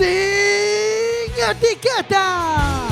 Sin 0.00 1.34
etiqueta. 1.36 2.88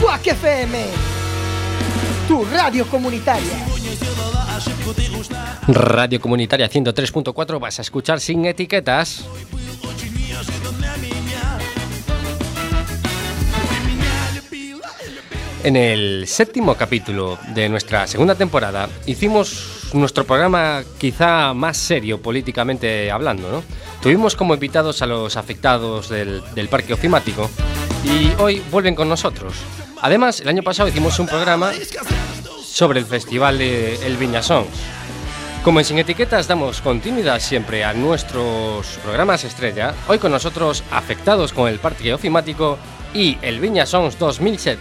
Quack 0.00 0.26
FM, 0.28 0.86
tu 2.26 2.46
radio 2.46 2.86
comunitaria. 2.86 3.66
Radio 5.68 6.18
Comunitaria 6.18 6.70
103.4 6.70 7.60
vas 7.60 7.78
a 7.78 7.82
escuchar 7.82 8.20
sin 8.20 8.46
etiquetas. 8.46 9.26
En 15.64 15.76
el 15.76 16.26
séptimo 16.26 16.74
capítulo 16.74 17.38
de 17.54 17.68
nuestra 17.68 18.08
segunda 18.08 18.34
temporada 18.34 18.88
hicimos 19.06 19.90
nuestro 19.92 20.24
programa 20.24 20.82
quizá 20.98 21.54
más 21.54 21.76
serio 21.76 22.20
políticamente 22.20 23.12
hablando, 23.12 23.48
¿no? 23.48 23.62
Tuvimos 24.02 24.34
como 24.34 24.54
invitados 24.54 25.02
a 25.02 25.06
los 25.06 25.36
afectados 25.36 26.08
del, 26.08 26.42
del 26.56 26.68
parque 26.68 26.94
ofimático 26.94 27.48
y 28.02 28.32
hoy 28.42 28.60
vuelven 28.72 28.96
con 28.96 29.08
nosotros. 29.08 29.54
Además, 30.00 30.40
el 30.40 30.48
año 30.48 30.64
pasado 30.64 30.88
hicimos 30.88 31.20
un 31.20 31.28
programa 31.28 31.70
sobre 32.64 32.98
el 32.98 33.06
festival 33.06 33.58
de 33.58 34.04
El 34.04 34.16
Viña 34.16 34.42
Songs. 34.42 34.66
Como 35.62 35.78
en 35.78 35.84
Sin 35.84 35.98
Etiquetas 35.98 36.48
damos 36.48 36.80
continuidad 36.80 37.38
siempre 37.38 37.84
a 37.84 37.92
nuestros 37.92 38.98
programas 39.04 39.44
estrella, 39.44 39.94
hoy 40.08 40.18
con 40.18 40.32
nosotros 40.32 40.82
afectados 40.90 41.52
con 41.52 41.68
el 41.68 41.78
parque 41.78 42.12
ofimático 42.12 42.78
y 43.14 43.38
el 43.42 43.60
Viña 43.60 43.86
Songs 43.86 44.18
2017. 44.18 44.80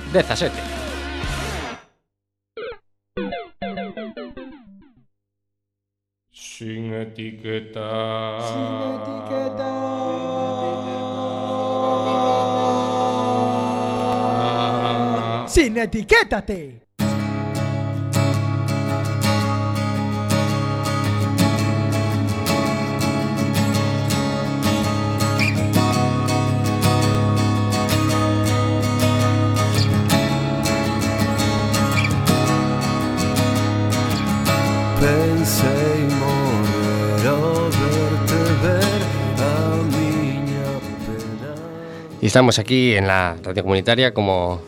Sin 6.32 6.94
etiqueta. 6.94 8.38
Sin 15.48 15.78
etiquétate. 15.78 16.81
Y 42.22 42.28
estamos 42.28 42.60
aquí 42.60 42.94
en 42.94 43.08
la 43.08 43.36
radio 43.44 43.64
comunitaria 43.64 44.14
como... 44.14 44.62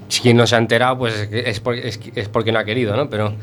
si 0.08 0.20
quien 0.20 0.36
no 0.36 0.46
se 0.46 0.56
ha 0.56 0.58
enterado, 0.58 0.98
pues 0.98 1.28
es, 1.30 1.60
por, 1.60 1.74
es, 1.74 2.00
es 2.14 2.28
porque 2.28 2.52
no 2.52 2.58
ha 2.58 2.64
querido, 2.64 2.96
¿no? 2.96 3.08
Pero, 3.08 3.34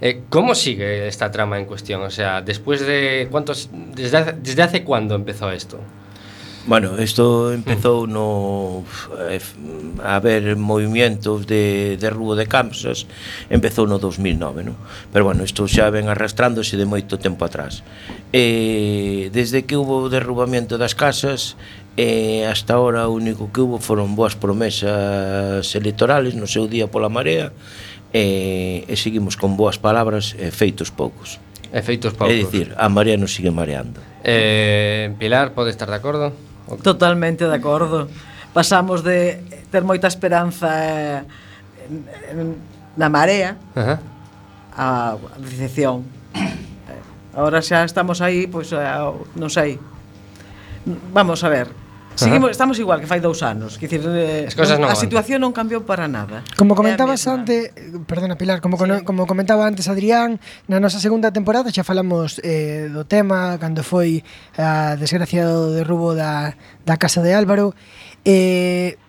eh, 0.00 0.22
¿cómo 0.28 0.54
sigue 0.54 1.06
esta 1.06 1.30
trama 1.30 1.58
en 1.58 1.66
cuestión? 1.66 2.02
O 2.02 2.10
sea, 2.10 2.40
después 2.40 2.86
de... 2.86 3.28
¿cuántos, 3.30 3.70
desde, 3.72 4.16
hace, 4.16 4.32
¿Desde 4.32 4.62
hace 4.62 4.84
cuándo 4.84 5.14
empezó 5.14 5.50
esto? 5.50 5.80
Bueno, 6.64 6.94
isto 7.02 7.52
empezou 7.52 8.06
hmm. 8.06 8.12
no 8.12 8.84
eh, 9.26 9.42
a 9.98 10.14
haber 10.14 10.54
movimientos 10.54 11.46
de 11.46 11.98
de 11.98 12.08
rubo 12.10 12.38
de 12.38 12.46
Kansas, 12.46 13.10
empezou 13.50 13.90
no 13.90 13.98
2009, 13.98 14.62
non? 14.62 14.78
Pero 15.10 15.26
bueno, 15.26 15.42
isto 15.42 15.66
xa 15.66 15.90
ven 15.90 16.06
arrastrándose 16.06 16.78
de 16.78 16.86
moito 16.86 17.18
tempo 17.18 17.42
atrás. 17.42 17.82
E 18.30 19.26
desde 19.34 19.66
que 19.66 19.74
hubo 19.74 20.06
o 20.06 20.10
derrubamento 20.10 20.78
das 20.78 20.94
casas, 20.94 21.58
e 21.96 22.44
hasta 22.48 22.74
ahora 22.74 23.08
o 23.08 23.12
único 23.12 23.52
que 23.52 23.60
hubo 23.60 23.76
foron 23.76 24.16
boas 24.16 24.32
promesas 24.32 25.68
electorales 25.76 26.32
no 26.32 26.48
seu 26.48 26.64
día 26.64 26.88
pola 26.88 27.12
marea 27.12 27.52
e, 28.12 28.84
e 28.88 28.94
seguimos 28.96 29.36
con 29.36 29.56
boas 29.56 29.76
palabras 29.76 30.32
e 30.40 30.48
feitos 30.52 30.88
poucos. 30.88 31.36
Efeitos 31.72 32.12
poucos. 32.12 32.32
É 32.32 32.36
dicir, 32.36 32.72
a 32.76 32.88
marea 32.88 33.16
nos 33.16 33.32
sigue 33.32 33.52
mareando. 33.52 34.00
Eh, 34.24 35.12
Pilar, 35.18 35.52
pode 35.52 35.72
estar 35.72 35.88
de 35.88 35.96
acordo? 35.96 36.32
Totalmente 36.84 37.44
de 37.48 37.56
acordo. 37.56 38.08
Pasamos 38.52 39.04
de 39.04 39.40
ter 39.72 39.84
moita 39.84 40.08
esperanza 40.08 40.68
eh, 40.76 41.24
na 42.96 43.08
marea 43.08 43.56
Ajá. 43.72 44.00
a 44.76 45.16
decepción. 45.40 46.04
Ahora 47.32 47.64
xa 47.64 47.84
estamos 47.88 48.20
aí, 48.20 48.44
pois, 48.44 48.68
pues, 48.68 48.84
non 49.40 49.48
sei. 49.48 49.80
Vamos 51.16 51.40
a 51.40 51.48
ver, 51.48 51.72
Seguimos, 52.14 52.50
estamos 52.52 52.78
igual 52.78 53.00
que 53.00 53.08
fai 53.08 53.20
dous 53.20 53.42
anos. 53.42 53.78
Que 53.80 53.88
dicir, 53.88 54.04
eh, 54.04 54.44
As 54.48 54.54
cosas 54.54 54.76
non 54.76 54.88
a 54.88 54.94
van. 54.94 55.00
situación 55.00 55.40
non 55.40 55.56
cambiou 55.56 55.82
para 55.88 56.06
nada. 56.06 56.44
Como 56.60 56.76
comentabas 56.76 57.24
é 57.24 57.32
a 57.32 57.40
mesma. 57.40 57.42
antes, 57.42 57.60
perdona 58.04 58.36
Pilar, 58.36 58.60
como 58.60 58.76
sí. 58.76 58.84
como 59.04 59.24
comentaba 59.26 59.64
antes 59.64 59.88
Adrián, 59.88 60.36
na 60.68 60.78
nosa 60.78 61.00
segunda 61.00 61.32
temporada 61.32 61.72
xa 61.72 61.82
falamos 61.82 62.36
eh, 62.44 62.92
do 62.92 63.08
tema 63.08 63.56
cando 63.56 63.80
foi 63.80 64.20
a 64.60 64.94
desgraciado 65.00 65.72
derrubo 65.72 66.12
da 66.12 66.54
da 66.84 66.96
casa 67.00 67.24
de 67.24 67.32
Álvaro. 67.32 67.72
Eh, 68.28 69.00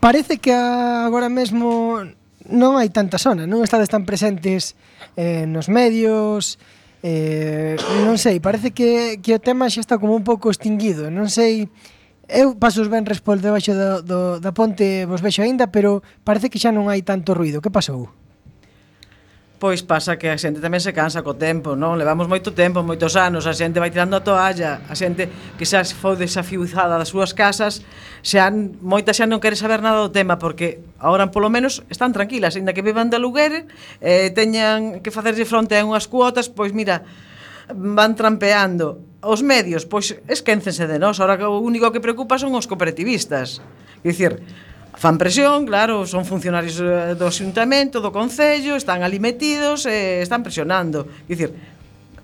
parece 0.00 0.38
que 0.38 0.52
agora 0.52 1.32
mesmo 1.32 2.04
non 2.48 2.80
hai 2.80 2.88
tanta 2.88 3.20
zona, 3.20 3.44
non 3.44 3.60
estades 3.60 3.92
tan 3.92 4.08
presentes 4.08 4.72
eh, 5.16 5.44
nos 5.44 5.68
medios, 5.68 6.56
eh, 7.02 7.76
non 8.04 8.16
sei, 8.16 8.40
parece 8.40 8.72
que, 8.72 9.20
que 9.20 9.36
o 9.36 9.40
tema 9.42 9.68
xa 9.68 9.80
está 9.84 10.00
como 10.00 10.16
un 10.16 10.24
pouco 10.24 10.48
extinguido, 10.48 11.12
non 11.12 11.28
sei 11.28 11.68
Eu 12.28 12.60
paso 12.60 12.84
os 12.84 12.92
venres 12.92 13.24
por 13.24 13.40
debaixo 13.40 13.72
do, 13.72 14.04
do, 14.04 14.20
da 14.36 14.52
ponte, 14.52 15.08
vos 15.08 15.24
vexo 15.24 15.40
aínda, 15.40 15.72
pero 15.72 16.04
parece 16.28 16.52
que 16.52 16.60
xa 16.60 16.68
non 16.68 16.92
hai 16.92 17.00
tanto 17.00 17.32
ruido. 17.32 17.64
Que 17.64 17.72
pasou? 17.72 18.12
Pois 19.58 19.80
pasa 19.82 20.20
que 20.20 20.28
a 20.28 20.36
xente 20.36 20.60
tamén 20.60 20.78
se 20.78 20.92
cansa 20.92 21.24
co 21.24 21.40
tempo, 21.40 21.72
non? 21.72 21.96
Levamos 21.96 22.28
moito 22.28 22.52
tempo, 22.52 22.84
moitos 22.84 23.16
anos, 23.16 23.48
a 23.48 23.56
xente 23.56 23.80
vai 23.80 23.88
tirando 23.88 24.14
a 24.14 24.22
toalla, 24.22 24.84
a 24.86 24.94
xente 24.94 25.26
que 25.56 25.64
xa 25.64 25.82
foi 25.88 26.20
desafiuzada 26.20 27.00
das 27.00 27.10
súas 27.10 27.32
casas, 27.32 27.80
xa 28.20 28.52
moita 28.52 29.16
xa 29.16 29.24
non 29.24 29.40
quere 29.40 29.56
saber 29.56 29.80
nada 29.80 30.04
do 30.04 30.12
tema 30.12 30.36
porque 30.36 30.84
agora 31.00 31.32
polo 31.32 31.48
menos 31.48 31.80
están 31.88 32.12
tranquilas, 32.12 32.54
aínda 32.54 32.76
que 32.76 32.84
vivan 32.84 33.08
de 33.08 33.16
aluguer, 33.18 33.66
eh, 34.04 34.30
teñan 34.36 35.00
que 35.00 35.10
facerse 35.10 35.42
fronte 35.48 35.74
a 35.74 35.82
unhas 35.82 36.06
cuotas, 36.06 36.46
pois 36.46 36.70
mira, 36.70 37.02
van 37.74 38.16
trampeando 38.16 39.18
os 39.20 39.42
medios, 39.42 39.84
pois 39.84 40.14
esquéncense 40.30 40.86
de 40.86 40.98
nós, 40.98 41.18
ahora 41.18 41.50
o 41.50 41.58
único 41.58 41.90
que 41.90 42.00
preocupa 42.00 42.38
son 42.38 42.54
os 42.54 42.70
cooperativistas. 42.70 43.58
Quer 44.00 44.10
dicir, 44.14 44.32
fan 44.94 45.18
presión, 45.18 45.66
claro, 45.66 46.06
son 46.06 46.22
funcionarios 46.22 46.78
eh, 46.78 47.18
do 47.18 47.28
xuntamento, 47.30 47.98
do 47.98 48.14
concello, 48.14 48.78
están 48.78 49.02
ali 49.02 49.18
metidos, 49.18 49.86
eh, 49.86 50.22
están 50.22 50.46
presionando. 50.46 51.06
Quer 51.26 51.34
dicir, 51.34 51.50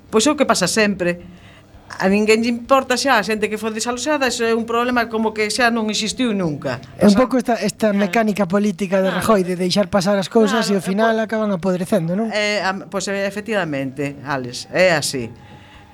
pois 0.08 0.24
é 0.26 0.30
o 0.30 0.38
que 0.38 0.46
pasa 0.46 0.70
sempre 0.70 1.43
a 1.88 2.08
ninguén 2.08 2.42
lle 2.42 2.50
importa 2.50 2.96
xa 2.96 3.20
a 3.20 3.24
xente 3.24 3.46
que 3.46 3.60
foi 3.60 3.70
desaloxada, 3.70 4.26
iso 4.26 4.42
é 4.42 4.56
un 4.56 4.64
problema 4.64 5.06
como 5.06 5.36
que 5.36 5.46
xa 5.52 5.68
non 5.68 5.86
existiu 5.92 6.32
nunca. 6.32 6.80
É 6.96 7.06
un 7.06 7.14
pouco 7.14 7.36
esta, 7.36 7.60
esta 7.60 7.92
mecánica 7.92 8.48
política 8.48 9.04
de 9.04 9.12
Rajoy 9.12 9.44
de 9.44 9.54
deixar 9.54 9.92
pasar 9.92 10.16
as 10.16 10.32
cousas 10.32 10.66
claro, 10.66 10.74
e 10.74 10.80
ao 10.80 10.82
final 10.82 11.14
acaban 11.20 11.52
apodrecendo, 11.52 12.16
non? 12.16 12.32
Eh, 12.32 12.64
pois 12.88 13.06
pues, 13.06 13.14
efectivamente, 13.28 14.16
Alex, 14.24 14.66
é 14.72 14.96
así. 14.96 15.28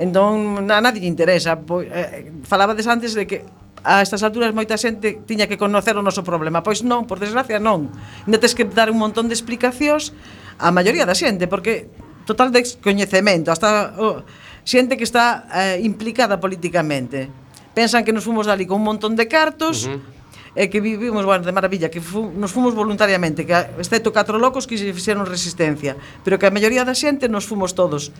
Entón, 0.01 0.65
a 0.71 0.81
nadie 0.81 1.05
lle 1.05 1.11
interesa. 1.11 1.61
Pois, 1.61 1.85
eh, 1.93 2.33
falabades 2.49 2.89
antes 2.89 3.13
de 3.13 3.29
que 3.29 3.45
a 3.85 4.01
estas 4.01 4.23
alturas 4.23 4.53
moita 4.53 4.77
xente 4.77 5.21
tiña 5.25 5.49
que 5.49 5.57
conocer 5.57 5.97
o 5.97 6.03
noso 6.05 6.25
problema. 6.25 6.65
Pois 6.65 6.81
non, 6.85 7.05
por 7.05 7.21
desgracia 7.21 7.61
non. 7.61 7.93
Ainda 8.25 8.41
que 8.41 8.65
dar 8.65 8.89
un 8.89 8.99
montón 9.01 9.29
de 9.29 9.35
explicacións 9.37 10.13
a 10.61 10.69
maioría 10.73 11.05
da 11.05 11.17
xente, 11.17 11.49
porque 11.49 11.89
total 12.29 12.53
descoñecemento, 12.53 13.51
hasta 13.51 13.97
o, 13.97 14.25
xente 14.65 14.97
que 14.97 15.05
está 15.05 15.49
eh, 15.53 15.81
implicada 15.83 16.41
políticamente. 16.41 17.31
Pensan 17.75 18.05
que 18.05 18.13
nos 18.13 18.27
fomos 18.27 18.47
dali 18.47 18.67
con 18.67 18.83
un 18.83 18.87
montón 18.87 19.15
de 19.15 19.29
cartos, 19.31 19.87
uh 19.87 19.97
-huh 19.97 20.21
e 20.55 20.67
que 20.67 20.83
vivimos, 20.83 21.23
bueno, 21.23 21.47
de 21.47 21.55
maravilla, 21.55 21.91
que 21.91 22.03
fu, 22.03 22.27
nos 22.35 22.51
fomos 22.51 22.75
voluntariamente, 22.75 23.47
que 23.47 23.55
excepto 23.79 24.11
catro 24.11 24.39
locos 24.39 24.67
que 24.67 24.75
se 24.75 24.91
fixeron 24.91 25.23
resistencia, 25.27 25.95
pero 26.27 26.43
que 26.43 26.47
a 26.47 26.55
maioría 26.55 26.83
da 26.83 26.95
xente 26.95 27.31
nos 27.31 27.47
fomos 27.47 27.79
todos 27.79 28.11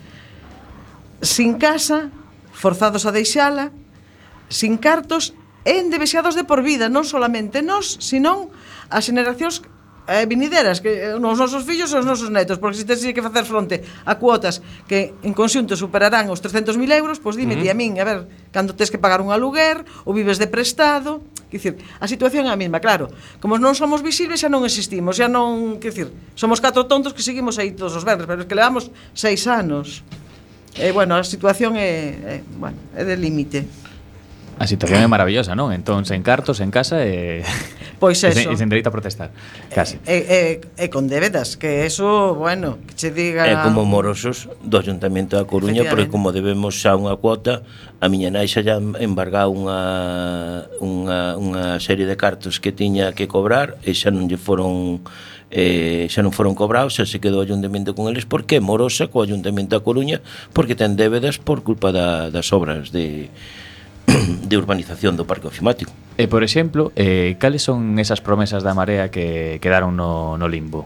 sin 1.21 1.59
casa, 1.59 2.15
forzados 2.55 3.05
a 3.05 3.11
deixala, 3.11 3.75
sin 4.47 4.79
cartos 4.79 5.35
e 5.67 5.83
endevexados 5.83 6.39
de 6.39 6.47
por 6.47 6.63
vida, 6.63 6.87
non 6.87 7.03
solamente 7.03 7.67
nós, 7.67 7.99
senón 7.99 8.55
as 8.89 9.11
generacións 9.11 9.67
eh, 10.11 10.27
vinideras 10.27 10.83
que 10.83 10.91
eh, 10.91 11.15
os 11.15 11.39
nosos 11.39 11.63
fillos 11.63 11.95
e 11.95 11.97
os 12.03 12.07
nosos 12.07 12.35
netos, 12.35 12.59
porque 12.59 12.83
se 12.83 12.85
tens 12.85 13.07
que 13.07 13.23
facer 13.23 13.47
fronte 13.47 13.87
a 14.03 14.19
cuotas 14.19 14.59
que 14.91 15.15
en 15.23 15.31
conxunto 15.31 15.79
superarán 15.79 16.27
os 16.35 16.43
300.000 16.43 16.75
euros, 16.99 17.23
pois 17.23 17.39
dime 17.39 17.55
uh 17.55 17.63
-huh. 17.63 17.71
ti 17.71 17.71
a 17.71 17.77
min, 17.79 17.95
a 18.03 18.05
ver, 18.05 18.27
cando 18.51 18.75
tens 18.75 18.91
que 18.91 18.99
pagar 18.99 19.23
un 19.23 19.31
aluguer 19.31 19.87
ou 20.03 20.11
vives 20.11 20.43
de 20.43 20.51
prestado, 20.51 21.23
que 21.47 21.63
dicir, 21.63 21.79
a 22.03 22.11
situación 22.11 22.51
é 22.51 22.53
a 22.55 22.59
mesma, 22.59 22.83
claro. 22.83 23.07
Como 23.39 23.55
non 23.55 23.79
somos 23.79 24.03
visibles 24.03 24.43
xa 24.43 24.51
non 24.51 24.67
existimos, 24.67 25.15
xa 25.15 25.31
non, 25.31 25.79
que 25.79 25.95
dicir, 25.95 26.11
somos 26.35 26.59
catro 26.59 26.91
tontos 26.91 27.15
que 27.15 27.23
seguimos 27.23 27.63
aí 27.63 27.71
todos 27.79 27.95
os 27.95 28.03
verdes, 28.03 28.27
pero 28.27 28.43
es 28.43 28.49
que 28.51 28.59
levamos 28.59 28.91
seis 29.15 29.47
anos. 29.47 30.03
E 30.75 30.91
eh, 30.91 30.93
bueno, 30.95 31.19
a 31.19 31.27
situación 31.27 31.75
é, 31.75 32.15
é 32.19 32.35
bueno, 32.59 32.79
é 32.95 33.03
de 33.07 33.15
límite. 33.15 33.67
A 34.61 34.69
situación 34.69 35.01
é 35.01 35.09
maravillosa, 35.09 35.57
non? 35.57 35.73
Entón, 35.73 36.05
sen 36.05 36.21
cartos, 36.21 36.61
en 36.61 36.69
casa 36.69 37.01
e... 37.01 37.41
Pois 37.97 38.21
eso. 38.29 38.53
E 38.53 38.57
sen 38.61 38.69
dereito 38.69 38.89
a 38.89 38.95
protestar, 38.95 39.33
casi. 39.73 39.97
E, 40.05 40.61
e, 40.77 40.85
e 40.85 40.87
con 40.93 41.09
débedas, 41.09 41.57
que 41.57 41.89
eso, 41.89 42.37
bueno, 42.37 42.77
que 42.85 42.93
che 42.93 43.09
diga... 43.09 43.49
É 43.49 43.57
como 43.65 43.89
morosos 43.89 44.53
do 44.61 44.77
Ayuntamento 44.77 45.41
da 45.41 45.49
Coruña, 45.49 45.89
porque 45.89 46.13
como 46.13 46.29
debemos 46.29 46.77
xa 46.77 46.93
unha 46.93 47.17
cuota, 47.17 47.65
a 48.05 48.07
miña 48.13 48.29
nai 48.29 48.53
xa 48.53 48.61
embargou 49.01 49.49
unha, 49.49 49.81
unha, 50.77 51.41
unha 51.41 51.65
serie 51.81 52.05
de 52.05 52.21
cartos 52.21 52.61
que 52.61 52.69
tiña 52.69 53.17
que 53.17 53.25
cobrar 53.25 53.81
e 53.81 53.97
xa 53.97 54.13
non 54.13 54.29
lle 54.29 54.37
foron 54.37 55.01
eh, 55.49 56.05
xa 56.13 56.21
non 56.21 56.37
foron 56.37 56.53
cobrados, 56.53 57.01
xa 57.01 57.09
se 57.09 57.17
quedou 57.17 57.41
o 57.41 57.47
ayuntamento 57.49 57.97
con 57.97 58.13
eles 58.13 58.29
porque 58.29 58.61
é 58.61 58.63
morosa 58.63 59.09
co 59.09 59.25
ayuntamento 59.25 59.73
da 59.73 59.81
Coruña 59.81 60.21
porque 60.53 60.77
ten 60.77 61.01
débedas 61.01 61.41
por 61.41 61.65
culpa 61.65 61.97
da, 61.97 62.29
das 62.29 62.53
obras 62.53 62.93
de 62.93 63.33
de 64.49 64.55
urbanización 64.57 65.15
do 65.17 65.25
parque 65.27 65.47
ofimático. 65.47 65.93
E, 66.19 66.27
por 66.27 66.43
exemplo, 66.43 66.93
eh, 66.99 67.39
cales 67.39 67.63
son 67.63 67.99
esas 68.03 68.21
promesas 68.21 68.67
da 68.67 68.75
Marea 68.75 69.09
que 69.09 69.59
quedaron 69.63 69.97
no, 69.97 70.37
no 70.37 70.47
limbo? 70.51 70.85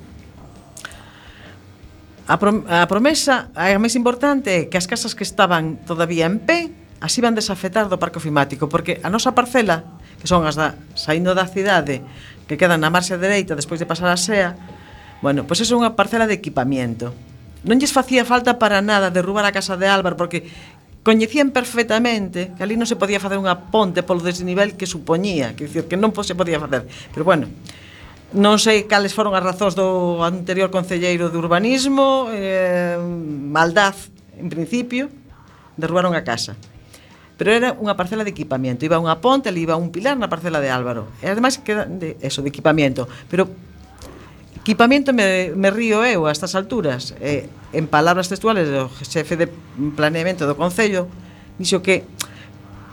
A, 2.24 2.40
prom 2.40 2.64
a 2.68 2.88
promesa, 2.88 3.52
a 3.52 3.76
máis 3.76 3.96
importante, 3.96 4.48
é 4.48 4.60
que 4.72 4.80
as 4.80 4.88
casas 4.88 5.12
que 5.12 5.26
estaban 5.26 5.80
todavía 5.84 6.24
en 6.24 6.40
pé 6.40 6.72
as 7.04 7.12
iban 7.20 7.36
desafetar 7.36 7.92
do 7.92 8.00
parque 8.00 8.16
ofimático, 8.16 8.64
porque 8.72 8.96
a 9.04 9.12
nosa 9.12 9.36
parcela, 9.36 9.84
que 10.16 10.24
son 10.24 10.48
as 10.48 10.56
da 10.56 10.72
saindo 10.96 11.36
da 11.36 11.44
cidade, 11.44 12.00
que 12.48 12.56
quedan 12.56 12.80
na 12.80 12.88
marxa 12.88 13.20
dereita 13.20 13.52
despois 13.52 13.76
de 13.76 13.84
pasar 13.84 14.08
a 14.08 14.16
SEA, 14.16 14.56
bueno, 15.20 15.44
pois 15.44 15.60
pues 15.60 15.68
é 15.68 15.76
unha 15.76 15.92
parcela 15.92 16.24
de 16.24 16.32
equipamiento. 16.36 17.12
Non 17.64 17.80
lles 17.80 17.92
facía 17.92 18.28
falta 18.28 18.56
para 18.60 18.84
nada 18.84 19.12
derrubar 19.12 19.44
a 19.48 19.52
casa 19.52 19.76
de 19.76 19.88
Álvaro 19.88 20.16
porque 20.16 20.48
coñecían 21.04 21.52
perfectamente 21.52 22.56
que 22.56 22.64
ali 22.64 22.80
non 22.80 22.88
se 22.88 22.96
podía 22.96 23.20
facer 23.20 23.36
unha 23.36 23.68
ponte 23.68 24.00
polo 24.00 24.24
desnivel 24.24 24.74
que 24.74 24.88
supoñía, 24.88 25.52
que 25.52 25.68
dicir 25.68 25.84
que 25.84 26.00
non 26.00 26.10
se 26.24 26.32
podía 26.32 26.56
facer. 26.58 26.88
Pero 27.12 27.28
bueno, 27.28 27.46
non 28.32 28.56
sei 28.56 28.88
cales 28.88 29.12
foron 29.12 29.36
as 29.36 29.44
razóns 29.44 29.76
do 29.76 30.24
anterior 30.24 30.72
concelleiro 30.72 31.28
de 31.28 31.36
urbanismo, 31.36 32.32
eh, 32.32 32.96
maldaz 32.98 34.10
en 34.40 34.48
principio, 34.48 35.12
derrubaron 35.76 36.16
a 36.16 36.24
casa. 36.24 36.56
Pero 37.36 37.52
era 37.52 37.76
unha 37.76 37.94
parcela 37.98 38.24
de 38.24 38.32
equipamiento, 38.32 38.88
iba 38.88 38.96
unha 38.96 39.20
ponte, 39.20 39.52
ali 39.52 39.68
iba 39.68 39.76
un 39.76 39.92
pilar 39.92 40.16
na 40.16 40.32
parcela 40.32 40.58
de 40.58 40.72
Álvaro. 40.72 41.12
E 41.20 41.28
ademais 41.28 41.60
queda 41.60 41.84
de 41.84 42.16
eso 42.24 42.40
de 42.40 42.48
equipamiento, 42.48 43.04
pero 43.28 43.50
Equipamento 44.64 45.12
me, 45.12 45.52
me 45.52 45.68
río 45.68 46.00
eu 46.08 46.24
a 46.24 46.32
estas 46.32 46.56
alturas. 46.56 47.12
Eh, 47.20 47.52
en 47.76 47.84
palabras 47.84 48.32
textuales 48.32 48.64
do 48.72 48.88
xefe 49.04 49.36
de 49.36 49.52
planeamento 49.92 50.48
do 50.48 50.56
Concello, 50.56 51.04
dixo 51.60 51.84
que 51.84 52.08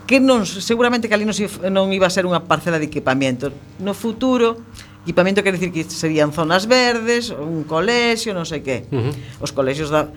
que 0.04 0.20
non, 0.20 0.44
seguramente 0.44 1.08
que 1.08 1.16
ali 1.16 1.24
non, 1.24 1.32
non 1.72 1.96
iba 1.96 2.04
a 2.04 2.12
ser 2.12 2.28
unha 2.28 2.44
parcela 2.44 2.76
de 2.76 2.92
equipamiento 2.92 3.56
No 3.80 3.96
futuro, 3.96 4.60
equipamento 5.08 5.40
quer 5.40 5.56
dicir 5.56 5.72
que 5.72 5.88
serían 5.88 6.36
zonas 6.36 6.68
verdes, 6.68 7.32
un 7.32 7.64
colexio, 7.64 8.36
non 8.36 8.44
sei 8.44 8.60
que. 8.60 8.92
Uh 8.92 9.08
-huh. 9.08 9.14
Os 9.40 9.56
colexios 9.56 9.88
da, 9.88 10.12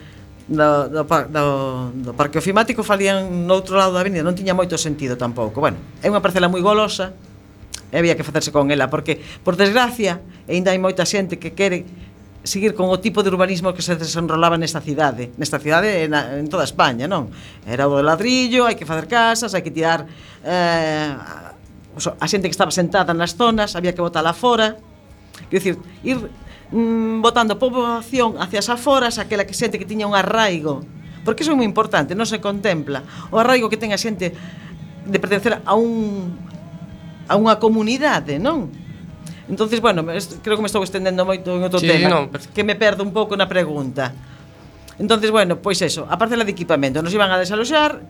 do, 0.51 0.91
do, 0.91 1.07
do, 1.07 1.45
do 1.95 2.13
parque 2.19 2.43
ofimático 2.43 2.83
falían 2.83 3.47
no 3.47 3.55
outro 3.55 3.79
lado 3.79 3.95
da 3.95 4.03
avenida, 4.03 4.27
non 4.27 4.35
tiña 4.35 4.59
moito 4.59 4.75
sentido 4.75 5.15
tampouco. 5.15 5.63
Bueno, 5.63 5.79
é 6.03 6.11
unha 6.11 6.19
parcela 6.19 6.51
moi 6.51 6.59
golosa, 6.59 7.15
e 7.95 7.99
había 8.03 8.19
que 8.19 8.27
facerse 8.27 8.51
con 8.51 8.75
ela, 8.75 8.91
porque, 8.91 9.23
por 9.47 9.55
desgracia, 9.55 10.19
aínda 10.51 10.75
hai 10.75 10.83
moita 10.83 11.07
xente 11.07 11.39
que 11.39 11.55
quere 11.55 11.87
seguir 12.43 12.75
con 12.75 12.91
o 12.91 12.99
tipo 12.99 13.23
de 13.23 13.31
urbanismo 13.31 13.71
que 13.71 13.87
se 13.87 13.95
desenrolaba 13.95 14.59
nesta 14.59 14.83
cidade, 14.83 15.31
nesta 15.39 15.63
cidade 15.63 16.03
en, 16.03 16.13
en 16.13 16.51
toda 16.51 16.67
España, 16.67 17.07
non? 17.07 17.31
Era 17.63 17.87
o 17.87 17.95
do 17.95 18.03
ladrillo, 18.03 18.67
hai 18.67 18.75
que 18.75 18.83
facer 18.83 19.07
casas, 19.07 19.55
hai 19.55 19.63
que 19.63 19.71
tirar 19.71 20.11
eh, 20.43 21.15
a 21.15 22.27
xente 22.27 22.51
que 22.51 22.57
estaba 22.59 22.75
sentada 22.75 23.15
nas 23.15 23.39
zonas, 23.39 23.79
había 23.79 23.95
que 23.95 24.03
botala 24.03 24.35
fora. 24.35 24.75
Quer 25.47 25.63
dicir, 25.63 25.75
ir 26.03 26.19
mm, 26.75 27.23
botando 27.23 27.63
poboación 27.63 28.43
hacia 28.43 28.59
as 28.59 28.69
aforas, 28.69 29.23
aquela 29.23 29.47
que 29.47 29.55
xente 29.55 29.79
que 29.79 29.87
tiña 29.87 30.11
un 30.11 30.19
arraigo, 30.19 30.83
porque 31.23 31.47
iso 31.47 31.55
é 31.55 31.57
moi 31.57 31.65
importante, 31.65 32.19
non 32.19 32.27
se 32.27 32.43
contempla. 32.43 33.07
O 33.31 33.39
arraigo 33.39 33.71
que 33.71 33.79
ten 33.79 33.95
a 33.95 33.99
xente 34.03 34.35
de 35.07 35.19
pertencer 35.23 35.63
a 35.65 35.73
un 35.79 36.45
a 37.29 37.35
unha 37.37 37.57
comunidade, 37.57 38.37
non? 38.41 38.69
Entonces, 39.49 39.81
bueno, 39.81 40.05
creo 40.05 40.57
que 40.57 40.65
me 40.65 40.71
estou 40.73 40.81
estendendo 40.81 41.25
moito 41.29 41.53
en 41.53 41.63
outro 41.65 41.81
sí, 41.81 41.89
tema, 41.89 42.09
non, 42.09 42.33
pero... 42.33 42.49
que 42.49 42.65
me 42.65 42.77
perdo 42.77 43.05
un 43.05 43.13
pouco 43.13 43.37
na 43.37 43.45
pregunta. 43.45 44.13
Entonces, 44.97 45.29
bueno, 45.29 45.61
pois 45.61 45.83
eso, 45.85 46.09
a 46.09 46.17
parcela 46.17 46.45
de 46.47 46.53
equipamento, 46.55 47.03
nos 47.03 47.13
iban 47.13 47.29
a 47.29 47.37
desaloxar, 47.37 48.01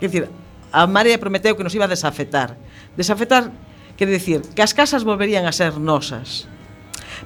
quer 0.00 0.08
dicir, 0.08 0.24
a 0.72 0.86
Marea 0.86 1.18
prometeu 1.18 1.58
que 1.58 1.66
nos 1.66 1.74
iba 1.74 1.84
a 1.84 1.90
desafetar. 1.90 2.56
Desafetar 2.96 3.50
quer 3.98 4.08
dicir 4.08 4.40
que 4.54 4.62
as 4.62 4.72
casas 4.72 5.04
volverían 5.04 5.44
a 5.44 5.52
ser 5.52 5.76
nosas. 5.76 6.48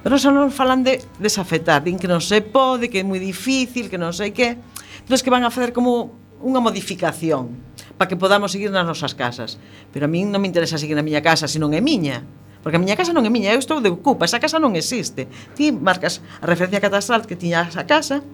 Pero 0.03 0.19
só 0.19 0.35
non 0.35 0.51
falan 0.51 0.83
de 0.83 0.99
desafetar, 1.23 1.85
din 1.85 2.01
que 2.01 2.11
non 2.11 2.19
se 2.19 2.43
pode, 2.43 2.91
que 2.91 3.01
é 3.01 3.07
moi 3.07 3.23
difícil, 3.23 3.87
que 3.87 4.01
non 4.01 4.11
sei 4.11 4.35
que. 4.35 4.59
Entón, 5.05 5.21
que 5.21 5.31
van 5.31 5.47
a 5.47 5.53
facer 5.53 5.71
como 5.71 6.17
unha 6.43 6.59
modificación 6.59 7.55
para 7.97 8.09
que 8.09 8.17
podamos 8.17 8.53
seguir 8.53 8.71
nas 8.71 8.87
nosas 8.87 9.15
casas. 9.15 9.57
Pero 9.93 10.07
a 10.07 10.11
min 10.11 10.31
non 10.31 10.43
me 10.43 10.49
interesa 10.51 10.79
seguir 10.79 10.99
na 10.99 11.07
miña 11.07 11.23
casa, 11.23 11.47
se 11.47 11.63
non 11.63 11.71
é 11.73 11.81
miña. 11.81 12.27
Porque 12.65 12.77
a 12.77 12.83
miña 12.83 12.97
casa 12.97 13.13
non 13.13 13.29
é 13.29 13.31
miña, 13.31 13.53
eu 13.53 13.61
estou 13.61 13.79
de 13.85 13.93
ocupa, 13.93 14.25
esa 14.25 14.41
casa 14.41 14.57
non 14.57 14.73
existe. 14.75 15.29
Ti 15.53 15.71
marcas 15.71 16.25
a 16.41 16.49
referencia 16.49 16.81
catastral 16.81 17.29
que 17.29 17.37
tiña 17.37 17.69
esa 17.69 17.85
casa 17.85 18.25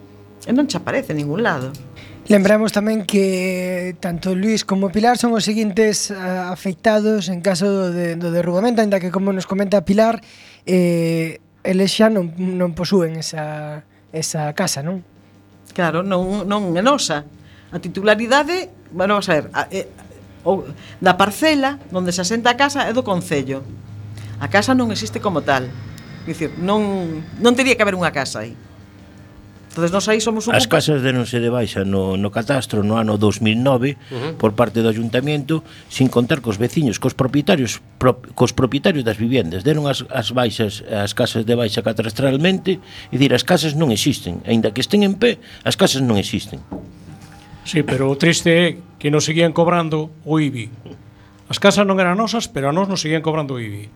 e 0.46 0.52
non 0.54 0.70
te 0.70 0.78
aparece 0.78 1.12
en 1.12 1.26
ningún 1.26 1.42
lado. 1.42 1.74
Lembramos 2.30 2.70
tamén 2.70 3.02
que 3.10 3.98
tanto 3.98 4.38
Luis 4.38 4.62
como 4.62 4.94
Pilar 4.94 5.18
son 5.18 5.34
os 5.34 5.42
seguintes 5.42 6.14
uh, 6.14 6.46
afectados 6.54 7.26
en 7.26 7.42
caso 7.42 7.90
de, 7.90 8.14
do 8.14 8.30
derrubamento, 8.30 8.78
ainda 8.78 9.02
que 9.02 9.10
como 9.10 9.34
nos 9.34 9.50
comenta 9.50 9.82
Pilar, 9.82 10.22
eh, 10.62 11.42
eles 11.66 11.90
xa 11.90 12.06
non, 12.06 12.30
non 12.38 12.70
posúen 12.78 13.18
esa, 13.18 13.82
esa 14.14 14.54
casa, 14.54 14.78
non? 14.86 15.02
Claro, 15.74 16.06
non, 16.06 16.46
non 16.46 16.70
é 16.78 16.82
nosa. 16.86 17.26
A 17.74 17.82
titularidade 17.82 18.70
bueno, 18.92 19.14
vamos 19.14 19.28
a 19.28 19.34
ver, 19.34 19.50
a, 19.52 19.68
eh, 19.70 19.88
o, 20.44 20.64
da 21.00 21.14
parcela 21.14 21.78
onde 21.92 22.12
se 22.12 22.20
asenta 22.20 22.50
a 22.50 22.56
casa 22.56 22.88
é 22.88 22.92
do 22.92 23.04
Concello. 23.04 23.62
A 24.40 24.48
casa 24.48 24.72
non 24.72 24.88
existe 24.88 25.20
como 25.20 25.44
tal. 25.44 25.68
Dicir, 26.24 26.56
non, 26.60 27.22
non 27.40 27.52
teria 27.52 27.76
que 27.76 27.84
haber 27.84 27.96
unha 27.96 28.12
casa 28.12 28.44
aí. 28.44 28.56
Entonces 29.70 29.92
nós 29.92 30.08
aí 30.10 30.20
somos 30.20 30.48
un 30.48 30.54
As 30.58 30.66
casas 30.66 30.98
denonse 30.98 31.38
de 31.38 31.46
baixa 31.46 31.86
no, 31.86 32.18
no 32.18 32.34
catastro 32.34 32.82
no 32.82 32.98
ano 32.98 33.14
2009 33.14 33.94
uh 33.94 33.94
-huh. 33.94 34.32
por 34.34 34.58
parte 34.58 34.82
do 34.82 34.90
ayuntamiento 34.90 35.62
sin 35.86 36.10
contar 36.10 36.42
cos 36.42 36.58
veciños, 36.58 36.98
cos 36.98 37.14
propietarios 37.14 37.78
pro, 38.02 38.18
cos 38.34 38.50
propietarios 38.50 39.06
das 39.06 39.14
viviendas. 39.14 39.62
Deron 39.62 39.86
as, 39.86 40.02
as 40.10 40.34
baixas 40.34 40.82
as 40.90 41.14
casas 41.14 41.46
de 41.46 41.54
baixa 41.54 41.86
catastralmente, 41.86 42.82
e 43.14 43.16
dir 43.16 43.30
as 43.30 43.46
casas 43.46 43.78
non 43.78 43.94
existen, 43.94 44.42
aínda 44.42 44.74
que 44.74 44.82
estén 44.82 45.06
en 45.06 45.14
pé, 45.14 45.38
as 45.62 45.78
casas 45.78 46.02
non 46.02 46.18
existen. 46.18 46.58
Sí, 47.64 47.82
pero 47.82 48.08
o 48.08 48.16
triste 48.16 48.50
é 48.50 48.66
que 48.98 49.12
nos 49.12 49.24
seguían 49.24 49.52
cobrando 49.52 50.10
o 50.24 50.40
IBI. 50.40 50.68
As 51.50 51.58
casas 51.58 51.84
non 51.84 51.98
eran 51.98 52.16
nosas, 52.16 52.46
pero 52.46 52.70
a 52.70 52.72
nós 52.72 52.86
nos 52.86 53.02
seguían 53.02 53.24
cobrando 53.24 53.56
o 53.56 53.60
IBI. 53.60 53.90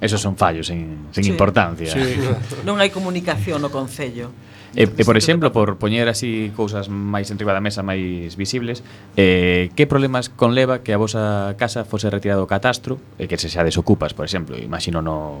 Esos 0.00 0.20
son 0.20 0.36
fallos 0.36 0.68
sin, 0.68 1.10
sin 1.10 1.24
sí. 1.24 1.30
importancia. 1.30 1.90
Sí. 1.90 2.18
non 2.68 2.78
hai 2.78 2.90
comunicación 2.92 3.58
no 3.58 3.72
Concello. 3.72 4.30
E, 4.76 4.84
e 4.84 5.02
por 5.02 5.16
exemplo, 5.16 5.48
por 5.48 5.80
poñer 5.80 6.12
así 6.12 6.52
cousas 6.52 6.92
máis 6.92 7.32
enriba 7.32 7.56
da 7.56 7.64
mesa, 7.64 7.80
máis 7.80 8.36
visibles, 8.36 8.84
eh, 9.16 9.72
que 9.72 9.88
problemas 9.88 10.28
conleva 10.28 10.84
que 10.84 10.92
a 10.92 11.00
vosa 11.00 11.56
casa 11.56 11.88
fose 11.88 12.12
retirado 12.12 12.44
o 12.44 12.48
catastro 12.50 13.00
e 13.16 13.26
que 13.26 13.40
se 13.40 13.48
xa 13.48 13.64
desocupas, 13.64 14.12
por 14.12 14.28
exemplo, 14.28 14.60
imagino 14.60 15.00
no 15.00 15.40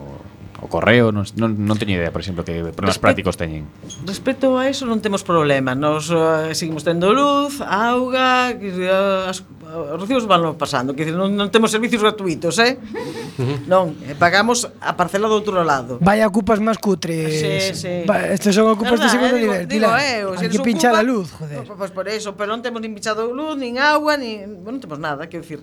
o 0.58 0.66
correo, 0.66 1.14
non, 1.14 1.22
non, 1.38 1.54
non 1.54 1.78
teño 1.78 1.94
idea, 1.94 2.10
por 2.10 2.18
exemplo, 2.18 2.42
que 2.42 2.74
problemas 2.74 2.98
Respe 2.98 3.04
prácticos 3.06 3.38
teñen. 3.38 3.70
Respecto 4.02 4.58
a 4.58 4.66
eso 4.66 4.90
non 4.90 4.98
temos 4.98 5.22
problema, 5.22 5.78
nos 5.78 6.10
uh, 6.10 6.50
seguimos 6.50 6.82
tendo 6.82 7.14
luz, 7.14 7.62
auga, 7.62 8.50
uh, 8.50 9.30
as, 9.30 9.46
uh, 9.62 9.94
os 9.94 9.98
recibos 10.02 10.26
van 10.26 10.58
pasando, 10.58 10.98
que 10.98 11.06
non, 11.14 11.30
non 11.38 11.54
temos 11.54 11.70
servicios 11.70 12.02
gratuitos, 12.02 12.58
eh? 12.58 12.74
Uh 12.74 13.46
-huh. 13.46 13.58
non, 13.70 13.94
eh, 14.02 14.18
pagamos 14.18 14.66
a 14.82 14.98
parcela 14.98 15.30
do 15.30 15.38
outro 15.38 15.62
lado. 15.62 16.02
Vai 16.02 16.26
ocupas 16.26 16.58
máis 16.58 16.82
cutres. 16.82 17.38
Sí, 17.38 17.78
sí. 17.78 17.94
Va, 18.02 18.26
estes 18.26 18.50
son 18.50 18.66
ocupas 18.66 18.98
Verdad, 18.98 19.06
de 19.06 19.14
segundo 19.14 19.36
eh, 19.38 19.42
nivel. 19.46 19.62
Digo, 19.70 19.86
digo, 19.86 19.94
eh, 19.94 20.26
o, 20.26 20.34
si 20.34 20.50
que 20.50 20.58
pinchar 20.58 20.90
ocupa, 20.90 21.06
a 21.06 21.06
luz, 21.06 21.28
joder. 21.38 21.62
Pois 21.62 21.78
pues 21.86 21.92
por 21.94 22.10
eso, 22.10 22.34
pero 22.34 22.50
non 22.50 22.66
temos 22.66 22.82
nin 22.82 22.90
pinchado 22.98 23.30
luz, 23.30 23.54
nin 23.54 23.78
agua, 23.78 24.18
nin, 24.18 24.58
bueno, 24.66 24.74
non 24.74 24.82
temos 24.82 24.98
nada, 24.98 25.30
quero 25.30 25.46
dicir. 25.46 25.62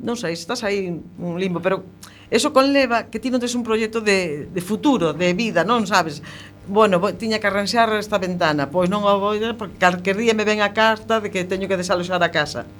Non 0.00 0.16
sei, 0.16 0.32
estás 0.32 0.64
aí 0.64 0.88
un 1.20 1.36
limbo, 1.36 1.60
pero 1.60 1.84
Eso 2.30 2.54
conleva 2.54 3.10
que 3.10 3.18
ti 3.18 3.26
non 3.26 3.42
tes 3.42 3.58
un 3.58 3.66
proxecto 3.66 3.98
de, 3.98 4.46
de 4.46 4.62
futuro, 4.62 5.10
de 5.10 5.34
vida, 5.34 5.66
non 5.66 5.82
sabes? 5.90 6.22
Bueno, 6.70 7.02
tiña 7.18 7.42
que 7.42 7.50
arranxar 7.50 7.90
esta 7.98 8.22
ventana, 8.22 8.70
pois 8.70 8.86
non 8.86 9.02
a 9.02 9.18
vou 9.18 9.34
porque 9.58 9.82
calquer 9.82 10.14
día 10.14 10.30
me 10.38 10.46
ven 10.46 10.62
a 10.62 10.70
carta 10.70 11.18
de 11.18 11.34
que 11.34 11.42
teño 11.42 11.66
que 11.66 11.74
desaloxar 11.74 12.22
a 12.22 12.30
casa. 12.30 12.70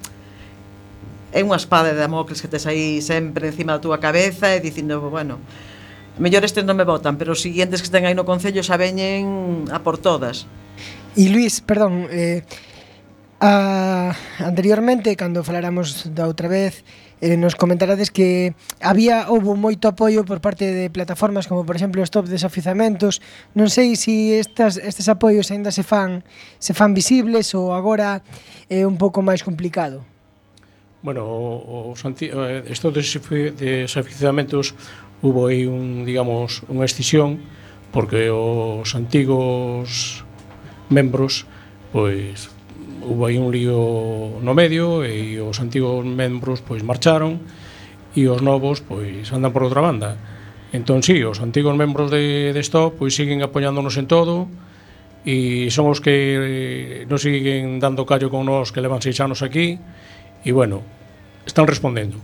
É 1.34 1.42
unha 1.42 1.58
espada 1.58 1.90
de 1.90 1.98
Damocles 1.98 2.38
que 2.38 2.46
tes 2.46 2.62
aí 2.70 3.02
sempre 3.02 3.50
encima 3.50 3.74
da 3.74 3.82
túa 3.82 3.98
cabeza 3.98 4.54
e 4.54 4.62
dicindo, 4.62 5.02
bueno, 5.10 5.42
mellor 6.22 6.46
estes 6.46 6.62
non 6.62 6.78
me 6.78 6.86
votan, 6.86 7.18
pero 7.18 7.34
os 7.34 7.42
seguintes 7.42 7.82
que 7.82 7.90
estén 7.90 8.06
aí 8.06 8.14
no 8.14 8.22
Concello 8.22 8.62
xa 8.62 8.78
veñen 8.78 9.66
a 9.74 9.82
por 9.82 9.98
todas. 9.98 10.46
E 11.18 11.26
Luis, 11.26 11.58
perdón, 11.58 12.06
eh, 12.06 12.46
a, 13.42 14.14
anteriormente, 14.38 15.10
cando 15.18 15.42
faláramos 15.42 16.06
da 16.14 16.30
outra 16.30 16.46
vez, 16.46 16.86
eh, 17.20 17.36
nos 17.36 17.54
comentarades 17.54 18.10
que 18.10 18.56
había 18.80 19.28
houve 19.28 19.52
moito 19.56 19.88
apoio 19.88 20.24
por 20.24 20.40
parte 20.40 20.68
de 20.72 20.88
plataformas 20.88 21.46
como 21.46 21.68
por 21.68 21.76
exemplo 21.76 22.02
Stop 22.02 22.26
Desafizamentos. 22.26 23.20
Non 23.52 23.68
sei 23.68 23.94
se 23.94 24.10
si 24.10 24.36
estas 24.36 24.80
estes 24.80 25.06
apoios 25.06 25.52
aínda 25.52 25.70
se 25.70 25.84
fan 25.84 26.24
se 26.58 26.72
fan 26.72 26.96
visibles 26.96 27.52
ou 27.52 27.76
agora 27.76 28.24
é 28.68 28.82
eh, 28.82 28.88
un 28.88 28.96
pouco 28.96 29.20
máis 29.20 29.44
complicado. 29.44 30.02
Bueno, 31.00 31.24
os 31.24 32.04
estos 32.68 32.92
eh, 33.32 33.52
desafizamentos 33.56 34.76
hubo 35.22 35.48
aí 35.48 35.64
un, 35.64 36.04
digamos, 36.04 36.64
unha 36.68 36.84
escisión 36.84 37.40
porque 37.92 38.28
os 38.32 38.88
antigos 38.96 40.24
membros 40.88 41.48
pois 41.92 42.52
houve 43.04 43.32
aí 43.32 43.36
un 43.38 43.52
lío 43.52 44.40
no 44.40 44.52
medio 44.52 45.04
e 45.04 45.40
os 45.40 45.58
antigos 45.60 46.04
membros 46.04 46.60
pois 46.60 46.84
marcharon 46.84 47.40
e 48.16 48.26
os 48.26 48.40
novos 48.42 48.80
pois 48.84 49.28
andan 49.32 49.52
por 49.52 49.64
outra 49.64 49.80
banda. 49.80 50.16
Entón 50.70 51.02
si, 51.02 51.18
sí, 51.18 51.26
os 51.26 51.42
antigos 51.42 51.74
membros 51.74 52.08
de, 52.08 52.54
de 52.54 52.60
Stop 52.62 53.00
pois 53.00 53.16
siguen 53.16 53.42
apoiándonos 53.42 53.98
en 53.98 54.06
todo 54.06 54.46
e 55.26 55.68
son 55.68 55.92
os 55.92 56.00
que 56.00 57.04
eh, 57.04 57.08
nos 57.10 57.20
siguen 57.20 57.76
dando 57.82 58.08
callo 58.08 58.32
con 58.32 58.48
nós 58.48 58.72
que 58.72 58.80
levan 58.80 59.04
seis 59.04 59.20
anos 59.20 59.44
aquí 59.44 59.76
e 60.40 60.50
bueno, 60.54 60.80
están 61.44 61.68
respondendo. 61.68 62.16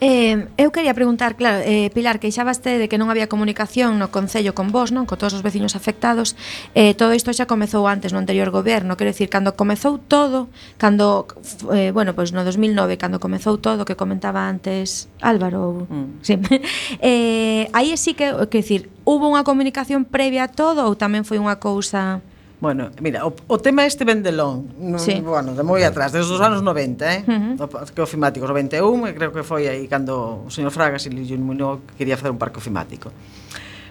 Eh, 0.00 0.46
eu 0.56 0.70
quería 0.70 0.94
preguntar, 0.94 1.34
claro, 1.34 1.58
eh, 1.66 1.90
Pilar, 1.90 2.22
que 2.22 2.30
xa 2.30 2.46
baste 2.46 2.78
de 2.78 2.86
que 2.86 2.98
non 3.02 3.10
había 3.10 3.26
comunicación 3.26 3.98
no 3.98 4.14
Concello 4.14 4.54
con 4.54 4.70
vos, 4.70 4.94
non? 4.94 5.10
Con 5.10 5.18
todos 5.18 5.34
os 5.34 5.42
veciños 5.42 5.74
afectados. 5.74 6.38
Eh, 6.78 6.94
todo 6.94 7.10
isto 7.18 7.34
xa 7.34 7.50
comezou 7.50 7.90
antes 7.90 8.14
no 8.14 8.22
anterior 8.22 8.54
goberno, 8.54 8.94
quero 8.94 9.10
dicir, 9.10 9.26
cando 9.26 9.58
comezou 9.58 9.98
todo, 9.98 10.46
cando, 10.78 11.26
eh, 11.74 11.90
bueno, 11.90 12.14
pois 12.14 12.30
no 12.30 12.46
2009, 12.46 12.94
cando 12.94 13.18
comezou 13.18 13.58
todo, 13.58 13.82
que 13.82 13.98
comentaba 13.98 14.46
antes 14.46 15.10
Álvaro, 15.18 15.90
mm. 15.90 16.22
sí. 16.22 16.38
eh, 17.02 17.66
aí 17.74 17.90
sí 17.98 18.14
que, 18.14 18.30
quero 18.30 18.62
dicir, 18.62 18.90
hubo 19.02 19.26
unha 19.26 19.42
comunicación 19.42 20.06
previa 20.06 20.46
a 20.46 20.50
todo 20.52 20.86
ou 20.86 20.94
tamén 20.94 21.26
foi 21.26 21.42
unha 21.42 21.58
cousa... 21.58 22.22
Bueno, 22.60 22.90
mira, 23.00 23.24
o, 23.24 23.34
o 23.46 23.58
tema 23.62 23.86
este 23.86 24.04
vendelón 24.04 24.66
mm, 24.78 24.98
sí. 24.98 25.22
Bueno, 25.22 25.54
de 25.54 25.62
moi 25.62 25.78
atrás, 25.86 26.10
desde 26.10 26.34
os 26.34 26.42
anos 26.42 26.58
90 26.66 27.06
eh? 27.06 27.22
uh 27.22 27.54
-huh. 27.54 27.86
Que 27.94 28.02
o 28.02 28.08
91 28.10 29.14
Creo 29.14 29.30
que 29.30 29.46
foi 29.46 29.70
aí 29.70 29.86
cando 29.86 30.42
o 30.42 30.50
señor 30.50 30.74
Fraga 30.74 30.98
Se 30.98 31.06
lhe 31.06 31.22
iluminou 31.22 31.86
que 31.86 32.02
quería 32.02 32.18
facer 32.18 32.34
un 32.34 32.40
parque 32.42 32.58
ofimático 32.58 33.14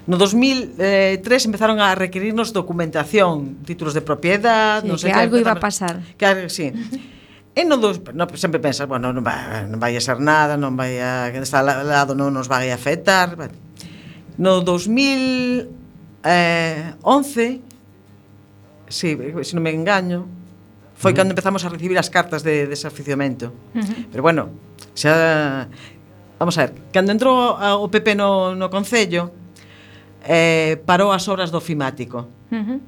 No 0.04 0.20
2003 0.20 1.24
eh, 1.24 1.48
empezaron 1.48 1.80
a 1.80 1.96
requerirnos 1.96 2.52
documentación 2.52 3.64
Títulos 3.64 3.96
de 3.96 4.04
propiedad 4.04 4.84
sí, 4.84 4.88
no 4.92 5.00
sei 5.00 5.16
Que 5.16 5.24
algo 5.24 5.40
iba 5.40 5.56
a 5.56 5.64
pasar 5.64 6.04
que, 6.20 6.52
Sí 6.52 6.76
E 7.58 7.66
no 7.66 7.82
dos, 7.82 7.98
no, 8.14 8.30
sempre 8.38 8.62
pensas, 8.62 8.86
bueno, 8.86 9.10
non 9.10 9.26
vai, 9.26 9.66
non 9.66 9.82
vai 9.82 9.98
a 9.98 10.04
ser 10.04 10.22
nada, 10.22 10.62
non 10.62 10.78
vai 10.78 11.02
a 11.02 11.34
que 11.34 11.42
está 11.42 11.66
al 11.66 11.90
lado 11.90 12.14
non 12.14 12.30
nos 12.30 12.46
vai 12.46 12.70
a 12.70 12.78
afectar. 12.78 13.34
No 14.38 14.62
2011 14.62 15.66
sí, 18.90 19.18
se 19.44 19.54
non 19.56 19.64
me 19.64 19.72
engaño, 19.72 20.26
foi 20.98 21.12
uh 21.12 21.14
-huh. 21.14 21.18
cando 21.18 21.32
empezamos 21.38 21.62
a 21.66 21.70
recibir 21.70 21.98
as 22.00 22.10
cartas 22.10 22.42
de 22.42 22.66
desaficiamento. 22.66 23.54
Uh 23.76 23.82
-huh. 23.82 24.06
Pero 24.12 24.22
bueno, 24.24 24.50
xa 24.98 25.68
vamos 26.40 26.58
a 26.58 26.68
ver, 26.68 26.72
cando 26.92 27.12
entrou 27.12 27.54
o 27.54 27.88
PP 27.88 28.16
no 28.16 28.56
no 28.56 28.68
concello 28.70 29.32
eh 30.26 30.82
parou 30.86 31.14
as 31.14 31.28
obras 31.30 31.54
do 31.54 31.62
fimático. 31.62 32.28
Uh 32.52 32.58
-huh. 32.58 32.80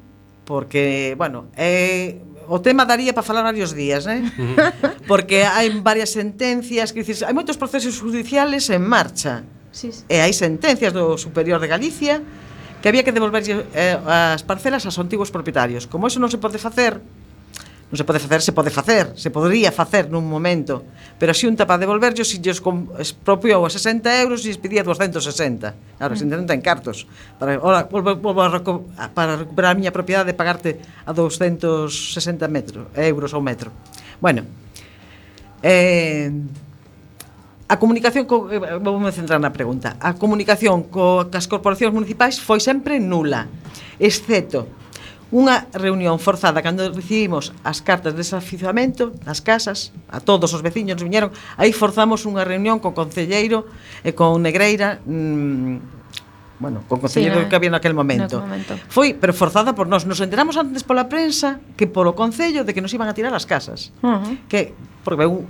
Porque, 0.46 1.14
bueno, 1.18 1.54
eh 1.56 2.18
o 2.50 2.58
tema 2.66 2.82
daría 2.84 3.14
para 3.14 3.22
falar 3.22 3.46
varios 3.46 3.78
días, 3.78 4.10
eh? 4.10 4.26
Uh 4.26 4.58
-huh. 4.58 5.06
Porque 5.06 5.46
hai 5.46 5.70
varias 5.86 6.10
sentencias 6.10 6.90
que 6.90 7.06
dices, 7.06 7.22
hai 7.22 7.34
moitos 7.38 7.62
procesos 7.62 8.02
judiciales 8.02 8.74
en 8.74 8.82
marcha. 8.82 9.46
Sí, 9.70 9.94
sí. 9.94 10.02
E 10.10 10.18
hai 10.18 10.34
sentencias 10.34 10.90
do 10.90 11.14
Superior 11.22 11.62
de 11.62 11.70
Galicia 11.70 12.26
que 12.82 12.88
había 12.90 13.04
que 13.04 13.12
devolver 13.12 13.44
eh, 13.76 13.98
as 14.08 14.44
parcelas 14.44 14.88
aos 14.88 14.98
antigos 15.00 15.30
propietarios. 15.30 15.88
Como 15.88 16.08
eso 16.08 16.20
non 16.20 16.32
se 16.32 16.40
pode 16.40 16.58
facer, 16.58 17.00
non 17.90 17.98
se 17.98 18.06
pode 18.06 18.22
facer, 18.22 18.40
se 18.46 18.54
pode 18.54 18.70
facer, 18.70 19.06
se 19.18 19.34
podría 19.34 19.74
facer 19.74 20.14
nun 20.14 20.22
momento, 20.30 20.86
pero 21.18 21.34
a 21.34 21.38
xunta 21.38 21.66
para 21.66 21.82
devolverllo 21.82 22.22
se 22.22 22.38
lles 22.38 22.62
expropiou 23.02 23.66
a 23.66 23.70
60 23.74 24.06
euros 24.22 24.46
e 24.46 24.54
lles 24.54 24.62
pedía 24.62 24.86
260. 24.86 25.98
Ahora, 25.98 26.14
mm. 26.14 26.20
se 26.22 26.24
intenta 26.30 26.54
en 26.54 26.62
cartos. 26.62 27.10
Para, 27.42 27.58
ora, 27.58 27.90
volvo, 27.90 28.14
volvo 28.22 28.46
a 28.46 28.54
recu 28.54 28.86
para 29.18 29.42
recuperar 29.42 29.74
a 29.74 29.78
miña 29.78 29.90
propiedade 29.90 30.30
de 30.30 30.38
pagarte 30.38 30.78
a 31.02 31.12
260 31.18 32.46
metro, 32.46 32.94
euros 32.94 33.34
ao 33.34 33.42
metro. 33.42 33.74
Bueno, 34.22 34.46
eh, 35.66 36.30
A 37.70 37.78
comunicación, 37.78 38.26
co, 38.26 38.50
eh, 38.50 38.58
vamos 38.82 39.14
centrar 39.14 39.38
na 39.38 39.54
pregunta, 39.54 39.94
a 40.02 40.18
comunicación 40.18 40.90
co, 40.90 41.30
cas 41.30 41.46
corporacións 41.46 41.94
municipais 41.94 42.42
foi 42.42 42.58
sempre 42.58 42.98
nula, 42.98 43.46
exceto 44.02 44.66
unha 45.30 45.70
reunión 45.78 46.18
forzada 46.18 46.66
cando 46.66 46.90
recibimos 46.90 47.54
as 47.62 47.86
cartas 47.86 48.18
de 48.18 48.26
desafizamento 48.26 49.14
nas 49.22 49.46
casas, 49.46 49.94
a 50.10 50.18
todos 50.18 50.50
os 50.58 50.66
veciños 50.66 50.98
viñeron, 50.98 51.30
aí 51.62 51.70
forzamos 51.70 52.26
unha 52.26 52.42
reunión 52.42 52.82
co 52.82 52.98
concelleiro 52.98 53.70
e 54.02 54.18
con 54.18 54.42
Negreira 54.42 54.98
mmm, 55.06 56.02
bueno, 56.58 56.82
con 56.90 57.00
concelleiro 57.00 57.46
sí, 57.46 57.48
que 57.48 57.56
había 57.56 57.70
naquel 57.70 57.94
momento. 57.94 58.42
Momento. 58.42 58.76
Foi 58.92 59.16
pero 59.16 59.32
forzada 59.32 59.72
por 59.78 59.88
nós. 59.88 60.04
Nos 60.04 60.20
enteramos 60.20 60.60
antes 60.60 60.84
pola 60.84 61.08
prensa 61.08 61.64
que 61.80 61.88
polo 61.88 62.18
concello 62.20 62.68
de 62.68 62.76
que 62.76 62.84
nos 62.84 62.92
iban 62.92 63.08
a 63.08 63.16
tirar 63.16 63.32
as 63.32 63.48
casas. 63.48 63.96
Uh 64.04 64.20
-huh. 64.20 64.36
Que 64.52 64.76
porque 65.08 65.24
un, 65.24 65.48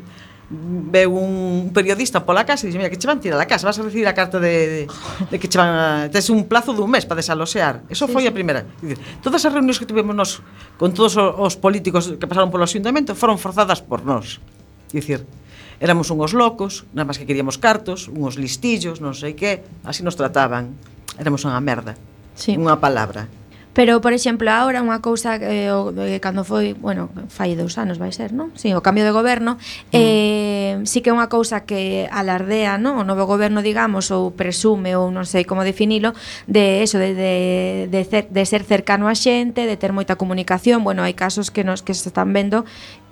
veu 0.49 1.13
un 1.13 1.69
periodista 1.69 2.25
pola 2.25 2.41
casa 2.41 2.65
e 2.65 2.73
dixe, 2.73 2.81
mira, 2.81 2.89
que 2.89 2.97
che 2.97 3.05
van 3.05 3.21
tirar 3.21 3.37
da 3.37 3.45
casa, 3.45 3.69
vas 3.69 3.77
a 3.77 3.85
recibir 3.85 4.09
a 4.09 4.17
carta 4.17 4.41
de, 4.41 4.49
de, 4.49 4.81
de 5.29 5.35
que 5.37 5.45
che 5.45 5.61
van 5.61 5.69
a, 5.69 6.09
tes 6.09 6.33
un 6.33 6.49
plazo 6.49 6.73
dun 6.73 6.89
mes 6.89 7.05
para 7.05 7.21
desaloxear. 7.21 7.85
Eso 7.85 8.09
sí, 8.09 8.13
foi 8.13 8.25
sí. 8.25 8.27
a 8.27 8.33
primeira. 8.33 8.65
Dicir, 8.81 8.97
todas 9.21 9.45
as 9.45 9.53
reunións 9.53 9.77
que 9.77 9.85
tivemos 9.85 10.17
nos 10.17 10.41
con 10.81 10.89
todos 10.97 11.13
os 11.21 11.53
políticos 11.53 12.17
que 12.17 12.25
pasaron 12.25 12.49
polo 12.49 12.65
asuntamento 12.65 13.13
foron 13.13 13.37
forzadas 13.37 13.85
por 13.85 14.01
nós. 14.01 14.41
Dicir, 14.89 15.29
éramos 15.77 16.09
unhos 16.09 16.33
locos, 16.33 16.89
nada 16.97 17.05
máis 17.05 17.21
que 17.21 17.29
queríamos 17.29 17.61
cartos, 17.61 18.09
unhos 18.09 18.41
listillos, 18.41 18.97
non 19.05 19.13
sei 19.13 19.37
que, 19.37 19.61
así 19.85 20.01
nos 20.01 20.17
trataban. 20.17 20.73
Éramos 21.21 21.45
unha 21.45 21.61
merda. 21.61 21.93
Sí. 22.33 22.57
Unha 22.57 22.81
palabra. 22.81 23.29
Pero, 23.73 24.01
por 24.01 24.13
exemplo, 24.13 24.49
agora 24.49 24.81
unha 24.81 24.97
cousa 24.99 25.37
eh, 25.37 25.69
o, 25.69 25.93
eh, 25.93 26.17
cando 26.17 26.41
foi, 26.41 26.73
bueno, 26.73 27.13
fai 27.29 27.53
dous 27.53 27.77
anos 27.77 28.01
vai 28.01 28.09
ser, 28.09 28.33
non? 28.33 28.49
Si, 28.57 28.69
sí, 28.69 28.75
o 28.75 28.81
cambio 28.81 29.05
de 29.05 29.13
goberno, 29.13 29.55
mm. 29.55 29.93
eh, 29.93 30.73
sí 30.89 31.05
que 31.05 31.13
é 31.13 31.15
unha 31.15 31.29
cousa 31.29 31.63
que 31.69 32.09
alardea, 32.09 32.81
non? 32.81 32.97
O 32.97 33.05
novo 33.05 33.29
goberno, 33.29 33.61
digamos, 33.61 34.09
ou 34.09 34.33
presume, 34.33 34.97
ou 34.97 35.13
non 35.13 35.23
sei 35.29 35.45
como 35.45 35.61
definilo, 35.61 36.17
de 36.49 36.81
eso, 36.81 36.97
de, 36.97 37.13
de, 37.13 37.33
de, 37.93 38.01
cer, 38.09 38.25
de 38.33 38.43
ser 38.43 38.65
cercano 38.65 39.05
a 39.05 39.13
xente, 39.13 39.69
de 39.69 39.77
ter 39.77 39.93
moita 39.93 40.17
comunicación, 40.17 40.81
bueno, 40.81 41.05
hai 41.05 41.13
casos 41.13 41.53
que 41.53 41.61
nos 41.61 41.85
que 41.85 41.93
se 41.93 42.09
están 42.09 42.33
vendo 42.33 42.65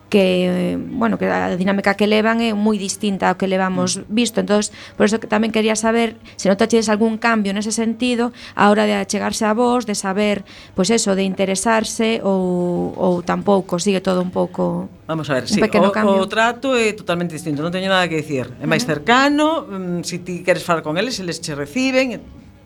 que, 0.09 0.79
bueno, 0.79 1.17
que 1.17 1.27
a 1.27 1.55
dinámica 1.55 1.95
que 1.95 2.07
levan 2.07 2.39
é 2.39 2.55
moi 2.55 2.79
distinta 2.79 3.27
ao 3.27 3.35
que 3.35 3.47
levamos 3.47 3.99
mm. 3.99 4.07
visto. 4.07 4.39
Entonces, 4.39 4.71
por 4.95 5.05
eso 5.07 5.19
que 5.19 5.27
tamén 5.27 5.51
quería 5.51 5.75
saber 5.75 6.15
se 6.39 6.47
notaches 6.47 6.87
algún 6.87 7.19
cambio 7.19 7.51
nese 7.51 7.75
sentido 7.75 8.31
a 8.55 8.71
hora 8.71 8.87
de 8.87 8.95
achegarse 8.95 9.43
a 9.43 9.51
vos, 9.51 9.83
de 9.83 9.95
saber, 9.95 10.47
pois 10.75 10.87
pues 10.87 11.03
eso, 11.03 11.15
de 11.15 11.27
interesarse 11.27 12.23
ou, 12.23 12.95
ou 12.95 13.19
tampouco, 13.23 13.79
sigue 13.79 13.99
todo 13.99 14.23
un 14.23 14.31
pouco 14.31 14.87
Vamos 15.07 15.29
a 15.29 15.39
ver, 15.39 15.47
sí, 15.47 15.61
o, 15.63 15.91
cambio. 15.91 16.19
o 16.19 16.27
trato 16.27 16.75
é 16.75 16.91
totalmente 16.91 17.31
distinto, 17.31 17.63
non 17.63 17.71
teño 17.71 17.87
nada 17.87 18.11
que 18.11 18.19
dicir. 18.19 18.51
É 18.59 18.67
máis 18.67 18.83
cercano, 18.83 19.63
se 20.03 20.19
si 20.19 20.23
ti 20.23 20.35
queres 20.43 20.67
falar 20.67 20.83
con 20.83 20.99
eles, 20.99 21.19
eles 21.23 21.39
che 21.39 21.55
reciben, 21.55 22.19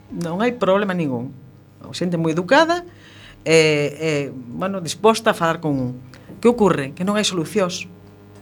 non 0.09 0.41
hai 0.41 0.57
problema 0.57 0.97
ningún. 0.97 1.29
O 1.85 1.93
xente 1.93 2.17
moi 2.17 2.33
educada, 2.33 2.81
e, 3.45 3.53
eh, 3.53 3.89
eh, 4.01 4.25
bueno, 4.33 4.81
disposta 4.81 5.31
a 5.31 5.35
falar 5.37 5.61
con 5.61 5.73
un 5.77 6.10
que 6.41 6.49
ocorre? 6.49 6.91
Que 6.97 7.05
non 7.05 7.15
hai 7.15 7.23
solucións. 7.23 7.85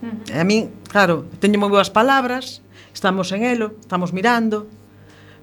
Uh 0.00 0.08
-huh. 0.08 0.34
E 0.34 0.38
a 0.40 0.44
min, 0.48 0.72
claro, 0.88 1.28
teño 1.38 1.60
moi 1.60 1.68
boas 1.68 1.92
palabras, 1.92 2.64
estamos 2.96 3.30
en 3.36 3.44
elo, 3.44 3.76
estamos 3.78 4.16
mirando, 4.16 4.66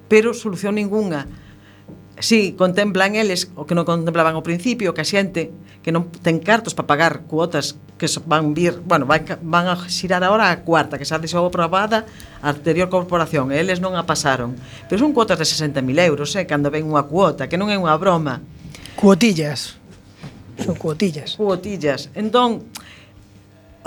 pero 0.10 0.34
solución 0.34 0.76
ningunha. 0.76 1.30
Si 2.18 2.58
contemplan 2.58 3.14
eles 3.14 3.54
o 3.54 3.70
que 3.70 3.78
non 3.78 3.86
contemplaban 3.86 4.34
ao 4.34 4.42
principio, 4.42 4.98
que 4.98 5.06
a 5.06 5.08
xente 5.08 5.54
que 5.86 5.94
non 5.94 6.10
ten 6.26 6.42
cartos 6.42 6.74
para 6.74 6.90
pagar 6.90 7.30
cuotas 7.30 7.78
que 7.96 8.10
van 8.26 8.52
vir, 8.58 8.82
bueno, 8.84 9.06
van, 9.06 9.24
van 9.46 9.70
a 9.70 9.78
xirar 9.88 10.20
agora 10.26 10.50
a 10.50 10.60
cuarta, 10.66 10.98
que 10.98 11.06
xa 11.06 11.22
deixou 11.22 11.46
aprobada 11.46 12.10
a 12.42 12.50
anterior 12.50 12.90
corporación, 12.90 13.54
e 13.54 13.62
eles 13.62 13.78
non 13.80 13.94
a 13.94 14.04
pasaron. 14.04 14.58
Pero 14.90 14.98
son 14.98 15.14
cuotas 15.14 15.38
de 15.38 15.46
60.000 15.46 15.86
euros, 16.04 16.34
eh, 16.36 16.50
cando 16.50 16.74
ven 16.74 16.90
unha 16.90 17.06
cuota, 17.06 17.46
que 17.46 17.56
non 17.56 17.70
é 17.70 17.78
unha 17.78 17.94
broma. 17.96 18.42
Cuotillas. 18.98 19.77
Son 20.64 20.76
cuotillas. 20.76 21.36
Cuotillas. 21.36 22.10
Entón, 22.16 22.66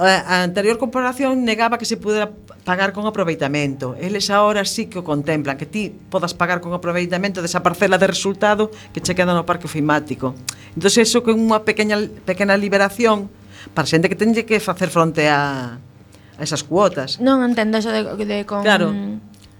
a 0.00 0.42
anterior 0.42 0.78
comparación 0.78 1.44
negaba 1.44 1.76
que 1.76 1.84
se 1.84 1.96
pudera 1.96 2.30
pagar 2.64 2.92
con 2.92 3.04
aproveitamento. 3.06 3.96
Eles 4.00 4.30
agora 4.30 4.64
sí 4.64 4.86
que 4.86 5.00
o 5.00 5.04
contemplan, 5.04 5.60
que 5.60 5.66
ti 5.66 5.92
podas 5.92 6.32
pagar 6.32 6.64
con 6.64 6.72
aproveitamento 6.72 7.44
desa 7.44 7.60
parcela 7.60 8.00
de 8.00 8.08
resultado 8.08 8.70
que 8.96 9.04
che 9.04 9.12
queda 9.12 9.36
no 9.36 9.44
parque 9.44 9.68
ofimático. 9.68 10.32
Entón, 10.72 10.92
eso 10.96 11.20
que 11.20 11.36
unha 11.36 11.60
pequena, 11.66 12.00
pequena 12.24 12.56
liberación 12.56 13.28
para 13.76 13.84
xente 13.84 14.08
que 14.08 14.16
tenlle 14.16 14.48
que 14.48 14.56
facer 14.56 14.88
fronte 14.88 15.28
a, 15.28 15.76
a 15.76 16.40
esas 16.40 16.64
cuotas. 16.64 17.20
Non 17.20 17.44
entendo 17.44 17.76
eso 17.76 17.92
de, 17.92 18.04
de 18.24 18.48
con... 18.48 18.64
Claro 18.64 18.94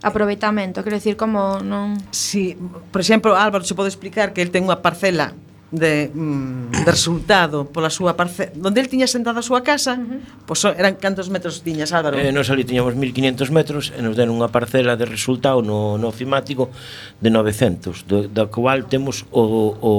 aproveitamento, 0.01 0.81
quero 0.81 0.97
dicir 0.97 1.13
como 1.13 1.61
non 1.61 2.01
Si, 2.09 2.57
sí, 2.57 2.59
por 2.89 3.05
exemplo, 3.05 3.37
Álvaro 3.37 3.69
se 3.69 3.77
pode 3.77 3.93
explicar 3.93 4.33
que 4.33 4.41
el 4.41 4.49
ten 4.49 4.65
unha 4.65 4.81
parcela 4.81 5.37
de, 5.71 6.11
mm, 6.13 6.83
de 6.85 6.91
resultado 6.91 7.71
pola 7.71 7.91
súa 7.91 8.19
parcela 8.19 8.51
onde 8.59 8.83
el 8.83 8.91
tiña 8.91 9.07
sentada 9.07 9.39
a 9.39 9.47
súa 9.47 9.63
casa 9.63 9.95
uh 9.95 10.03
-huh. 10.03 10.47
pois 10.47 10.67
eran 10.67 10.99
cantos 10.99 11.31
metros 11.31 11.63
tiñas 11.63 11.95
Álvaro? 11.95 12.19
Eh, 12.19 12.35
nos 12.35 12.51
ali 12.51 12.67
tiñamos 12.67 12.99
1500 12.99 13.55
metros 13.55 13.95
e 13.95 14.03
nos 14.03 14.19
deron 14.19 14.35
unha 14.35 14.51
parcela 14.51 14.99
de 14.99 15.07
resultado 15.07 15.63
no, 15.63 15.95
no 15.95 16.11
ofimático 16.11 16.75
de 17.23 17.31
900 17.31 18.03
do, 18.11 18.27
da 18.27 18.51
cual 18.51 18.91
temos 18.91 19.23
o, 19.31 19.79
o 19.79 19.93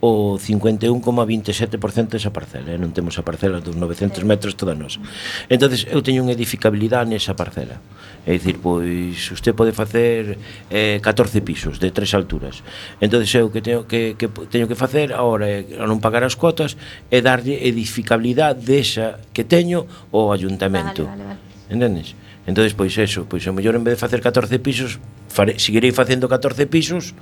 o 0.00 0.38
51,27% 0.38 2.08
desa 2.08 2.30
parcela, 2.30 2.70
eh? 2.70 2.78
non 2.78 2.94
temos 2.94 3.18
a 3.18 3.26
parcela 3.26 3.58
dos 3.58 3.74
900 3.74 4.22
metros 4.22 4.54
toda 4.54 4.78
nosa. 4.78 5.02
Entonces 5.50 5.90
eu 5.90 5.98
teño 6.06 6.22
unha 6.22 6.38
edificabilidade 6.38 7.10
nesa 7.10 7.34
parcela. 7.34 7.82
É 8.22 8.38
dicir, 8.38 8.62
pois 8.62 9.18
usted 9.34 9.58
pode 9.58 9.74
facer 9.74 10.38
eh, 10.70 11.02
14 11.02 11.42
pisos 11.42 11.82
de 11.82 11.90
tres 11.90 12.14
alturas. 12.14 12.62
Entonces 13.02 13.26
eu 13.34 13.50
que 13.50 13.58
teño 13.58 13.90
que, 13.90 14.14
que 14.14 14.30
teño 14.46 14.70
que 14.70 14.78
facer 14.78 15.10
agora 15.10 15.50
é 15.50 15.66
eh, 15.66 15.82
non 15.82 15.98
pagar 15.98 16.22
as 16.22 16.38
cuotas 16.38 16.78
e 17.10 17.18
darlle 17.18 17.58
edificabilidade 17.66 18.62
desa 18.62 19.18
que 19.34 19.42
teño 19.42 19.90
ao 20.14 20.30
ayuntamento. 20.30 21.10
Vale, 21.10 21.26
vale, 21.26 21.42
vale. 21.42 21.74
Entendes? 21.74 22.14
Entonces 22.46 22.72
pois 22.72 22.96
eso, 22.96 23.26
pois 23.28 23.44
o 23.44 23.52
mellor 23.52 23.76
en 23.76 23.84
vez 23.84 23.98
de 23.98 24.00
facer 24.00 24.22
14 24.22 24.62
pisos, 24.62 24.96
fare, 25.28 25.60
seguirei 25.60 25.92
facendo 25.92 26.30
14 26.30 26.64
pisos 26.64 27.12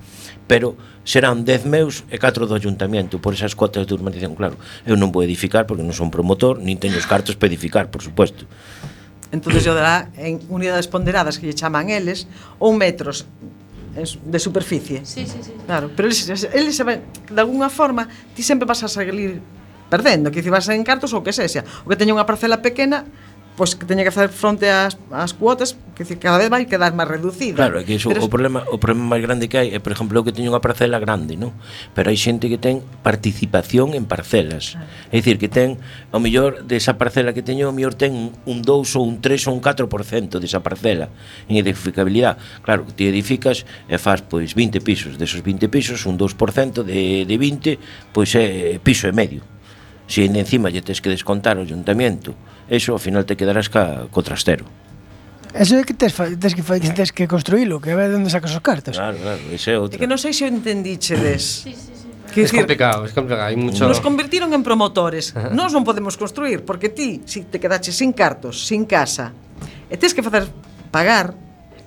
pero 0.46 0.78
serán 1.02 1.44
10 1.44 1.66
meus 1.66 2.02
e 2.10 2.18
4 2.18 2.46
do 2.46 2.54
ayuntamento 2.54 3.18
por 3.18 3.34
esas 3.34 3.54
cuotas 3.54 3.86
de 3.86 3.92
urbanización, 3.94 4.34
claro. 4.34 4.58
Eu 4.86 4.94
non 4.94 5.10
vou 5.10 5.22
edificar 5.22 5.66
porque 5.66 5.82
non 5.82 5.94
son 5.94 6.10
promotor, 6.10 6.62
nin 6.62 6.78
teño 6.78 6.98
os 6.98 7.06
cartos 7.06 7.34
para 7.34 7.50
edificar, 7.50 7.90
por 7.90 8.02
suposto. 8.02 8.46
Entonces 9.34 9.66
yo 9.66 9.74
dará 9.74 10.10
en 10.16 10.38
unidades 10.48 10.86
ponderadas 10.86 11.38
que 11.38 11.50
lle 11.50 11.54
chaman 11.54 11.90
eles 11.90 12.30
ou 12.62 12.70
metros 12.74 13.26
de 13.96 14.38
superficie. 14.38 15.02
Sí, 15.02 15.26
sí, 15.26 15.40
sí. 15.42 15.52
Claro, 15.64 15.90
pero 15.96 16.06
eles, 16.08 16.28
eles 16.52 16.76
de 16.76 17.40
alguna 17.40 17.70
forma 17.70 18.06
ti 18.36 18.42
sempre 18.42 18.68
vas 18.68 18.82
a 18.84 18.88
salir 18.88 19.40
perdendo, 19.90 20.30
que 20.30 20.42
si 20.42 20.50
vas 20.50 20.68
en 20.68 20.82
cartos 20.82 21.14
ou 21.14 21.22
que 21.22 21.32
sexa, 21.32 21.62
o 21.86 21.90
que 21.90 21.96
teña 21.96 22.14
unha 22.14 22.26
parcela 22.26 22.58
pequena 22.58 23.06
pois 23.56 23.74
que 23.74 23.88
teña 23.88 24.04
que 24.04 24.12
facer 24.12 24.28
fronte 24.28 24.68
ás, 24.68 25.00
ás 25.08 25.32
cuotas 25.32 25.74
que 25.96 26.04
decir, 26.04 26.20
cada 26.20 26.36
vez 26.36 26.52
vai 26.52 26.68
quedar 26.68 26.92
máis 26.92 27.08
reducida. 27.08 27.56
Claro, 27.56 27.80
é 27.80 27.84
que 27.88 27.96
iso, 27.96 28.12
pero... 28.12 28.20
o 28.20 28.28
problema 28.28 28.60
o 28.68 28.76
problema 28.76 29.16
máis 29.16 29.24
grande 29.24 29.48
que 29.48 29.56
hai 29.56 29.72
é, 29.72 29.80
por 29.80 29.96
exemplo, 29.96 30.20
eu 30.20 30.22
que 30.22 30.36
teño 30.36 30.52
unha 30.52 30.60
parcela 30.60 31.00
grande 31.00 31.40
non? 31.40 31.56
pero 31.96 32.12
hai 32.12 32.18
xente 32.20 32.52
que 32.52 32.60
ten 32.60 32.84
participación 33.00 33.96
en 33.96 34.04
parcelas. 34.04 34.76
Ah. 34.76 34.84
é 35.08 35.16
dicir, 35.18 35.40
que 35.40 35.48
ten 35.48 35.80
ao 36.12 36.20
mellor 36.20 36.68
desa 36.68 37.00
parcela 37.00 37.32
que 37.32 37.40
teño 37.40 37.72
ao 37.72 37.74
mellor 37.74 37.96
ten 37.96 38.36
un 38.44 38.58
2 38.60 39.00
ou 39.00 39.08
un 39.08 39.24
3 39.24 39.48
ou 39.48 39.56
un 39.56 39.60
4% 39.64 40.36
desa 40.36 40.60
parcela 40.60 41.08
en 41.48 41.56
edificabilidade. 41.56 42.36
Claro, 42.60 42.84
ti 42.92 43.08
edificas 43.08 43.64
e 43.88 43.96
faz 43.96 44.20
pois 44.20 44.52
20 44.52 44.84
pisos. 44.84 45.16
Desos 45.16 45.40
20 45.40 45.72
pisos, 45.72 46.04
un 46.04 46.20
2% 46.20 46.84
de, 46.84 47.24
de 47.24 47.36
20 47.40 48.12
pois 48.12 48.36
é 48.36 48.76
piso 48.84 49.08
e 49.08 49.16
medio. 49.16 49.40
Se 50.06 50.22
si 50.22 50.30
encima 50.30 50.70
lle 50.70 50.84
tes 50.84 51.00
que 51.00 51.10
descontar 51.10 51.58
o 51.58 51.64
ayuntamiento 51.64 52.36
eso 52.68 52.92
ao 52.92 53.00
final 53.00 53.24
te 53.24 53.36
quedarás 53.38 53.70
ca, 53.70 54.10
co 54.10 54.20
trastero. 54.22 54.66
Eso 55.56 55.78
é 55.78 55.84
que 55.84 55.96
tes, 55.96 56.12
tes 56.12 56.52
que, 56.52 56.62
tes 56.92 57.10
que 57.12 57.24
construílo, 57.24 57.80
que 57.80 57.90
a 57.92 57.96
ver 57.96 58.12
onde 58.12 58.28
sacas 58.28 58.52
os 58.52 58.60
cartos. 58.60 58.98
Claro, 58.98 59.16
claro, 59.16 59.40
ese 59.48 59.72
é 59.72 59.80
outro. 59.80 59.96
É 59.96 60.00
que 60.02 60.10
non 60.10 60.20
sei 60.20 60.36
se 60.36 60.44
o 60.44 60.48
entendichedes. 60.50 61.64
sí, 61.64 61.72
sí, 61.72 61.92
sí. 61.96 62.06
Que 62.36 62.44
es 62.44 62.52
decir, 62.52 62.60
complicado, 62.60 63.06
es 63.06 63.16
complicado, 63.16 63.48
hai 63.48 63.56
mucho... 63.56 63.88
Nos 63.88 64.04
convertiron 64.04 64.52
en 64.52 64.60
promotores. 64.60 65.32
Nós 65.56 65.72
non 65.72 65.88
podemos 65.88 66.20
construir, 66.20 66.68
porque 66.68 66.92
ti, 66.92 67.24
se 67.24 67.40
si 67.40 67.48
te 67.48 67.56
quedaches 67.56 67.96
sin 67.96 68.12
cartos, 68.12 68.68
sin 68.68 68.84
casa, 68.84 69.32
e 69.88 69.96
tes 69.96 70.12
que 70.12 70.20
facer 70.20 70.50
pagar 70.92 71.32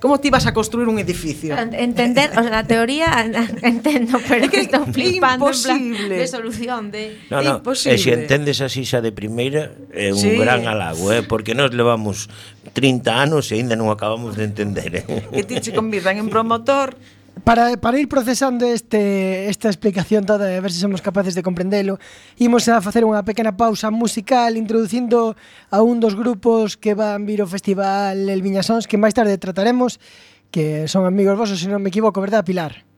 Como 0.00 0.18
ti 0.18 0.30
vas 0.32 0.46
a 0.48 0.54
construir 0.56 0.88
un 0.88 0.98
edificio? 0.98 1.52
Entender, 1.56 2.32
o 2.32 2.42
sea, 2.42 2.58
a 2.60 2.64
teoría 2.64 3.20
entendo, 3.62 4.16
pero 4.24 4.44
é 4.44 4.48
que 4.48 4.64
estou 4.64 4.88
flipando 4.88 5.52
imposible. 5.52 5.76
en 5.76 6.08
plan 6.08 6.18
de 6.18 6.26
solución 6.26 6.80
de 6.88 7.02
No, 7.28 7.44
no, 7.44 7.60
imposible. 7.60 7.94
e 7.94 8.00
se 8.00 8.16
entendes 8.16 8.64
así 8.64 8.88
xa 8.88 9.04
de 9.04 9.12
primeira 9.12 9.76
é 9.92 10.08
un 10.08 10.16
sí. 10.16 10.40
gran 10.40 10.64
halago, 10.64 11.12
eh, 11.12 11.20
porque 11.20 11.52
nós 11.52 11.68
levamos 11.76 12.32
30 12.72 13.12
anos 13.12 13.52
e 13.52 13.60
aínda 13.60 13.76
non 13.76 13.92
acabamos 13.92 14.40
de 14.40 14.48
entender. 14.48 15.04
Eh. 15.04 15.04
Que 15.36 15.44
ti 15.44 15.60
che 15.60 15.76
convidan 15.76 16.16
en 16.16 16.32
promotor 16.32 16.96
Para, 17.44 17.76
para 17.78 17.98
ir 17.98 18.08
procesando 18.08 18.66
este, 18.66 19.48
esta 19.48 19.68
explicación 19.68 20.26
toda 20.26 20.50
e 20.52 20.60
ver 20.60 20.70
se 20.70 20.82
somos 20.82 21.00
capaces 21.00 21.34
de 21.34 21.42
comprendelo 21.42 21.96
Imos 22.36 22.68
a 22.68 22.82
facer 22.84 23.06
unha 23.06 23.22
pequena 23.22 23.56
pausa 23.56 23.88
musical 23.88 24.58
Introducindo 24.58 25.38
a 25.72 25.78
un 25.80 26.02
dos 26.02 26.18
grupos 26.18 26.76
que 26.76 26.92
van 26.92 27.24
vir 27.24 27.40
ao 27.40 27.48
festival 27.48 28.28
El 28.28 28.42
Viñasons 28.44 28.84
Que 28.84 29.00
máis 29.00 29.16
tarde 29.16 29.38
trataremos 29.40 30.02
Que 30.50 30.90
son 30.90 31.06
amigos 31.06 31.38
vosos, 31.38 31.62
se 31.62 31.70
non 31.70 31.80
me 31.80 31.94
equivoco, 31.94 32.18
verdad 32.18 32.42
Pilar? 32.42 32.90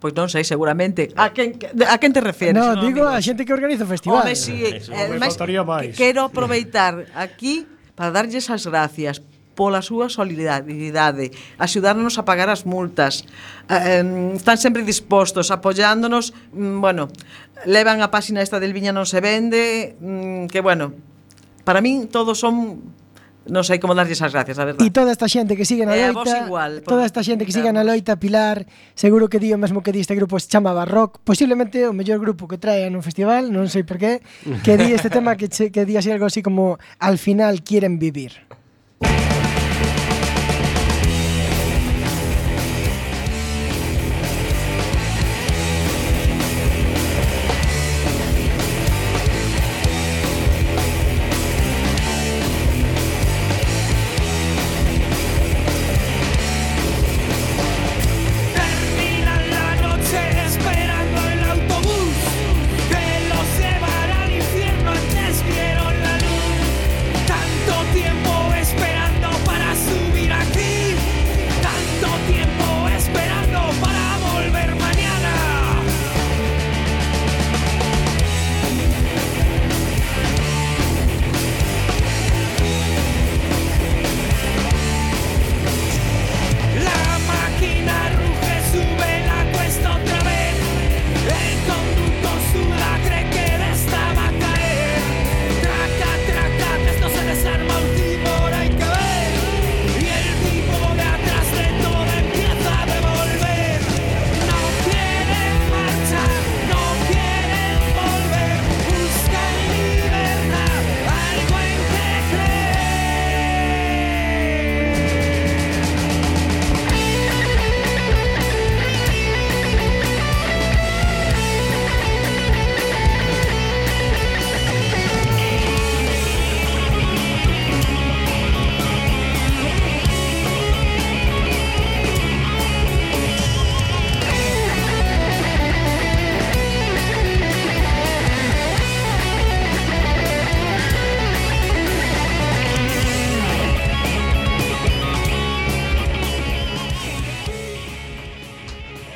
Pois 0.00 0.16
non 0.16 0.32
sei, 0.32 0.48
seguramente. 0.48 1.12
A 1.12 1.28
quen, 1.28 1.60
a 1.84 2.00
quen 2.00 2.12
te 2.16 2.24
refieres? 2.24 2.56
No, 2.56 2.72
digo 2.80 3.04
amigos. 3.04 3.14
a 3.14 3.20
xente 3.20 3.44
que 3.44 3.52
organiza 3.52 3.84
o 3.84 3.90
festival. 3.92 4.24
Home, 4.24 4.32
si, 4.32 4.64
sí, 4.64 4.88
eh, 4.88 5.12
máis, 5.20 5.36
quero 5.92 6.24
aproveitar 6.24 7.04
aquí 7.12 7.68
para 7.92 8.08
darlles 8.08 8.48
as 8.48 8.64
gracias 8.64 9.20
pola 9.60 9.84
súa 9.84 10.08
solidaridade, 10.08 11.36
axudarnos 11.60 12.16
a 12.16 12.24
pagar 12.24 12.48
as 12.48 12.64
multas. 12.64 13.28
Eh, 13.68 14.00
están 14.32 14.56
sempre 14.56 14.88
dispostos, 14.88 15.52
apoiándonos, 15.52 16.32
mm, 16.56 16.80
bueno, 16.80 17.12
levan 17.68 18.00
a 18.00 18.08
páxina 18.08 18.40
esta 18.40 18.56
del 18.56 18.72
Viña 18.72 18.96
non 18.96 19.04
se 19.04 19.20
vende, 19.20 20.00
mm, 20.00 20.48
que 20.48 20.64
bueno, 20.64 20.96
para 21.68 21.84
min 21.84 22.08
todos 22.08 22.40
son 22.40 22.80
non 23.50 23.64
sei 23.64 23.76
como 23.76 23.92
darlle 23.92 24.16
esas 24.16 24.32
gracias, 24.32 24.56
a 24.56 24.64
verdade. 24.64 24.84
E 24.84 24.88
toda 24.88 25.12
esta 25.12 25.28
xente 25.28 25.56
que 25.56 25.68
sigue 25.68 25.84
na 25.84 25.96
eh, 25.96 26.08
loita, 26.08 26.48
igual, 26.48 26.80
por... 26.80 26.96
toda 26.96 27.04
esta 27.04 27.20
xente 27.20 27.44
que 27.44 27.52
sigue 27.52 27.68
na 27.68 27.84
loita, 27.84 28.16
Pilar, 28.16 28.64
seguro 28.96 29.28
que 29.28 29.36
di 29.36 29.52
o 29.52 29.60
mesmo 29.60 29.84
que 29.84 29.92
di 29.92 30.00
este 30.00 30.16
grupo, 30.16 30.40
se 30.40 30.48
chama 30.48 30.72
Barrock, 30.72 31.20
posiblemente 31.20 31.84
o 31.84 31.92
mellor 31.92 32.16
grupo 32.16 32.48
que 32.48 32.56
trae 32.56 32.88
no 32.88 33.04
festival, 33.04 33.52
non 33.52 33.68
sei 33.68 33.84
por 33.84 34.00
qué, 34.00 34.24
que 34.64 34.80
di 34.80 34.96
este 34.96 35.12
tema 35.12 35.36
que, 35.36 35.52
che, 35.52 35.68
que 35.68 35.84
di 35.84 36.00
así 36.00 36.08
algo 36.08 36.24
así 36.24 36.40
como 36.40 36.80
al 36.96 37.20
final 37.20 37.60
quieren 37.60 38.00
vivir. 38.00 38.49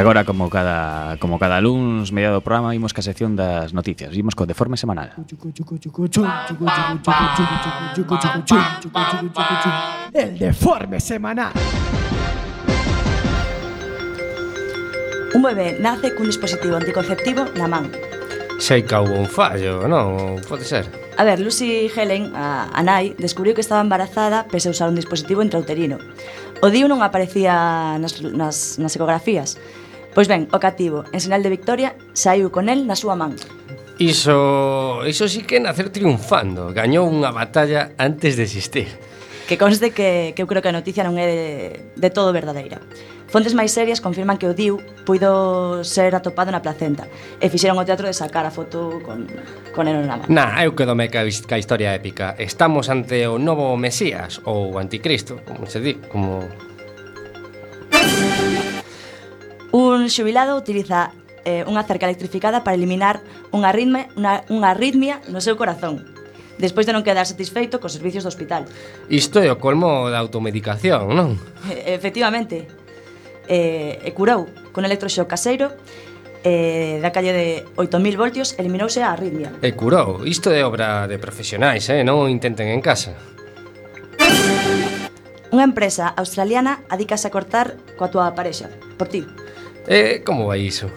Agora, 0.04 0.26
como 0.26 0.50
cada, 0.50 1.16
como 1.16 1.38
cada 1.38 1.64
luns, 1.64 2.12
mediado 2.12 2.36
do 2.36 2.44
programa, 2.44 2.76
vimos 2.76 2.92
ca 2.92 3.00
sección 3.00 3.40
das 3.40 3.72
noticias. 3.72 4.12
vimos 4.12 4.36
co 4.36 4.44
deforme 4.44 4.76
semanal. 4.76 5.16
El 10.12 10.36
deforme 10.36 11.00
semanal. 11.00 11.56
Un 15.32 15.40
bebé 15.40 15.80
nace 15.80 16.12
cun 16.12 16.28
dispositivo 16.28 16.76
anticonceptivo 16.76 17.48
na 17.56 17.64
man. 17.64 17.88
Sei 18.60 18.84
que 18.84 18.92
houve 19.00 19.16
un 19.16 19.24
fallo, 19.24 19.88
non? 19.88 20.36
Pode 20.44 20.68
ser. 20.68 20.84
A 21.16 21.24
ver, 21.24 21.40
Lucy 21.40 21.88
Helen, 21.88 22.36
a, 22.36 22.68
a 22.68 22.80
nai, 22.84 23.16
descubriu 23.16 23.56
que 23.56 23.64
estaba 23.64 23.80
embarazada 23.80 24.44
pese 24.52 24.68
a 24.68 24.76
usar 24.76 24.92
un 24.92 25.00
dispositivo 25.00 25.40
intrauterino. 25.40 25.96
O 26.60 26.68
DIU 26.68 26.92
non 26.92 27.00
aparecía 27.00 27.96
nas, 27.96 28.20
nas, 28.20 28.76
nas 28.76 28.92
ecografías, 28.92 29.56
Pois 30.14 30.31
ben, 30.31 30.46
o 30.55 30.62
cativo, 30.62 31.03
en 31.11 31.18
sinal 31.18 31.42
de 31.42 31.50
victoria, 31.50 31.98
saiu 32.14 32.55
con 32.55 32.70
el 32.70 32.87
na 32.87 32.94
súa 32.94 33.18
man. 33.18 33.35
Iso, 33.98 35.03
iso 35.11 35.27
sí 35.27 35.42
que 35.42 35.59
nacer 35.59 35.90
triunfando, 35.90 36.70
gañou 36.70 37.11
unha 37.11 37.35
batalla 37.35 37.98
antes 37.98 38.38
de 38.38 38.46
existir. 38.46 38.87
Que 39.50 39.59
conste 39.59 39.90
que, 39.90 40.31
que 40.33 40.40
eu 40.42 40.46
creo 40.46 40.62
que 40.62 40.70
a 40.70 40.77
noticia 40.79 41.03
non 41.03 41.18
é 41.18 41.27
de, 41.27 41.42
de 41.98 42.11
todo 42.14 42.31
verdadeira. 42.31 42.79
Fontes 43.27 43.59
máis 43.59 43.74
serias 43.74 43.98
confirman 43.98 44.38
que 44.38 44.46
o 44.46 44.55
Diu 44.55 44.79
puido 45.03 45.83
ser 45.83 46.14
atopado 46.14 46.55
na 46.55 46.62
placenta 46.62 47.11
e 47.42 47.50
fixeron 47.50 47.74
o 47.74 47.83
teatro 47.83 48.07
de 48.07 48.14
sacar 48.14 48.46
a 48.46 48.55
foto 48.55 49.03
con, 49.03 49.27
con 49.74 49.90
el 49.90 50.07
na 50.07 50.22
man. 50.22 50.31
Nah, 50.31 50.62
eu 50.62 50.79
quedome 50.79 51.11
ca, 51.11 51.27
ca 51.27 51.59
historia 51.59 51.90
épica. 51.90 52.38
Estamos 52.38 52.87
ante 52.87 53.27
o 53.27 53.42
novo 53.42 53.74
Mesías 53.74 54.38
ou 54.46 54.79
Anticristo, 54.79 55.42
como 55.42 55.66
se 55.66 55.83
di, 55.83 55.98
como... 56.07 56.46
Un 59.74 60.06
xubilado 60.06 60.54
utiliza 60.54 61.10
eh, 61.42 61.66
unha 61.66 61.82
cerca 61.82 62.06
electrificada 62.06 62.62
para 62.62 62.78
eliminar 62.78 63.18
unha 63.50 63.74
arritmia, 63.74 64.06
unha, 64.14 64.46
unha 64.46 64.70
arritmia 64.70 65.18
no 65.34 65.42
seu 65.42 65.58
corazón 65.58 66.14
despois 66.58 66.87
de 66.87 66.94
non 66.94 67.02
quedar 67.02 67.26
satisfeito 67.26 67.82
cos 67.82 67.98
servicios 67.98 68.22
do 68.22 68.30
hospital. 68.30 68.70
Isto 69.10 69.42
é 69.42 69.50
o 69.50 69.58
colmo 69.58 70.06
da 70.06 70.22
automedicación, 70.22 71.10
non? 71.10 71.34
E, 71.66 71.94
efectivamente. 71.98 72.70
E, 73.50 73.98
e 74.00 74.10
curou 74.14 74.46
con 74.70 74.87
electroshock 74.87 75.28
caseiro 75.28 75.74
eh, 76.46 77.02
da 77.02 77.10
calle 77.10 77.34
de 77.34 77.48
8.000 77.76 78.14
voltios 78.16 78.54
eliminouse 78.56 79.02
a 79.02 79.12
arritmia. 79.12 79.50
E 79.60 79.74
curou. 79.74 80.22
Isto 80.24 80.54
é 80.54 80.62
obra 80.62 81.10
de 81.10 81.18
profesionais, 81.18 81.90
eh? 81.90 82.06
non 82.06 82.22
o 82.22 82.30
intenten 82.30 82.70
en 82.70 82.78
casa. 82.78 83.18
Unha 85.50 85.66
empresa 85.66 86.14
australiana 86.14 86.87
adicase 86.87 87.26
a 87.26 87.34
cortar 87.34 87.74
coa 87.98 88.10
túa 88.10 88.30
parexa, 88.32 88.70
por 88.96 89.10
ti. 89.10 89.26
E 89.85 90.25
como 90.25 90.49
vai 90.49 90.64
iso? 90.64 90.88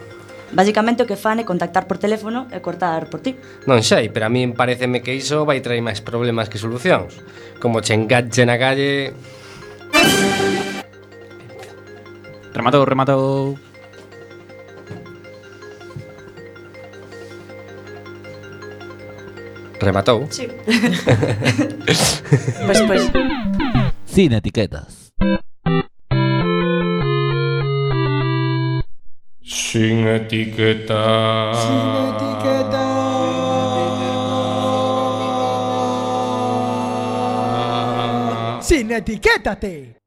Basicamente 0.52 1.04
o 1.04 1.06
que 1.06 1.20
fan 1.20 1.36
é 1.36 1.44
contactar 1.44 1.84
por 1.84 2.00
teléfono 2.00 2.48
e 2.48 2.56
cortar 2.64 3.12
por 3.12 3.20
ti. 3.20 3.36
Non 3.68 3.84
sei, 3.84 4.08
pero 4.08 4.24
a 4.24 4.32
min 4.32 4.56
pareceme 4.56 5.04
que 5.04 5.12
iso 5.12 5.44
vai 5.44 5.60
traer 5.60 5.84
máis 5.84 6.00
problemas 6.00 6.48
que 6.48 6.56
solucións. 6.56 7.20
Como 7.60 7.84
che 7.84 7.92
enganche 7.92 8.48
na 8.48 8.56
calle... 8.56 9.12
Rematou, 12.56 12.82
rematou. 12.88 13.60
Rematou? 19.78 20.26
Sí. 20.32 20.48
pois, 22.66 22.80
pois. 22.88 23.04
Sin 24.08 24.32
etiquetas. 24.32 25.12
Singa 29.48 30.28
tiketa. 30.28 31.54
Singa 31.56 32.04
tiketa. 32.20 32.84
Sin 38.60 38.90
etiquétate. 38.90 39.97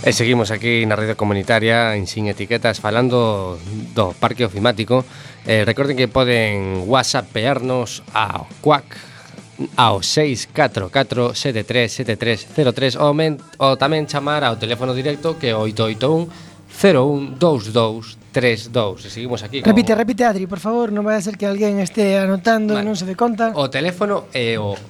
E 0.00 0.16
seguimos 0.16 0.48
aquí 0.48 0.88
na 0.88 0.96
rede 0.96 1.12
comunitaria 1.12 1.92
en 1.92 2.08
Sin 2.08 2.24
Etiquetas 2.24 2.80
falando 2.80 3.60
do 3.92 4.16
Parque 4.16 4.48
Ofimático. 4.48 5.04
Eh, 5.44 5.68
recorden 5.68 5.92
que 5.92 6.08
poden 6.08 6.88
whatsappearnos 6.88 8.00
ao 8.16 8.48
CUAC 8.64 8.96
ao 9.76 10.00
644-737303 10.00 12.96
ou, 12.96 13.12
men, 13.12 13.36
ou 13.60 13.76
tamén 13.76 14.08
chamar 14.08 14.40
ao 14.40 14.56
teléfono 14.56 14.96
directo 14.96 15.36
que 15.36 15.52
é 15.52 15.56
881-012232 16.72 19.04
e 19.04 19.12
seguimos 19.12 19.44
aquí 19.44 19.60
con... 19.60 19.68
Repite, 19.68 19.92
repite 19.92 20.24
Adri, 20.24 20.48
por 20.48 20.64
favor, 20.64 20.96
non 20.96 21.04
vai 21.04 21.20
a 21.20 21.22
ser 21.24 21.36
que 21.36 21.44
alguén 21.44 21.76
este 21.76 22.16
anotando 22.16 22.72
vale. 22.72 22.84
e 22.84 22.88
non 22.88 22.96
se 22.96 23.04
dé 23.04 23.12
conta 23.12 23.52
O 23.52 23.68
teléfono 23.68 24.32
é 24.32 24.56
o 24.56 24.80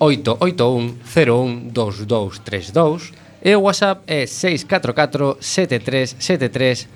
881 0.00 1.04
012232 1.04 3.12
E 3.44 3.52
o 3.52 3.60
WhatsApp 3.60 4.08
é 4.08 4.24
644-737303 4.24 6.88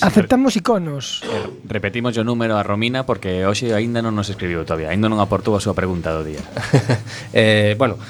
Aceptamos 0.00 0.56
iconos. 0.56 1.20
Eh, 1.24 1.48
repetimos 1.68 2.16
o 2.16 2.24
número 2.24 2.56
a 2.56 2.62
Romina 2.62 3.04
porque 3.04 3.44
hoxe 3.44 3.74
aínda 3.76 4.00
non 4.00 4.16
nos 4.16 4.32
escribiu 4.32 4.64
todavía, 4.64 4.88
aínda 4.92 5.08
non 5.12 5.20
aportou 5.20 5.56
a 5.56 5.60
súa 5.60 5.74
pregunta 5.76 6.16
do 6.16 6.24
día. 6.24 6.40
eh, 7.36 7.76
bueno, 7.76 8.00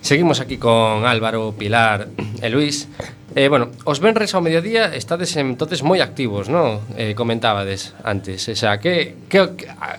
seguimos 0.00 0.40
aquí 0.40 0.56
con 0.60 1.04
Álvaro, 1.08 1.56
Pilar 1.56 2.08
e 2.40 2.48
Luis. 2.52 2.88
Eh, 3.32 3.48
bueno, 3.48 3.72
os 3.88 4.00
venres 4.00 4.36
ao 4.36 4.44
mediodía 4.44 4.92
estades 4.92 5.32
entonces 5.40 5.80
moi 5.80 6.04
activos, 6.04 6.52
non? 6.52 6.84
Eh, 6.96 7.16
comentábades 7.16 7.96
antes, 8.04 8.44
o 8.48 8.56
sea, 8.56 8.76
que 8.80 9.16
que 9.32 9.48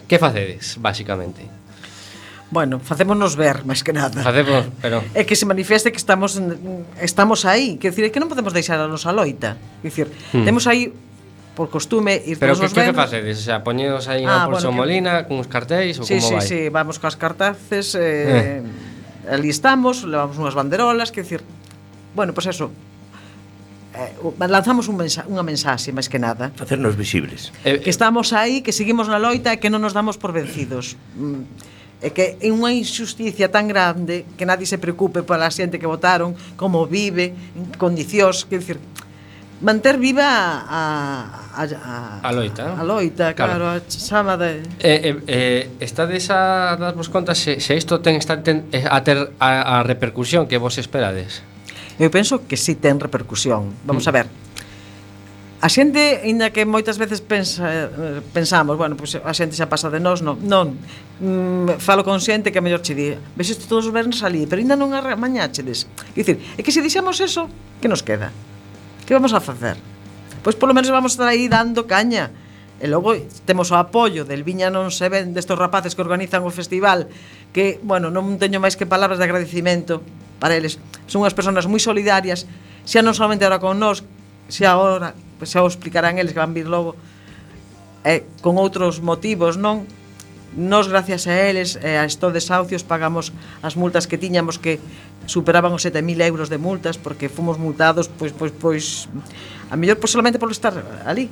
que 0.05 0.17
facedes 0.21 0.77
basicamente? 0.77 1.62
Bueno, 2.53 2.77
facémonos 2.77 3.33
ver, 3.33 3.65
máis 3.65 3.81
que 3.81 3.89
nada. 3.89 4.21
Facemos, 4.21 4.69
pero... 4.77 5.01
É 5.17 5.25
que 5.25 5.33
se 5.33 5.49
manifieste 5.49 5.89
que 5.89 5.97
estamos 5.97 6.37
estamos 7.01 7.49
aí, 7.49 7.81
que 7.81 7.89
decir, 7.89 8.05
é 8.05 8.13
que 8.13 8.21
non 8.21 8.29
podemos 8.29 8.53
deixar 8.53 8.77
a 8.77 8.85
nosa 8.85 9.09
loita. 9.09 9.57
Quer 9.81 9.89
decir, 9.89 10.07
hmm. 10.37 10.45
temos 10.45 10.69
aí 10.69 10.93
por 11.57 11.73
costume 11.73 12.13
ir 12.13 12.37
Pero 12.37 12.53
que, 12.53 12.69
que 12.69 12.93
facedes? 12.93 13.41
O 13.41 13.45
sea, 13.49 13.65
poñedos 13.65 14.05
aí 14.05 14.21
ah, 14.29 14.45
por 14.45 14.61
bueno, 14.61 14.69
Molina 14.69 15.25
que... 15.25 15.33
cuns 15.33 15.49
cartéis 15.49 15.97
ou 15.97 16.05
sí, 16.05 16.21
como 16.21 16.29
sí, 16.29 16.33
vai? 16.37 16.45
Sí, 16.45 16.53
sí, 16.53 16.69
vamos 16.69 17.01
coas 17.01 17.17
cartaces 17.17 17.97
eh, 17.97 18.61
eh. 18.61 19.33
ali 19.33 19.49
estamos, 19.49 20.05
levamos 20.05 20.37
unhas 20.37 20.53
banderolas, 20.53 21.09
que 21.09 21.25
decir, 21.25 21.41
bueno, 22.13 22.37
pois 22.37 22.45
pues 22.45 22.53
eso, 22.53 22.69
eh, 23.97 24.13
lanzamos 24.45 24.85
un 24.93 25.01
mensa, 25.01 25.25
unha 25.25 25.41
mensaxe 25.41 25.89
máis 25.89 26.05
que 26.05 26.21
nada 26.21 26.53
facernos 26.53 26.93
visibles 26.93 27.49
eh, 27.65 27.81
que 27.81 27.89
estamos 27.89 28.29
aí, 28.33 28.61
que 28.61 28.73
seguimos 28.73 29.09
na 29.09 29.17
loita 29.17 29.49
e 29.53 29.57
que 29.57 29.73
non 29.73 29.81
nos 29.81 29.97
damos 29.97 30.21
por 30.21 30.37
vencidos 30.37 31.01
mm 31.17 31.72
É 32.03 32.11
que 32.11 32.35
é 32.35 32.51
unha 32.51 32.75
injusticia 32.75 33.47
tan 33.47 33.71
grande 33.71 34.27
que 34.35 34.43
nadie 34.43 34.67
se 34.67 34.75
preocupe 34.75 35.23
pola 35.23 35.47
xente 35.47 35.79
que 35.79 35.87
votaron, 35.87 36.35
como 36.59 36.83
vive, 36.83 37.31
en 37.55 37.71
condicións, 37.79 38.43
que 38.43 38.59
decir, 38.59 38.77
manter 39.63 39.95
viva 39.95 40.27
a 40.67 41.43
a, 41.53 41.63
a, 41.63 42.27
a 42.27 42.31
loita, 42.31 42.73
a 42.73 42.83
loita, 42.83 43.33
claro, 43.33 43.63
claro 43.63 43.65
a 43.77 43.87
chama 43.87 44.37
de 44.37 44.65
eh, 44.81 44.99
eh, 45.05 45.15
eh 45.27 45.69
estades 45.79 46.29
a 46.33 46.75
darvos 46.75 47.09
conta 47.09 47.35
se, 47.35 47.61
se 47.61 47.77
isto 47.77 48.01
ten 48.01 48.17
está 48.17 48.41
ten, 48.41 48.65
a 48.73 48.99
ter 49.05 49.31
a, 49.39 49.79
a 49.79 49.83
repercusión 49.83 50.49
que 50.49 50.57
vos 50.57 50.77
esperades. 50.81 51.45
Eu 52.01 52.09
penso 52.09 52.49
que 52.49 52.57
si 52.57 52.73
sí 52.73 52.81
ten 52.81 52.97
repercusión. 52.97 53.69
Vamos 53.85 54.05
mm. 54.05 54.09
a 54.09 54.11
ver. 54.11 54.27
A 55.63 55.71
xente, 55.71 56.27
inda 56.27 56.51
que 56.51 56.67
moitas 56.67 56.99
veces 56.99 57.23
pensa, 57.23 57.63
eh, 57.71 58.19
pensamos, 58.35 58.75
bueno, 58.75 58.99
pois 58.99 59.15
pues 59.15 59.23
a 59.23 59.31
xente 59.31 59.55
xa 59.55 59.71
pasa 59.71 59.87
de 59.87 60.03
nós, 60.03 60.19
non, 60.19 60.35
non. 60.43 60.75
Mm, 61.23 61.79
falo 61.79 62.03
con 62.03 62.19
xente 62.19 62.51
que 62.51 62.59
a 62.59 62.65
mellor 62.67 62.83
che 62.83 62.91
di, 62.91 63.15
ves 63.15 63.47
isto 63.47 63.71
todos 63.71 63.87
os 63.87 63.95
vernos 63.95 64.27
ali, 64.27 64.43
pero 64.43 64.59
ainda 64.59 64.75
non 64.75 64.91
arremañáchedes. 64.91 65.87
Quer 66.11 66.19
dicir, 66.19 66.37
é 66.59 66.61
que 66.67 66.75
se 66.75 66.83
dixemos 66.83 67.23
eso, 67.23 67.47
que 67.79 67.87
nos 67.87 68.03
queda? 68.03 68.35
Que 69.07 69.15
vamos 69.15 69.31
a 69.31 69.39
facer? 69.39 69.79
Pois 70.43 70.59
polo 70.59 70.75
menos 70.75 70.91
vamos 70.91 71.15
estar 71.15 71.31
aí 71.31 71.47
dando 71.47 71.87
caña. 71.87 72.35
E 72.83 72.91
logo 72.91 73.15
temos 73.47 73.71
o 73.71 73.79
apoio 73.79 74.27
del 74.27 74.43
Viña 74.43 74.67
non 74.67 74.91
se 74.91 75.07
ven 75.07 75.31
destos 75.31 75.55
rapaces 75.55 75.95
que 75.95 76.03
organizan 76.03 76.43
o 76.43 76.51
festival, 76.51 77.07
que, 77.55 77.79
bueno, 77.87 78.11
non 78.11 78.35
teño 78.35 78.59
máis 78.59 78.75
que 78.75 78.83
palabras 78.83 79.15
de 79.15 79.31
agradecimento 79.31 80.03
para 80.43 80.59
eles. 80.59 80.75
Son 81.07 81.23
unhas 81.23 81.31
persoas 81.31 81.71
moi 81.71 81.79
solidarias, 81.79 82.51
xa 82.83 82.99
non 82.99 83.15
solamente 83.15 83.47
ahora 83.47 83.63
con 83.63 83.79
nós, 83.79 84.03
xa 84.51 84.75
ahora 84.75 85.15
pois 85.37 85.49
xa 85.51 85.61
o 85.63 85.67
explicarán 85.67 86.17
eles 86.19 86.33
que 86.33 86.41
van 86.41 86.53
vir 86.53 86.67
logo 86.67 86.95
eh, 88.03 88.27
con 88.43 88.59
outros 88.59 88.99
motivos, 88.99 89.55
non? 89.55 89.87
Nos, 90.53 90.85
gracias 90.85 91.25
a 91.25 91.33
eles, 91.49 91.81
eh, 91.81 91.97
a 91.97 92.05
estos 92.05 92.29
desahucios, 92.29 92.85
pagamos 92.85 93.33
as 93.65 93.73
multas 93.73 94.05
que 94.05 94.21
tiñamos 94.21 94.61
que 94.61 94.77
superaban 95.25 95.73
os 95.73 95.81
7.000 95.81 96.21
euros 96.29 96.47
de 96.51 96.61
multas 96.61 97.01
porque 97.01 97.31
fomos 97.31 97.57
multados, 97.57 98.05
pois, 98.05 98.35
pois, 98.35 98.53
pois, 98.53 98.85
a 99.71 99.75
mellor 99.79 99.97
pois 99.97 100.13
solamente 100.13 100.37
por 100.37 100.51
estar 100.53 100.77
ali, 101.07 101.31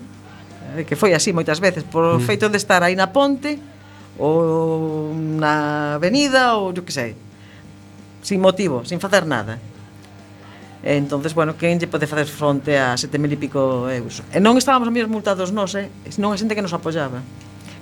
eh, 0.74 0.88
que 0.88 0.98
foi 0.98 1.14
así 1.14 1.30
moitas 1.36 1.62
veces, 1.62 1.86
por 1.86 2.18
mm. 2.18 2.26
feito 2.26 2.50
de 2.50 2.58
estar 2.58 2.82
aí 2.82 2.98
na 2.98 3.14
ponte, 3.14 3.62
ou 4.18 5.14
na 5.14 5.96
avenida, 6.02 6.58
ou, 6.58 6.74
eu 6.74 6.82
que 6.82 6.94
sei, 6.96 7.14
sin 8.26 8.42
motivo, 8.42 8.82
sin 8.86 8.98
facer 8.98 9.28
nada. 9.30 9.62
E, 10.82 10.98
entonces, 10.98 11.38
bueno, 11.38 11.54
quen 11.54 11.78
lle 11.78 11.86
pode 11.86 12.10
facer 12.10 12.26
fronte 12.26 12.74
a 12.78 12.98
sete 12.98 13.22
mil 13.22 13.30
e 13.30 13.38
pico 13.38 13.86
euros? 13.86 14.26
E 14.34 14.42
non 14.42 14.58
estábamos 14.58 14.90
a 14.90 14.92
mellor 14.92 15.14
multados 15.14 15.54
nós, 15.54 15.78
eh? 15.78 15.90
senón 16.10 16.34
a 16.34 16.38
xente 16.42 16.58
que 16.58 16.66
nos 16.66 16.74
apoyaba 16.74 17.22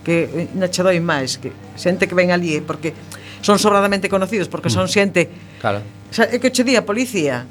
que 0.04 0.24
eh, 0.24 0.48
na 0.56 0.72
che 0.72 0.82
doi 0.84 1.00
máis 1.00 1.38
que 1.38 1.52
xente 1.76 2.08
que 2.08 2.16
ven 2.16 2.32
ali 2.32 2.58
eh, 2.58 2.64
porque 2.64 2.96
son 3.42 3.60
sobradamente 3.60 4.08
conocidos 4.10 4.48
porque 4.48 4.72
son 4.72 4.88
mm. 4.88 4.92
xente 4.92 5.22
claro. 5.60 5.84
xa, 6.12 6.26
é 6.26 6.40
que 6.40 6.50
che 6.52 6.64
di 6.64 6.74
a 6.80 6.84
policía 6.84 7.46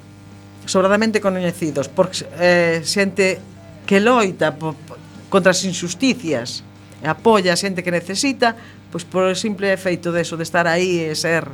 sobradamente 0.64 1.20
coñecidos 1.20 1.88
porque 1.88 2.24
eh, 2.40 2.80
xente 2.84 3.38
que 3.86 4.00
loita 4.00 4.56
po, 4.56 4.74
po, 4.74 4.96
contra 5.28 5.52
as 5.52 5.60
injusticias 5.64 6.64
e 6.98 7.06
apoia 7.06 7.52
a 7.52 7.58
xente 7.58 7.84
que 7.84 7.92
necesita 7.92 8.56
pois 8.88 9.04
por 9.04 9.28
o 9.28 9.36
simple 9.36 9.70
efeito 9.70 10.10
de 10.12 10.24
eso 10.24 10.36
de 10.36 10.44
estar 10.44 10.66
aí 10.66 11.04
e 11.04 11.14
ser 11.14 11.46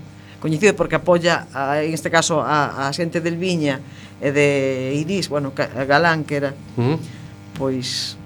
coñecido 0.45 0.77
porque 0.77 1.01
apoia, 1.01 1.49
a, 1.57 1.81
en 1.81 1.97
este 1.97 2.13
caso, 2.13 2.45
a, 2.45 2.85
a 2.85 2.93
xente 2.93 3.25
del 3.25 3.41
Viña 3.41 3.81
e 4.21 4.29
de 4.29 4.93
Iris, 4.93 5.33
bueno, 5.33 5.57
Galán, 5.57 6.29
que 6.29 6.37
era, 6.37 6.53
uh 6.77 6.85
-huh. 6.85 6.97
pois, 7.57 8.21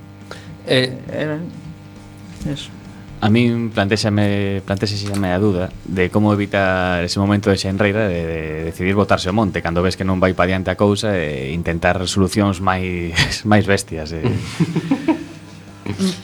eh, 0.67 0.99
era, 1.15 1.39
eso. 2.43 2.75
A 3.23 3.31
min 3.31 3.71
plantexame, 3.71 4.67
plantexame 4.67 5.31
a 5.31 5.39
duda 5.39 5.71
de 5.87 6.11
como 6.11 6.35
evitar 6.35 7.07
ese 7.07 7.23
momento 7.23 7.55
de 7.55 7.59
xenreira 7.59 8.11
de, 8.11 8.27
de 8.27 8.41
decidir 8.67 8.99
botarse 8.99 9.31
o 9.31 9.35
monte 9.35 9.63
cando 9.63 9.79
ves 9.83 9.95
que 9.95 10.03
non 10.03 10.19
vai 10.19 10.35
pa 10.35 10.43
diante 10.43 10.75
a 10.75 10.79
cousa 10.79 11.15
e 11.15 11.55
intentar 11.55 12.03
solucións 12.11 12.59
máis 12.59 13.15
máis 13.51 13.63
bestias. 13.63 14.11
Eh. 14.11 14.27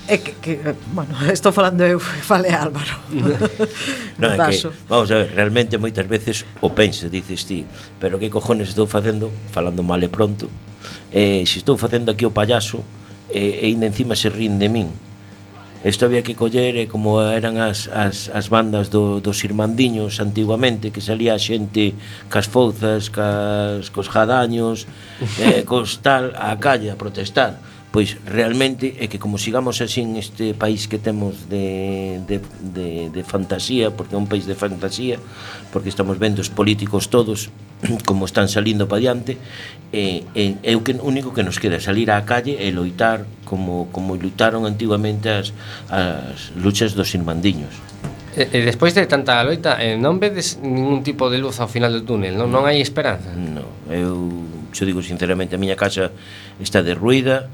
É 0.07 0.19
que, 0.19 0.33
que, 0.39 0.75
bueno, 0.95 1.11
estou 1.33 1.51
falando 1.51 1.83
eu, 1.83 1.99
fale 2.31 2.49
Álvaro. 2.55 2.95
no, 4.19 4.29
é 4.31 4.51
que, 4.51 4.71
vamos 4.89 5.11
a 5.11 5.27
ver, 5.27 5.35
realmente 5.35 5.79
moitas 5.79 6.07
veces 6.07 6.47
o 6.63 6.71
pense, 6.71 7.11
dices 7.11 7.43
ti, 7.43 7.67
pero 7.99 8.19
que 8.23 8.31
cojones 8.31 8.71
estou 8.71 8.87
facendo, 8.87 9.35
falando 9.51 9.83
mal 9.83 9.99
e 9.99 10.07
pronto, 10.07 10.47
eh, 11.11 11.43
se 11.43 11.59
estou 11.59 11.75
facendo 11.75 12.15
aquí 12.15 12.23
o 12.23 12.31
payaso, 12.31 12.87
eh, 13.35 13.67
e 13.67 13.75
ainda 13.75 13.91
encima 13.91 14.15
se 14.15 14.31
rin 14.31 14.63
de 14.63 14.71
min. 14.71 14.91
Isto 15.85 16.07
había 16.07 16.23
que 16.23 16.39
coller 16.39 16.79
eh, 16.79 16.87
como 16.87 17.21
eran 17.21 17.59
as, 17.59 17.91
as, 17.91 18.31
as 18.31 18.49
bandas 18.49 18.89
do, 18.95 19.19
dos 19.19 19.43
irmandiños 19.43 20.23
antiguamente 20.23 20.95
que 20.95 21.03
salía 21.03 21.35
a 21.35 21.43
xente 21.43 21.99
cas 22.31 22.47
fouzas, 22.47 23.11
cas, 23.11 23.91
cos 23.91 24.07
jadaños, 24.07 24.87
eh, 25.43 25.67
cos 25.67 25.99
tal, 25.99 26.31
a 26.39 26.55
calle 26.63 26.89
a 26.89 26.97
protestar 26.97 27.74
pois 27.95 28.19
realmente 28.27 28.99
é 28.99 29.07
que 29.07 29.23
como 29.23 29.39
sigamos 29.39 29.79
así 29.79 30.03
en 30.03 30.19
este 30.19 30.51
país 30.51 30.91
que 30.91 30.99
temos 30.99 31.47
de, 31.47 32.19
de, 32.27 32.43
de, 32.75 33.07
de 33.15 33.23
fantasía, 33.23 33.95
porque 33.95 34.19
é 34.19 34.19
un 34.19 34.27
país 34.27 34.51
de 34.51 34.59
fantasía, 34.59 35.23
porque 35.71 35.95
estamos 35.95 36.19
vendo 36.19 36.43
os 36.43 36.51
políticos 36.51 37.07
todos 37.07 37.55
como 38.03 38.27
están 38.27 38.51
salindo 38.51 38.91
para 38.91 38.99
diante, 38.99 39.39
e, 39.95 40.27
e, 40.35 40.59
é 40.67 40.75
o 40.75 40.83
que 40.83 40.99
único 40.99 41.31
que 41.31 41.47
nos 41.47 41.63
queda 41.63 41.79
salir 41.79 42.11
á 42.11 42.19
calle 42.27 42.59
e 42.59 42.75
loitar 42.75 43.31
como, 43.47 43.87
como 43.95 44.19
loitaron 44.19 44.67
antigamente 44.67 45.31
as, 45.31 45.55
as 45.87 46.51
luchas 46.59 46.99
dos 46.99 47.15
irmandiños. 47.15 47.79
E, 48.35 48.51
e 48.51 48.59
despois 48.67 48.91
de 48.99 49.07
tanta 49.07 49.39
loita, 49.47 49.79
eh, 49.79 49.95
non 49.95 50.19
vedes 50.19 50.59
ningún 50.59 51.07
tipo 51.07 51.31
de 51.31 51.39
luz 51.39 51.63
ao 51.63 51.71
final 51.71 51.95
do 51.95 52.03
túnel, 52.03 52.35
non, 52.35 52.51
non 52.51 52.67
hai 52.67 52.83
esperanza? 52.83 53.31
Non, 53.39 53.71
eu, 53.87 54.19
eu 54.67 54.83
digo 54.83 54.99
sinceramente, 54.99 55.55
a 55.55 55.63
miña 55.63 55.79
casa 55.79 56.11
está 56.59 56.83
derruída, 56.83 57.47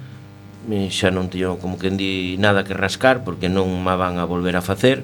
xa 0.68 1.08
non 1.08 1.32
teño 1.32 1.56
como 1.56 1.80
que 1.80 1.88
di 1.88 2.36
nada 2.36 2.68
que 2.68 2.76
rascar 2.76 3.24
porque 3.24 3.48
non 3.48 3.68
má 3.80 3.96
van 3.96 4.20
a 4.20 4.28
volver 4.28 4.60
a 4.60 4.62
facer 4.62 5.00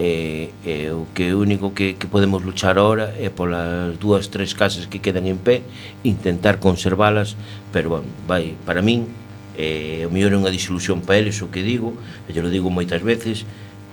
e, 0.00 0.52
e 0.64 0.92
o 0.92 1.04
que 1.12 1.36
único 1.36 1.76
que, 1.76 1.96
que 1.96 2.08
podemos 2.08 2.44
luchar 2.44 2.80
ahora 2.80 3.12
é 3.16 3.28
polas 3.28 3.96
dúas, 4.00 4.32
tres 4.32 4.56
casas 4.56 4.88
que 4.88 5.00
quedan 5.04 5.28
en 5.28 5.36
pé 5.36 5.64
intentar 6.04 6.60
conservalas 6.60 7.36
pero 7.72 8.00
bueno, 8.00 8.08
vai, 8.24 8.56
para 8.64 8.80
min 8.80 9.08
eh, 9.56 10.08
o 10.08 10.12
mellor 10.12 10.32
é 10.32 10.40
unha 10.40 10.52
disolución 10.52 11.04
para 11.04 11.20
eles 11.20 11.40
o 11.44 11.52
que 11.52 11.60
digo, 11.64 11.96
e 12.28 12.32
eu 12.32 12.44
lo 12.44 12.52
digo 12.52 12.72
moitas 12.72 13.04
veces 13.04 13.44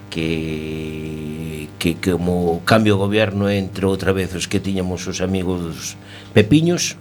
que 0.08 1.68
que 1.80 2.00
como 2.00 2.64
cambio 2.64 2.96
o 2.96 3.02
goberno 3.04 3.52
entre 3.52 3.84
outra 3.84 4.16
vez 4.16 4.32
os 4.40 4.48
que 4.48 4.64
tiñamos 4.64 5.04
os 5.04 5.20
amigos 5.20 6.00
pepiños 6.32 6.96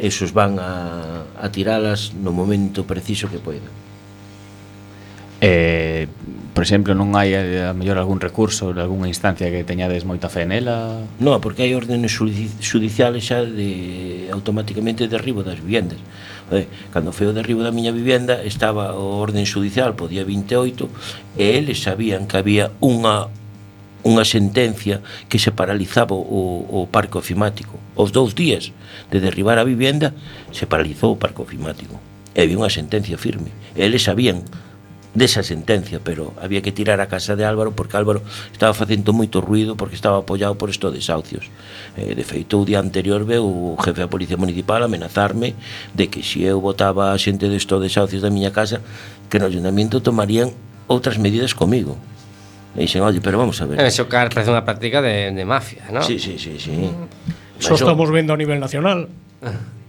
esos 0.00 0.32
van 0.32 0.58
a, 0.58 1.28
a 1.36 1.46
tiralas 1.52 2.16
no 2.16 2.32
momento 2.32 2.88
preciso 2.88 3.28
que 3.28 3.38
poidan. 3.38 3.70
Eh, 5.40 6.06
por 6.52 6.64
exemplo, 6.64 6.92
non 6.92 7.16
hai 7.16 7.32
eh, 7.32 7.64
a 7.64 7.72
mellor 7.72 7.96
algún 7.96 8.20
recurso, 8.20 8.76
algunha 8.76 9.08
instancia 9.08 9.48
que 9.48 9.64
teñades 9.64 10.04
moita 10.04 10.28
fe 10.28 10.44
nela? 10.44 11.00
Non, 11.16 11.40
porque 11.40 11.64
hai 11.64 11.72
órdenes 11.72 12.12
judiciales 12.12 13.24
xa 13.24 13.48
de 13.48 14.28
automáticamente 14.28 15.08
derribo 15.08 15.40
das 15.40 15.56
vivendas. 15.64 15.96
Eh, 16.52 16.68
cando 16.92 17.16
foi 17.16 17.30
o 17.30 17.36
derribo 17.36 17.64
da 17.64 17.72
miña 17.72 17.88
vivenda 17.88 18.44
estaba 18.44 18.92
o 18.92 19.16
orden 19.16 19.48
judicial, 19.48 19.96
podía 19.96 20.28
28, 20.28 21.40
e 21.40 21.56
eles 21.56 21.80
sabían 21.80 22.28
que 22.28 22.36
había 22.36 22.76
unha 22.84 23.32
unha 24.04 24.24
sentencia 24.24 25.04
que 25.28 25.36
se 25.36 25.52
paralizaba 25.52 26.16
o, 26.16 26.64
o 26.68 26.88
parque 26.88 27.20
ofimático. 27.20 27.76
Os 27.96 28.12
dous 28.12 28.32
días 28.32 28.72
de 29.12 29.20
derribar 29.20 29.60
a 29.60 29.68
vivienda 29.68 30.16
se 30.52 30.64
paralizou 30.64 31.16
o 31.16 31.20
parque 31.20 31.44
ofimático. 31.44 32.00
E 32.32 32.40
había 32.46 32.56
unha 32.56 32.72
sentencia 32.72 33.20
firme. 33.20 33.52
Eles 33.76 34.06
sabían 34.06 34.46
desa 35.14 35.42
sentencia, 35.42 35.98
pero 36.02 36.32
había 36.40 36.62
que 36.62 36.70
tirar 36.70 37.00
a 37.00 37.10
casa 37.10 37.34
de 37.34 37.44
Álvaro 37.44 37.74
porque 37.74 37.96
Álvaro 37.96 38.22
estaba 38.52 38.74
facendo 38.74 39.10
moito 39.10 39.42
ruido 39.42 39.74
porque 39.74 39.98
estaba 39.98 40.22
apoiado 40.22 40.54
por 40.54 40.70
estos 40.70 40.94
desahucios. 40.94 41.50
Eh, 41.98 42.14
de 42.14 42.22
feito, 42.22 42.62
o 42.62 42.64
día 42.64 42.78
anterior 42.78 43.26
veu 43.26 43.42
o 43.42 43.74
jefe 43.82 44.06
da 44.06 44.08
Policía 44.08 44.38
Municipal 44.38 44.86
amenazarme 44.86 45.58
de 45.98 46.06
que 46.06 46.22
se 46.22 46.46
eu 46.46 46.62
votaba 46.62 47.10
a 47.10 47.18
xente 47.18 47.50
destos 47.50 47.82
desahucios 47.82 48.22
da 48.22 48.30
miña 48.30 48.54
casa, 48.54 48.78
que 49.26 49.42
no 49.42 49.50
ayuntamiento 49.50 49.98
tomarían 49.98 50.54
outras 50.86 51.18
medidas 51.18 51.58
comigo. 51.58 51.98
E 52.76 52.86
dixen, 52.86 53.02
oye, 53.02 53.18
pero 53.18 53.38
vamos 53.38 53.58
a 53.62 53.66
ver. 53.66 53.82
Eso 53.82 54.06
car, 54.06 54.30
parece 54.30 54.54
unha 54.54 54.62
práctica 54.62 55.02
de, 55.02 55.34
de 55.34 55.44
mafia, 55.44 55.90
non? 55.90 56.06
Sí, 56.06 56.22
sí, 56.22 56.38
sí, 56.38 56.54
sí. 56.58 56.70
Mm. 56.70 57.58
Eso 57.58 57.74
estamos 57.74 58.08
vendo 58.14 58.32
a 58.32 58.38
nivel 58.38 58.62
nacional. 58.62 59.10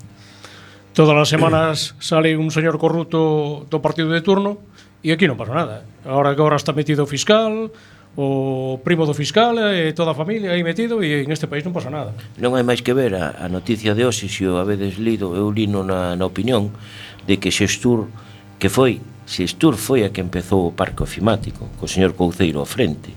Todas 0.94 1.16
as 1.16 1.30
semanas 1.32 1.96
sale 2.04 2.36
un 2.36 2.52
señor 2.52 2.76
corrupto 2.76 3.64
do 3.70 3.80
partido 3.80 4.12
de 4.12 4.20
turno 4.20 4.60
e 5.00 5.16
aquí 5.16 5.24
non 5.24 5.40
pasa 5.40 5.56
nada. 5.56 5.88
Ahora 6.04 6.36
que 6.36 6.42
ahora 6.44 6.60
está 6.60 6.76
metido 6.76 7.06
o 7.06 7.08
fiscal, 7.08 7.72
o 8.20 8.76
primo 8.84 9.08
do 9.08 9.16
fiscal 9.16 9.56
e 9.72 9.96
toda 9.96 10.12
a 10.12 10.18
familia 10.18 10.52
aí 10.52 10.68
metido 10.68 11.00
e 11.00 11.24
en 11.24 11.32
este 11.32 11.48
país 11.48 11.64
non 11.64 11.72
pasa 11.72 11.88
nada. 11.88 12.12
Non 12.44 12.60
hai 12.60 12.66
máis 12.68 12.84
que 12.84 12.92
ver 12.92 13.16
a, 13.16 13.40
a 13.40 13.48
noticia 13.48 13.96
de 13.96 14.04
hoxe, 14.04 14.28
se 14.28 14.44
o 14.44 14.60
habedes 14.60 15.00
lido, 15.00 15.32
eu 15.32 15.48
lino 15.48 15.80
na, 15.88 16.20
na 16.20 16.26
opinión, 16.28 16.76
de 17.24 17.40
que 17.40 17.56
Xestur, 17.56 18.12
que 18.60 18.68
foi 18.68 19.00
Xestur 19.32 19.80
foi 19.80 20.04
a 20.04 20.12
que 20.12 20.20
empezou 20.20 20.68
o 20.68 20.76
parque 20.76 21.00
ofimático, 21.08 21.72
co 21.80 21.88
señor 21.88 22.20
Couceiro 22.20 22.60
ao 22.60 22.68
frente. 22.68 23.16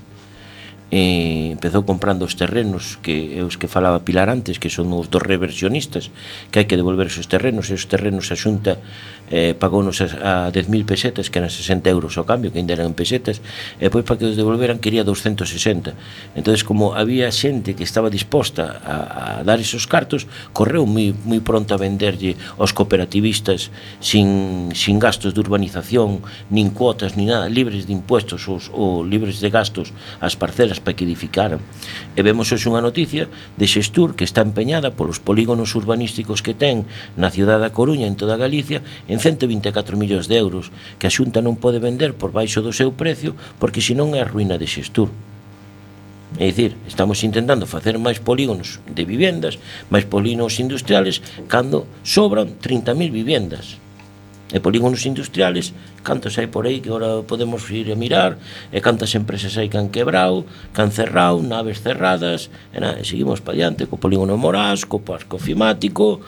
E 0.86 1.50
empezou 1.50 1.82
comprando 1.82 2.22
os 2.22 2.38
terrenos 2.38 3.02
que 3.02 3.34
é 3.34 3.42
os 3.42 3.58
que 3.58 3.66
falaba 3.66 4.06
Pilar 4.06 4.30
antes, 4.30 4.62
que 4.62 4.70
son 4.70 4.94
os 4.94 5.10
dos 5.10 5.26
reversionistas, 5.26 6.14
que 6.54 6.62
hai 6.62 6.70
que 6.70 6.78
devolver 6.78 7.10
esos 7.10 7.26
terrenos, 7.26 7.66
e 7.66 7.74
os 7.74 7.90
terrenos 7.90 8.30
a 8.30 8.38
xunta 8.38 8.78
eh, 9.30 9.54
pagounos 9.54 10.00
a, 10.00 10.48
a 10.48 10.52
10.000 10.52 10.84
pesetas 10.84 11.30
que 11.30 11.38
eran 11.38 11.50
60 11.50 11.88
euros 11.88 12.16
o 12.18 12.24
cambio 12.24 12.52
que 12.52 12.58
ainda 12.58 12.74
eran 12.74 12.92
en 12.92 12.96
pesetas 12.96 13.40
e 13.80 13.88
pois 13.88 14.04
para 14.04 14.20
que 14.20 14.26
os 14.28 14.36
devolveran 14.36 14.80
quería 14.82 15.04
260 15.04 15.94
entonces 16.34 16.64
como 16.64 16.96
había 16.96 17.30
xente 17.32 17.74
que 17.74 17.84
estaba 17.84 18.12
disposta 18.12 18.80
a, 18.84 19.40
a 19.40 19.46
dar 19.46 19.60
esos 19.60 19.86
cartos 19.86 20.26
correu 20.52 20.84
moi, 20.84 21.12
moi 21.24 21.40
pronto 21.40 21.72
a 21.74 21.80
venderlle 21.80 22.36
aos 22.58 22.72
cooperativistas 22.76 23.70
sin, 24.00 24.70
sin 24.76 24.98
gastos 24.98 25.34
de 25.34 25.40
urbanización 25.40 26.22
nin 26.50 26.70
cuotas, 26.70 27.16
ni 27.16 27.26
nada, 27.26 27.48
libres 27.48 27.86
de 27.86 27.92
impuestos 27.92 28.46
os, 28.48 28.70
ou 28.72 29.02
libres 29.04 29.40
de 29.40 29.50
gastos 29.50 29.92
as 30.20 30.36
parcelas 30.36 30.80
para 30.80 30.94
que 30.94 31.04
edificaran. 31.04 31.60
E 32.14 32.20
vemos 32.22 32.50
hoxe 32.50 32.68
unha 32.68 32.84
noticia 32.84 33.28
de 33.56 33.66
Xestur 33.66 34.14
que 34.14 34.26
está 34.26 34.42
empeñada 34.42 34.94
polos 34.94 35.18
polígonos 35.18 35.74
urbanísticos 35.74 36.40
que 36.42 36.54
ten 36.54 36.86
na 37.18 37.30
ciudad 37.30 37.58
da 37.60 37.74
Coruña 37.74 38.06
en 38.06 38.16
toda 38.18 38.38
Galicia 38.38 38.82
en 39.08 39.13
en 39.14 39.22
124 39.22 39.94
millóns 39.94 40.26
de 40.26 40.34
euros 40.34 40.74
que 40.98 41.06
a 41.06 41.14
Xunta 41.14 41.38
non 41.38 41.54
pode 41.54 41.78
vender 41.78 42.18
por 42.18 42.34
baixo 42.34 42.58
do 42.66 42.74
seu 42.74 42.90
precio 42.90 43.38
porque 43.62 43.78
senón 43.78 44.18
é 44.18 44.20
a 44.20 44.26
ruína 44.26 44.58
de 44.58 44.66
Xestur. 44.66 45.14
É 46.34 46.50
dicir, 46.50 46.74
estamos 46.90 47.22
intentando 47.22 47.62
facer 47.62 47.94
máis 47.94 48.18
polígonos 48.18 48.82
de 48.90 49.06
vivendas, 49.06 49.54
máis 49.86 50.02
polígonos 50.02 50.58
industriales, 50.58 51.22
cando 51.46 51.86
sobran 52.02 52.58
30.000 52.58 53.14
vivendas. 53.14 53.78
E 54.50 54.58
polígonos 54.58 55.06
industriales, 55.06 55.70
cantos 56.02 56.34
hai 56.34 56.50
por 56.50 56.66
aí 56.66 56.82
que 56.82 56.90
agora 56.90 57.22
podemos 57.22 57.62
ir 57.70 57.86
a 57.90 57.96
mirar, 57.98 58.34
e 58.74 58.82
cantas 58.82 59.14
empresas 59.14 59.54
hai 59.54 59.70
que 59.70 59.78
han 59.78 59.94
quebrado, 59.94 60.42
que 60.74 60.82
han 60.82 60.90
cerrado, 60.90 61.38
naves 61.38 61.78
cerradas, 61.86 62.50
e, 62.74 62.82
na, 62.82 62.98
e 62.98 63.06
seguimos 63.06 63.38
pa 63.38 63.54
diante 63.54 63.86
co 63.86 63.94
polígono 63.94 64.34
Morás, 64.34 64.82
co 64.82 65.06
parque 65.06 65.38
Fimático, 65.38 66.18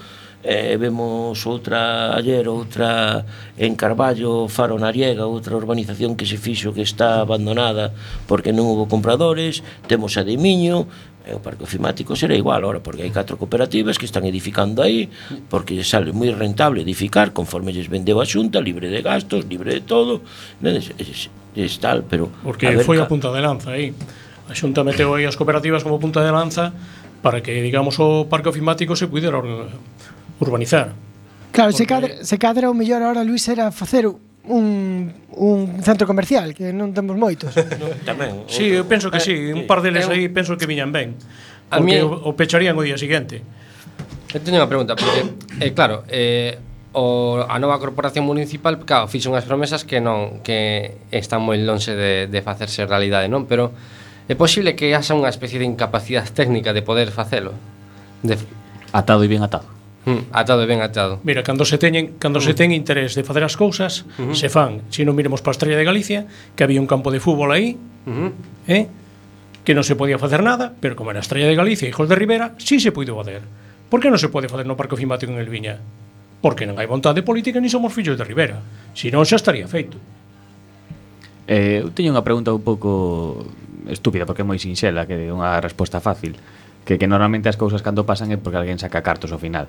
eh, 0.42 0.76
vemos 0.76 1.38
outra 1.46 2.16
ayer, 2.16 2.48
outra 2.48 3.24
en 3.56 3.76
Carballo, 3.76 4.48
Faro 4.48 4.78
Nariega, 4.78 5.26
outra 5.26 5.56
urbanización 5.56 6.16
que 6.16 6.26
se 6.26 6.36
fixo 6.36 6.74
que 6.74 6.82
está 6.82 7.20
abandonada 7.22 7.94
porque 8.28 8.52
non 8.52 8.68
houve 8.68 8.90
compradores, 8.90 9.64
temos 9.86 10.18
a 10.18 10.26
de 10.26 10.36
Miño, 10.36 10.88
e 11.26 11.34
o 11.34 11.42
parque 11.42 11.66
ofimático 11.66 12.14
será 12.14 12.38
igual. 12.38 12.62
Ahora 12.62 12.78
porque 12.78 13.02
hai 13.02 13.10
catro 13.10 13.34
cooperativas 13.34 13.98
que 13.98 14.06
están 14.06 14.22
edificando 14.22 14.78
aí 14.78 15.10
porque 15.50 15.74
lle 15.74 15.82
sale 15.82 16.14
moi 16.14 16.30
rentable 16.30 16.86
edificar 16.86 17.34
conforme 17.34 17.74
lles 17.74 17.90
vendeu 17.90 18.22
a 18.22 18.26
xunta 18.26 18.62
libre 18.62 18.86
de 18.86 19.02
gastos, 19.02 19.42
libre 19.50 19.74
de 19.74 19.82
todo 19.82 20.22
es, 20.62 20.94
es, 20.94 21.26
es 21.58 21.74
tal, 21.82 22.06
pero 22.06 22.30
porque 22.46 22.70
ver, 22.70 22.86
foi 22.86 23.02
a 23.02 23.10
punta 23.10 23.34
de 23.34 23.42
lanza 23.42 23.74
aí. 23.74 23.90
A 24.46 24.54
xunta 24.54 24.86
meteu 24.86 25.10
aí 25.18 25.26
as 25.26 25.34
cooperativas 25.34 25.82
como 25.82 25.98
punta 25.98 26.22
de 26.22 26.30
lanza 26.30 26.70
para 27.26 27.42
que 27.42 27.58
digamos 27.58 27.98
o 27.98 28.30
parque 28.30 28.46
ofimático 28.46 28.94
se 28.94 29.10
cuidera 29.10 29.42
urbanizar. 30.40 30.92
Claro, 31.52 31.72
porque... 31.72 31.78
se 31.78 31.86
cadra, 31.86 32.12
se 32.24 32.36
cadra 32.38 32.70
o 32.70 32.74
mellor 32.74 33.02
ahora, 33.02 33.24
Luis, 33.24 33.48
era 33.48 33.72
facer 33.72 34.06
un, 34.48 35.12
un 35.30 35.82
centro 35.82 36.06
comercial 36.06 36.54
que 36.54 36.72
non 36.72 36.94
temos 36.94 37.18
moitos. 37.18 37.52
Tamén. 38.08 38.46
Si, 38.46 38.70
sí, 38.70 38.76
eu 38.76 38.86
penso 38.86 39.10
que 39.10 39.18
eh, 39.18 39.24
si, 39.24 39.34
sí. 39.34 39.52
un 39.52 39.66
par 39.66 39.82
deles 39.82 40.06
aí 40.06 40.30
penso 40.30 40.54
que 40.54 40.68
viñan 40.68 40.94
ben. 40.94 41.18
A 41.70 41.82
porque 41.82 41.98
mí... 41.98 42.00
o, 42.02 42.30
o 42.30 42.30
pecharían 42.38 42.78
o 42.78 42.82
día 42.82 42.96
seguinte. 42.96 43.42
Eu 44.30 44.40
teño 44.42 44.62
unha 44.62 44.70
pregunta, 44.70 44.94
porque 44.94 45.34
eh, 45.62 45.72
claro, 45.74 46.06
eh, 46.06 46.60
o, 46.96 47.42
a 47.42 47.56
nova 47.58 47.76
corporación 47.82 48.24
municipal 48.24 48.78
claro, 48.86 49.10
fixo 49.10 49.28
unhas 49.28 49.44
promesas 49.44 49.82
que 49.82 49.98
non 49.98 50.40
que 50.46 50.96
están 51.12 51.42
moi 51.42 51.58
lonxe 51.58 51.92
de, 51.92 52.30
de 52.30 52.40
facerse 52.40 52.86
realidade, 52.86 53.26
non? 53.26 53.44
Pero 53.50 53.74
é 54.26 54.34
posible 54.34 54.78
que 54.78 54.94
haxa 54.94 55.12
unha 55.12 55.30
especie 55.30 55.58
de 55.58 55.66
incapacidade 55.66 56.30
técnica 56.32 56.70
de 56.70 56.82
poder 56.86 57.10
facelo. 57.10 57.54
De... 58.22 58.38
Atado 58.94 59.22
e 59.22 59.28
ben 59.28 59.42
atado. 59.42 59.75
Mm, 60.06 60.30
atado 60.30 60.62
e 60.62 60.70
ben 60.70 60.80
atado. 60.86 61.18
Mira, 61.26 61.42
cando 61.42 61.66
se 61.66 61.82
teñen, 61.82 62.14
cando 62.22 62.38
se 62.38 62.54
hmm. 62.54 62.58
ten 62.62 62.70
interés 62.70 63.18
de 63.18 63.26
facer 63.26 63.42
as 63.42 63.58
cousas, 63.58 64.06
hmm. 64.16 64.38
se 64.38 64.46
fan. 64.46 64.86
Se 64.88 65.02
si 65.02 65.04
non 65.04 65.18
miremos 65.18 65.42
para 65.42 65.50
a 65.50 65.56
Estrella 65.58 65.74
de 65.74 65.82
Galicia, 65.82 66.30
que 66.54 66.62
había 66.62 66.78
un 66.78 66.86
campo 66.86 67.10
de 67.10 67.18
fútbol 67.18 67.50
aí, 67.50 67.74
uh 68.06 68.30
-huh. 68.30 68.30
eh? 68.70 68.86
que 69.66 69.74
non 69.74 69.82
se 69.82 69.98
podía 69.98 70.14
facer 70.14 70.46
nada, 70.46 70.70
pero 70.78 70.94
como 70.94 71.10
era 71.10 71.18
a 71.18 71.26
Estrella 71.26 71.50
de 71.50 71.58
Galicia 71.58 71.84
e 71.86 71.90
Hijos 71.90 72.06
de 72.06 72.14
Rivera, 72.14 72.54
sí 72.62 72.78
se 72.78 72.94
puido 72.94 73.18
facer. 73.18 73.42
Por 73.90 73.98
que 73.98 74.14
non 74.14 74.22
se 74.22 74.30
pode 74.30 74.46
facer 74.46 74.62
no 74.62 74.78
Parque 74.78 74.94
Ofimático 74.94 75.34
en 75.34 75.42
Elviña? 75.42 75.82
Porque 76.38 76.70
non 76.70 76.78
hai 76.78 76.86
vontade 76.86 77.26
política 77.26 77.58
ni 77.58 77.66
somos 77.66 77.90
fillos 77.90 78.14
de 78.14 78.22
Rivera. 78.22 78.62
Si 78.94 79.10
non, 79.10 79.26
xa 79.26 79.42
estaría 79.42 79.66
feito. 79.66 79.98
Eh, 81.50 81.82
eu 81.82 81.90
teño 81.90 82.14
unha 82.14 82.22
pregunta 82.22 82.54
un 82.54 82.62
pouco 82.62 83.42
estúpida, 83.90 84.22
porque 84.22 84.42
é 84.42 84.46
moi 84.46 84.62
sinxela, 84.62 85.02
que 85.02 85.18
é 85.18 85.34
unha 85.34 85.58
resposta 85.58 85.98
fácil 85.98 86.38
que, 86.86 86.96
que 86.96 87.10
normalmente 87.10 87.50
as 87.50 87.58
cousas 87.58 87.82
cando 87.82 88.06
pasan 88.06 88.30
é 88.30 88.38
porque 88.38 88.62
alguén 88.62 88.78
saca 88.78 89.02
cartos 89.02 89.34
ao 89.34 89.42
final. 89.42 89.66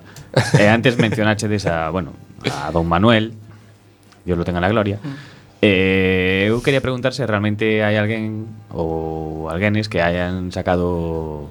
e 0.54 0.70
antes 0.70 0.94
mencionaxe 1.02 1.50
desa, 1.50 1.90
bueno, 1.90 2.14
a 2.46 2.70
Don 2.70 2.86
Manuel, 2.86 3.34
Dios 4.22 4.38
lo 4.38 4.46
tenga 4.46 4.62
na 4.62 4.70
gloria, 4.70 5.02
mm. 5.02 5.38
Eh, 5.58 6.46
eu 6.46 6.62
quería 6.62 6.78
preguntar 6.78 7.10
se 7.10 7.26
realmente 7.26 7.82
hai 7.82 7.98
alguén 7.98 8.46
ou 8.70 9.50
alguénes 9.50 9.90
que 9.90 9.98
hayan 9.98 10.54
sacado 10.54 11.50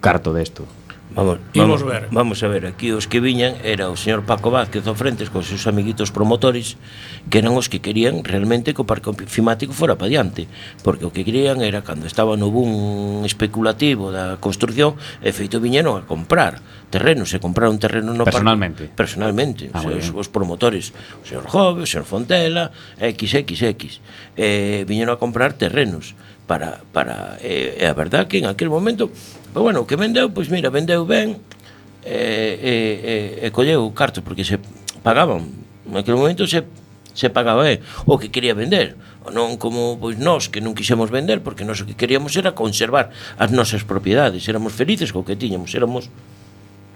carto 0.00 0.32
desto. 0.32 0.64
De 0.64 0.83
Vamos, 1.14 1.38
vamos, 1.54 1.82
ver. 1.86 2.08
vamos 2.10 2.42
a 2.42 2.48
ver, 2.48 2.66
aquí 2.66 2.90
os 2.90 3.06
que 3.06 3.22
viñan 3.22 3.54
era 3.62 3.86
o 3.86 3.94
señor 3.94 4.26
Paco 4.26 4.50
Vázquez 4.50 4.82
ao 4.90 4.98
frente 4.98 5.22
seus 5.46 5.70
amiguitos 5.70 6.10
promotores 6.10 6.74
que 7.30 7.38
eran 7.38 7.54
os 7.54 7.70
que 7.70 7.78
querían 7.78 8.26
realmente 8.26 8.74
que 8.74 8.82
o 8.82 8.86
parque 8.86 9.14
ofimático 9.14 9.70
fora 9.70 9.94
para 9.94 10.10
diante 10.10 10.50
porque 10.82 11.06
o 11.06 11.14
que 11.14 11.22
querían 11.22 11.62
era 11.62 11.86
cando 11.86 12.10
estaba 12.10 12.34
no 12.34 12.50
boom 12.50 13.22
especulativo 13.22 14.10
da 14.10 14.42
construcción 14.42 14.98
e 15.22 15.30
feito 15.30 15.62
viñeron 15.62 15.94
a 15.94 16.02
comprar 16.02 16.58
terrenos 16.90 17.30
e 17.30 17.38
compraron 17.38 17.78
terreno 17.78 18.10
no 18.10 18.26
personalmente. 18.26 18.90
parque 18.90 18.98
personalmente, 18.98 19.62
ah, 19.70 19.86
os, 19.86 20.10
os 20.10 20.26
promotores 20.26 20.90
o 21.22 21.24
señor 21.26 21.46
Jove, 21.46 21.86
o 21.86 21.88
señor 21.88 22.10
Fontela 22.10 22.74
XXX 22.98 24.02
eh, 24.34 24.82
viñeron 24.82 25.14
a 25.14 25.18
comprar 25.22 25.54
terrenos 25.54 26.18
para, 26.50 26.82
para 26.90 27.38
eh, 27.40 27.86
a 27.86 27.94
verdad 27.94 28.26
que 28.26 28.42
en 28.42 28.50
aquel 28.50 28.68
momento 28.68 29.14
Pero 29.54 29.70
bueno, 29.70 29.80
o 29.80 29.86
que 29.86 29.94
vendeu, 29.94 30.34
pois 30.34 30.50
mira, 30.50 30.66
vendeu 30.74 31.06
ben 31.06 31.38
e, 32.02 32.18
e, 32.58 32.74
e, 33.40 33.46
e 33.46 33.48
colleu 33.54 33.86
cartos, 33.94 34.26
porque 34.26 34.42
se 34.42 34.58
pagaban. 35.06 35.46
Naquele 35.86 36.18
momento 36.18 36.42
se 36.50 36.66
se 37.14 37.30
pagaba 37.30 37.70
é 37.70 37.78
o 38.10 38.18
que 38.18 38.28
quería 38.28 38.58
vender 38.58 38.98
non 39.30 39.56
como 39.56 39.96
pois 39.96 40.18
nós 40.18 40.50
que 40.50 40.58
non 40.58 40.74
quixemos 40.74 41.08
vender 41.08 41.40
porque 41.40 41.62
nós 41.62 41.78
o 41.80 41.86
que 41.86 41.94
queríamos 41.94 42.34
era 42.34 42.52
conservar 42.52 43.14
as 43.38 43.54
nosas 43.54 43.86
propiedades 43.86 44.44
éramos 44.50 44.74
felices 44.74 45.14
co 45.14 45.22
que 45.22 45.38
tiñamos 45.38 45.70
éramos 45.78 46.10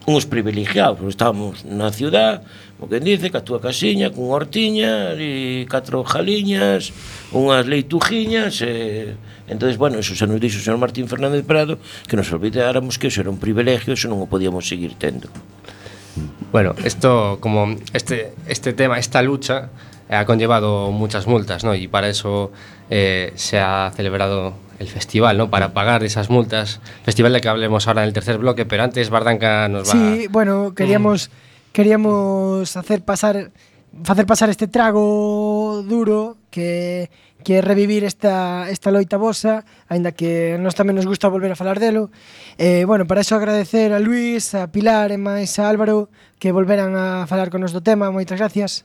uns 0.09 0.25
privilegiados, 0.25 0.97
porque 0.97 1.13
estábamos 1.13 1.69
na 1.69 1.93
ciudad, 1.93 2.41
como 2.81 2.89
quen 2.89 3.05
dice, 3.05 3.29
ca 3.29 3.45
túa 3.45 3.61
casiña, 3.61 4.09
cun 4.09 4.33
hortiña, 4.33 5.13
e 5.21 5.69
catro 5.69 6.01
jaliñas, 6.01 6.97
unhas 7.37 7.69
leitujiñas, 7.69 8.65
e... 8.65 9.13
entonces 9.53 9.77
bueno, 9.77 10.01
eso 10.01 10.17
se 10.17 10.25
nos 10.25 10.41
dixo 10.41 10.59
o 10.59 10.65
señor 10.65 10.81
Martín 10.81 11.13
Fernández 11.13 11.45
Prado, 11.45 11.77
que 12.09 12.17
nos 12.17 12.33
olvidáramos 12.33 12.97
que 12.97 13.13
eso 13.13 13.21
era 13.21 13.29
un 13.29 13.37
privilegio, 13.37 13.93
eso 13.93 14.09
non 14.09 14.25
o 14.25 14.27
podíamos 14.27 14.65
seguir 14.65 14.97
tendo. 14.97 15.29
Bueno, 16.51 16.73
esto, 16.83 17.37
como 17.45 17.77
este, 17.93 18.33
este 18.49 18.73
tema, 18.73 18.97
esta 18.97 19.21
lucha, 19.21 19.69
ha 20.09 20.25
conllevado 20.25 20.91
muchas 20.91 21.27
multas, 21.27 21.65
¿no? 21.65 21.75
Y 21.75 21.87
para 21.87 22.09
eso 22.09 22.51
eh, 22.89 23.33
se 23.37 23.61
ha 23.61 23.93
celebrado 23.95 24.55
el 24.79 24.89
festival, 24.89 25.37
¿no? 25.37 25.51
Para 25.51 25.73
pagar 25.73 26.05
esas 26.05 26.31
multas. 26.31 26.81
Festival 27.05 27.33
de 27.33 27.41
que 27.41 27.49
hablemos 27.49 27.89
ahora 27.89 28.03
en 28.03 28.09
el 28.09 28.15
tercer 28.15 28.39
bloque, 28.39 28.67
pero 28.67 28.83
antes 28.83 29.11
Bardanca 29.11 29.69
nos 29.69 29.89
va. 29.89 29.93
Sí, 29.93 30.27
bueno, 30.31 30.75
queríamos 30.75 31.29
mm. 31.29 31.73
queríamos 31.73 32.77
hacer 32.77 33.03
pasar 33.03 33.51
facer 34.05 34.27
pasar 34.27 34.51
este 34.51 34.69
trago 34.69 35.83
duro 35.83 36.37
que 36.51 37.11
que 37.45 37.59
é 37.59 37.61
revivir 37.63 38.03
esta, 38.03 38.69
esta 38.69 38.91
loita 38.91 39.17
vosa, 39.17 39.65
aínda 39.87 40.11
que 40.13 40.59
nos 40.59 40.75
tamén 40.75 40.99
nos 40.99 41.07
gusta 41.07 41.31
volver 41.31 41.55
a 41.55 41.57
falar 41.57 41.79
delo. 41.79 42.11
Eh, 42.59 42.83
bueno, 42.83 43.07
para 43.07 43.23
iso 43.23 43.39
agradecer 43.39 43.95
a 43.95 44.03
Luis, 44.03 44.59
a 44.59 44.69
Pilar 44.69 45.15
e 45.15 45.19
máis 45.23 45.55
a 45.63 45.71
Álvaro 45.71 46.11
que 46.43 46.51
volveran 46.51 46.99
a 46.99 47.31
falar 47.31 47.49
con 47.49 47.63
nos 47.63 47.71
do 47.71 47.81
tema. 47.81 48.11
Moitas 48.11 48.43
gracias. 48.43 48.83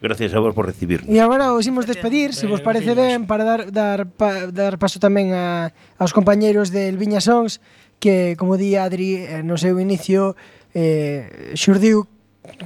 Gracias 0.00 0.32
a 0.34 0.40
vos 0.40 0.54
por 0.54 0.66
recibirnos. 0.66 1.08
E 1.08 1.20
agora 1.20 1.52
os 1.52 1.64
imos 1.68 1.84
despedir, 1.84 2.32
se 2.32 2.48
vos 2.48 2.64
parece 2.64 2.96
ben, 2.96 3.28
para 3.28 3.44
dar, 3.44 3.60
dar, 3.68 4.08
pa, 4.08 4.48
dar 4.48 4.80
paso 4.80 4.96
tamén 4.96 5.36
a, 5.36 5.72
aos 6.00 6.16
compañeiros 6.16 6.72
del 6.72 6.96
Viña 6.96 7.20
Songs, 7.20 7.60
que, 8.00 8.36
como 8.36 8.56
di 8.56 8.76
Adri, 8.76 9.24
eh, 9.24 9.44
no 9.44 9.56
seu 9.56 9.76
inicio 9.80 10.36
eh, 10.72 11.52
xurdiu 11.56 12.08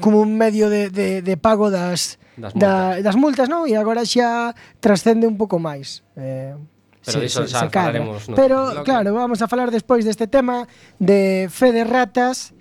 como 0.02 0.20
un 0.20 0.36
medio 0.36 0.68
de, 0.68 0.90
de, 0.90 1.22
de 1.22 1.34
pago 1.36 1.70
das, 1.70 2.18
das 2.36 2.52
multas, 2.54 2.60
da, 2.60 3.00
das 3.02 3.16
multas 3.16 3.46
non? 3.48 3.66
E 3.66 3.74
agora 3.74 4.04
xa 4.06 4.54
trascende 4.78 5.26
un 5.26 5.34
pouco 5.38 5.58
máis. 5.58 6.02
Eh, 6.18 6.54
Pero 7.00 7.16
se, 7.16 7.24
diso 7.24 7.40
se, 7.48 7.56
xa 7.56 7.66
se 7.66 7.72
falaremos, 7.72 8.28
no? 8.28 8.36
Pero, 8.36 8.84
claro, 8.84 9.14
vamos 9.16 9.40
a 9.40 9.48
falar 9.48 9.72
despois 9.72 10.04
deste 10.04 10.28
tema 10.28 10.68
de 11.00 11.48
fe 11.48 11.72
de 11.72 11.84
ratas, 11.84 12.52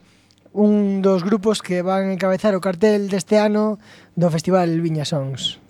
un 0.54 1.02
dos 1.02 1.24
grupos 1.24 1.62
que 1.62 1.82
van 1.82 2.10
encabezar 2.10 2.56
o 2.58 2.64
cartel 2.64 3.08
deste 3.08 3.38
ano 3.38 3.78
do 4.18 4.28
Festival 4.34 4.70
Viña 4.82 5.06
Sons. 5.06 5.62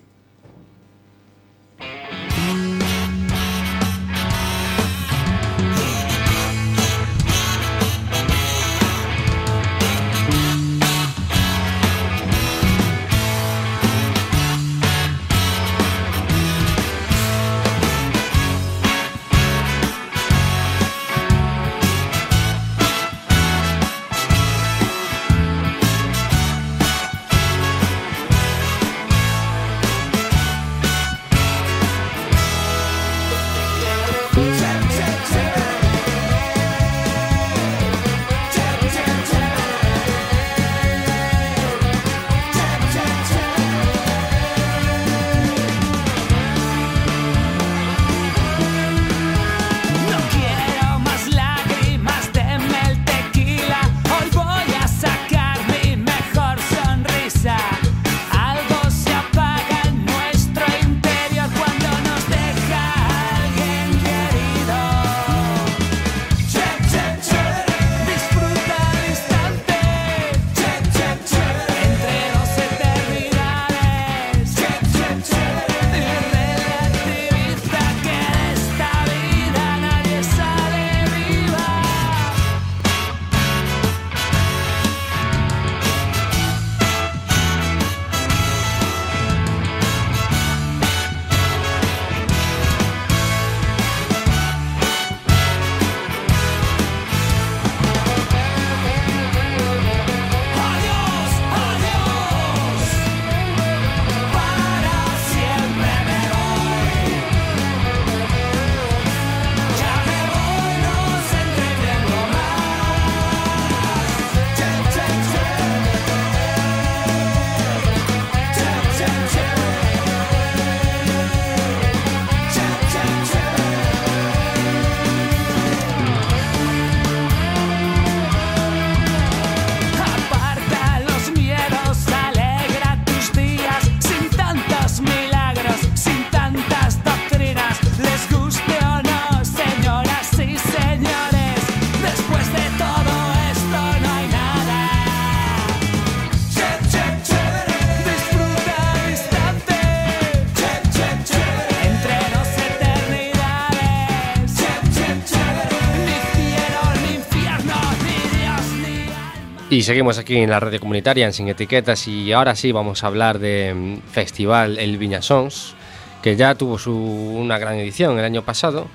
Y 159.80 159.82
seguimos 159.82 160.18
aquí 160.18 160.36
en 160.36 160.50
la 160.50 160.60
radio 160.60 160.78
comunitaria 160.78 161.24
en 161.24 161.32
Sin 161.32 161.48
Etiquetas 161.48 162.06
y 162.06 162.34
ahora 162.34 162.54
sí 162.54 162.70
vamos 162.70 163.02
a 163.02 163.06
hablar 163.06 163.38
de 163.38 163.72
mm, 163.74 164.10
Festival 164.12 164.78
El 164.78 164.98
Viña 164.98 165.22
Songs, 165.22 165.72
que 166.20 166.36
ya 166.36 166.54
tuvo 166.54 166.78
su, 166.78 166.94
una 166.94 167.58
gran 167.58 167.76
edición 167.76 168.18
el 168.18 168.24
año 168.26 168.42
pasado. 168.42 168.88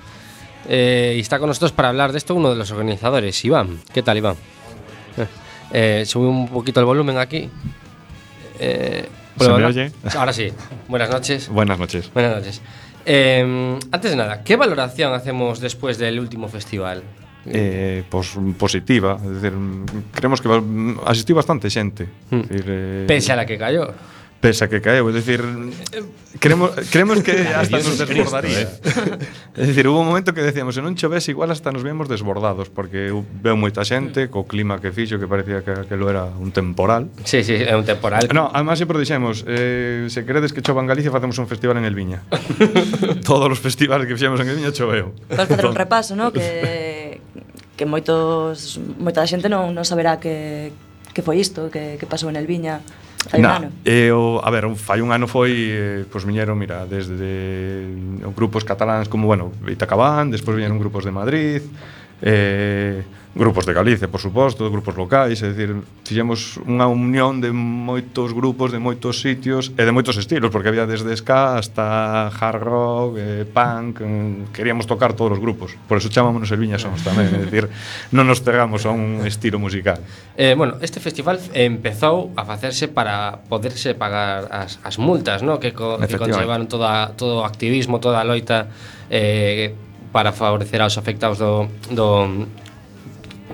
Eh, 0.68 1.14
y 1.16 1.20
está 1.20 1.40
con 1.40 1.48
nosotros 1.48 1.72
para 1.72 1.88
hablar 1.88 2.12
de 2.12 2.18
esto 2.18 2.36
uno 2.36 2.50
de 2.50 2.54
los 2.54 2.70
organizadores, 2.70 3.44
Iván. 3.44 3.80
¿Qué 3.92 4.04
tal, 4.04 4.18
Iván? 4.18 4.36
Eh, 5.16 5.26
eh, 5.72 6.06
sube 6.06 6.28
un 6.28 6.46
poquito 6.46 6.78
el 6.78 6.86
volumen 6.86 7.18
aquí. 7.18 7.50
Eh, 8.60 9.08
¿puedo 9.36 9.56
¿Se 9.56 9.60
me 9.60 9.66
oye? 9.66 9.92
Ahora 10.16 10.32
sí. 10.32 10.52
Buenas 10.86 11.10
noches. 11.10 11.48
Buenas 11.48 11.80
noches. 11.80 12.12
Buenas 12.14 12.36
noches. 12.36 12.62
Eh, 13.04 13.76
antes 13.90 14.08
de 14.12 14.16
nada, 14.16 14.44
¿qué 14.44 14.54
valoración 14.54 15.12
hacemos 15.14 15.58
después 15.58 15.98
del 15.98 16.20
último 16.20 16.46
festival? 16.46 17.02
eh, 17.48 18.02
pos, 18.10 18.38
positiva, 18.58 19.18
é 19.22 19.28
dicir, 19.34 19.54
creemos 20.12 20.40
que 20.40 20.48
asistiu 21.06 21.36
bastante 21.36 21.70
xente. 21.70 22.06
Hmm. 22.30 22.42
Decir, 22.46 22.66
eh, 22.68 23.04
Pese 23.06 23.32
a 23.32 23.36
la 23.36 23.46
que 23.46 23.58
cayó. 23.58 23.94
Pese 24.36 24.64
a 24.64 24.68
que 24.68 24.84
caeu, 24.84 25.08
é 25.08 25.12
dicir, 25.16 25.40
creemos, 26.38 26.70
creemos 26.92 27.24
que 27.24 27.32
hasta 27.56 27.80
nos 27.80 27.96
desbordaría. 27.96 28.68
Cristo, 28.68 29.00
eh? 29.56 29.58
é 29.64 29.64
dicir, 29.64 29.88
hubo 29.88 30.04
un 30.04 30.06
momento 30.06 30.36
que 30.36 30.44
decíamos, 30.44 30.76
se 30.76 30.84
non 30.84 30.92
chovese 30.92 31.32
igual 31.32 31.48
hasta 31.48 31.72
nos 31.72 31.80
vemos 31.80 32.04
desbordados, 32.04 32.68
porque 32.68 33.08
eu 33.08 33.24
veo 33.24 33.56
moita 33.56 33.80
xente 33.80 34.28
hmm. 34.28 34.30
co 34.30 34.44
clima 34.44 34.76
que 34.76 34.92
fixo, 34.92 35.16
que 35.16 35.24
parecía 35.24 35.64
que, 35.64 35.88
que 35.88 35.96
lo 35.96 36.12
era 36.12 36.28
un 36.36 36.52
temporal. 36.52 37.08
Sí, 37.24 37.40
sí, 37.40 37.56
é 37.56 37.72
un 37.72 37.88
temporal. 37.88 38.28
No, 38.28 38.52
además 38.52 38.76
sempre 38.76 39.00
dixemos, 39.00 39.40
eh, 39.48 40.04
se 40.12 40.28
credes 40.28 40.52
que 40.52 40.60
chova 40.60 40.84
en 40.84 40.88
Galicia, 40.92 41.08
facemos 41.08 41.40
un 41.40 41.48
festival 41.48 41.80
en 41.80 41.88
El 41.88 41.96
Viña. 41.96 42.20
Todos 43.24 43.48
os 43.48 43.58
festivales 43.58 44.04
que 44.04 44.20
fixemos 44.20 44.36
en 44.44 44.52
El 44.52 44.60
Viña 44.60 44.70
choveu. 44.70 45.16
Podes 45.32 45.48
facer 45.48 45.64
un 45.64 45.72
entón- 45.72 45.80
repaso, 45.80 46.12
no? 46.12 46.28
Que 46.28 47.05
que 47.76 47.84
moitos 47.84 48.80
moita 48.98 49.20
da 49.20 49.28
xente 49.28 49.48
non, 49.52 49.72
non 49.72 49.84
saberá 49.84 50.16
que, 50.16 50.72
que 51.12 51.22
foi 51.22 51.40
isto, 51.40 51.68
que, 51.68 52.00
que 52.00 52.06
pasou 52.08 52.32
en 52.32 52.36
El 52.40 52.48
Viña 52.48 52.80
Fai 53.26 53.42
nah, 53.42 53.58
un 53.58 53.64
ano. 53.64 53.68
O, 54.14 54.38
a 54.38 54.50
ver, 54.50 54.70
fai 54.78 55.02
un 55.02 55.10
ano 55.10 55.26
foi, 55.26 55.52
eh, 55.74 56.04
pois 56.06 56.22
viñeron, 56.22 56.54
mira, 56.54 56.86
desde 56.86 57.90
grupos 58.30 58.62
cataláns 58.62 59.10
como, 59.10 59.26
bueno, 59.26 59.50
Itacabán, 59.66 60.30
despois 60.30 60.54
viñeron 60.54 60.78
grupos 60.78 61.02
de 61.02 61.10
Madrid, 61.10 61.62
eh, 62.22 63.02
grupos 63.36 63.66
de 63.66 63.74
Galicia, 63.74 64.08
por 64.08 64.20
suposto, 64.20 64.70
grupos 64.70 64.96
locais, 64.96 65.44
é 65.44 65.52
dicir, 65.52 65.76
fixemos 66.02 66.56
unha 66.64 66.88
unión 66.88 67.44
de 67.44 67.52
moitos 67.52 68.32
grupos, 68.32 68.72
de 68.72 68.80
moitos 68.80 69.20
sitios 69.20 69.76
e 69.76 69.84
de 69.84 69.92
moitos 69.92 70.16
estilos, 70.16 70.48
porque 70.48 70.72
había 70.72 70.88
desde 70.88 71.12
ska 71.12 71.60
hasta 71.60 72.32
hard 72.32 72.60
rock, 72.64 73.10
eh, 73.20 73.44
punk, 73.44 74.00
eh, 74.00 74.48
queríamos 74.56 74.88
tocar 74.88 75.12
todos 75.12 75.36
os 75.36 75.40
grupos. 75.40 75.76
Por 75.84 76.00
eso 76.00 76.08
chamámonos 76.08 76.48
el 76.48 76.56
Viña 76.56 76.80
Sons 76.80 77.04
tamén, 77.04 77.28
é 77.28 77.38
dicir, 77.44 77.68
non 78.16 78.24
nos 78.24 78.40
pegamos 78.40 78.88
a 78.88 78.90
un 78.90 79.20
estilo 79.28 79.60
musical. 79.60 80.00
Eh, 80.40 80.56
bueno, 80.56 80.80
este 80.80 80.96
festival 81.04 81.36
empezou 81.52 82.32
a 82.40 82.48
facerse 82.48 82.88
para 82.88 83.44
poderse 83.52 83.92
pagar 83.92 84.48
as, 84.48 84.80
as 84.80 84.96
multas, 84.96 85.44
¿no? 85.44 85.60
que, 85.60 85.76
co, 85.76 86.00
que 86.00 86.16
conllevaron 86.16 86.72
toda, 86.72 87.12
todo 87.12 87.44
o 87.44 87.44
activismo, 87.44 88.00
toda 88.00 88.16
a 88.16 88.24
loita 88.24 88.72
eh, 89.12 89.76
para 90.08 90.32
favorecer 90.32 90.80
aos 90.80 90.96
afectados 90.96 91.36
do, 91.36 91.68
do 91.92 92.48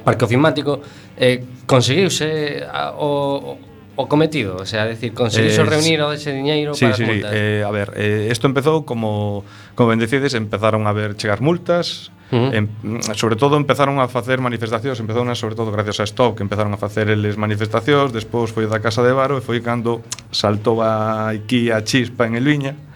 parque 0.03 0.25
ofimático 0.25 0.83
eh, 1.17 1.45
conseguiuse 1.67 2.67
a, 2.67 2.93
o, 2.99 3.57
o 3.97 4.09
cometido, 4.09 4.57
o 4.57 4.67
sea, 4.67 4.85
decir, 4.85 5.15
conseguiuse 5.15 5.63
eh, 5.63 5.65
reunir 5.65 6.01
o 6.03 6.13
ese 6.13 6.33
diñeiro 6.33 6.75
sí, 6.75 6.85
para 6.85 6.97
sí, 6.97 7.03
as 7.03 7.09
multas. 7.09 7.31
Sí, 7.31 7.37
eh, 7.39 7.65
a 7.65 7.71
ver, 7.71 7.89
isto 7.97 8.33
esto 8.33 8.45
empezou 8.47 8.85
como 8.85 9.45
como 9.75 9.89
ben 9.91 10.01
decides, 10.01 10.35
empezaron 10.35 10.87
a 10.87 10.93
ver 10.93 11.17
chegar 11.17 11.41
multas, 11.41 12.11
Uh 12.33 12.49
-huh. 12.49 12.57
em, 12.57 12.65
sobre 13.13 13.37
todo 13.37 13.61
empezaron 13.61 14.01
a 14.01 14.09
facer 14.09 14.41
manifestacións, 14.41 14.97
empezaron 15.05 15.29
a, 15.29 15.37
sobre 15.37 15.53
todo 15.53 15.69
gracias 15.69 16.01
a 16.01 16.05
Stop, 16.09 16.41
que 16.41 16.43
empezaron 16.43 16.73
a 16.73 16.81
facer 16.81 17.13
eles 17.13 17.37
manifestacións, 17.37 18.09
despois 18.09 18.49
foi 18.49 18.65
da 18.65 18.81
Casa 18.81 19.05
de 19.05 19.13
Varo 19.13 19.37
e 19.37 19.45
foi 19.45 19.61
cando 19.61 20.01
saltou 20.33 20.81
a 20.81 21.29
aquí 21.29 21.69
a 21.69 21.85
chispa 21.85 22.25
en 22.25 22.41
Elviña. 22.41 22.73
Uh 22.73 22.92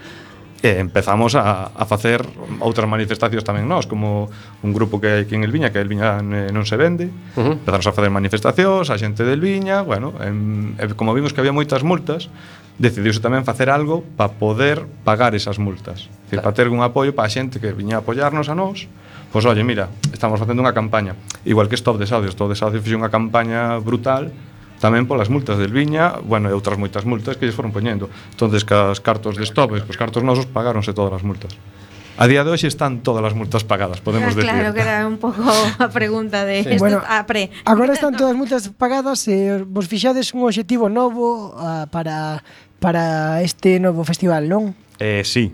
e 0.64 0.80
empezamos 0.80 1.36
a, 1.36 1.68
a 1.76 1.84
facer 1.84 2.24
outras 2.64 2.88
manifestacións 2.88 3.44
tamén 3.44 3.68
nós, 3.68 3.84
como 3.84 4.32
un 4.64 4.72
grupo 4.72 4.96
que 4.96 5.12
hai 5.12 5.20
aquí 5.28 5.36
en 5.36 5.44
El 5.44 5.52
Viña, 5.52 5.68
que 5.68 5.78
El 5.78 5.88
Viña 5.88 6.24
non 6.24 6.64
se 6.64 6.80
vende, 6.80 7.12
uh 7.36 7.40
-huh. 7.40 7.54
empezamos 7.60 7.86
a 7.86 7.92
facer 7.92 8.08
manifestacións, 8.08 8.88
a 8.88 8.96
xente 8.96 9.22
del 9.22 9.40
Viña, 9.40 9.84
bueno, 9.84 10.16
em, 10.24 10.72
em, 10.80 10.90
como 10.96 11.12
vimos 11.12 11.36
que 11.36 11.44
había 11.44 11.52
moitas 11.52 11.84
multas, 11.84 12.32
decidiuse 12.76 13.24
tamén 13.24 13.44
facer 13.44 13.72
algo 13.72 14.04
para 14.16 14.36
poder 14.36 14.84
pagar 15.04 15.32
esas 15.32 15.56
multas. 15.56 16.12
Claro. 16.28 16.44
Para 16.44 16.54
ter 16.56 16.66
un 16.68 16.84
apoio 16.84 17.16
para 17.16 17.28
a 17.28 17.32
xente 17.32 17.56
que 17.60 17.72
viña 17.72 18.00
a 18.00 18.04
apoiarnos 18.04 18.52
a 18.52 18.54
nós, 18.56 18.84
pois, 19.32 19.44
oye, 19.48 19.64
mira, 19.64 19.88
estamos 20.12 20.36
facendo 20.36 20.60
unha 20.60 20.76
campaña. 20.76 21.16
Igual 21.44 21.68
que 21.68 21.76
Stop 21.76 21.96
Desahucios, 21.96 22.36
Stop 22.36 22.52
Desahucios 22.52 22.84
fixe 22.84 22.96
unha 22.96 23.08
campaña 23.08 23.80
brutal 23.80 24.32
tamén 24.80 25.08
polas 25.08 25.32
multas 25.32 25.56
del 25.56 25.72
Viña, 25.72 26.20
bueno, 26.20 26.48
e 26.48 26.54
outras 26.56 26.76
moitas 26.76 27.08
multas 27.08 27.40
que 27.40 27.48
lles 27.48 27.56
foron 27.56 27.72
poñendo. 27.72 28.12
Entonces, 28.32 28.64
cas 28.64 29.00
cartos 29.00 29.36
de 29.40 29.44
estobes, 29.44 29.84
cos 29.84 29.96
cartos 29.96 30.22
nosos 30.22 30.46
pagáronse 30.48 30.92
todas 30.92 31.16
as 31.16 31.24
multas. 31.24 31.54
A 32.16 32.24
día 32.24 32.44
de 32.44 32.50
hoxe 32.50 32.64
están 32.64 33.04
todas 33.04 33.20
as 33.20 33.36
multas 33.36 33.60
pagadas, 33.60 34.00
podemos 34.00 34.32
ah, 34.32 34.40
claro, 34.40 34.72
decir. 34.72 34.72
Claro, 34.72 34.74
que 34.74 34.80
era 34.80 35.04
un 35.04 35.20
pouco 35.20 35.44
a 35.84 35.88
pregunta 35.92 36.48
de 36.48 36.64
sí. 36.64 36.68
esto, 36.72 36.80
bueno, 36.80 37.04
a 37.04 37.28
pre. 37.28 37.52
Agora 37.68 37.92
están 37.92 38.16
todas 38.16 38.32
as 38.32 38.38
multas 38.40 38.62
pagadas 38.72 39.28
e 39.28 39.60
vos 39.68 39.84
fixades 39.84 40.32
un 40.32 40.48
obxectivo 40.48 40.88
novo 40.88 41.52
uh, 41.52 41.84
para 41.92 42.40
para 42.80 43.42
este 43.44 43.80
novo 43.80 44.04
festival, 44.04 44.48
non? 44.48 44.72
Eh, 44.96 45.24
sí. 45.24 45.52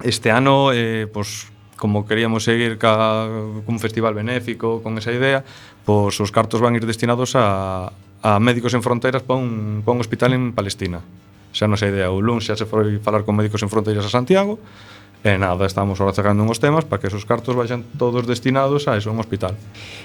Este 0.00 0.32
ano 0.32 0.72
eh, 0.72 1.04
pues, 1.08 1.52
como 1.76 2.08
queríamos 2.08 2.44
seguir 2.44 2.80
ca, 2.80 3.28
cun 3.64 3.76
festival 3.76 4.16
benéfico, 4.16 4.80
con 4.80 4.96
esa 4.96 5.12
idea, 5.12 5.44
pois 5.84 6.16
pues, 6.16 6.24
os 6.24 6.32
cartos 6.32 6.64
van 6.64 6.76
ir 6.76 6.88
destinados 6.88 7.36
a 7.36 7.92
a 8.24 8.40
Médicos 8.40 8.72
en 8.72 8.80
Fronteiras 8.80 9.20
para 9.20 9.36
un, 9.36 9.84
pa 9.84 9.92
un 9.92 10.00
hospital 10.00 10.32
en 10.32 10.56
Palestina. 10.56 11.04
Xa 11.52 11.68
non 11.68 11.76
sei 11.76 11.92
idea, 11.92 12.08
o 12.08 12.24
Lun 12.24 12.40
xa 12.40 12.56
se 12.56 12.64
foi 12.64 12.96
falar 13.04 13.28
con 13.28 13.36
Médicos 13.36 13.60
en 13.60 13.68
Fronteiras 13.68 14.08
a 14.08 14.12
Santiago, 14.12 14.56
E 15.24 15.40
nada, 15.40 15.64
estamos 15.64 16.04
ahora 16.04 16.12
cerrando 16.12 16.44
uns 16.44 16.60
temas 16.60 16.84
para 16.84 17.00
que 17.00 17.08
esos 17.08 17.24
cartos 17.24 17.56
vayan 17.56 17.80
todos 17.96 18.28
destinados 18.28 18.84
a 18.92 19.00
eso, 19.00 19.08
un 19.08 19.16
hospital. 19.24 19.56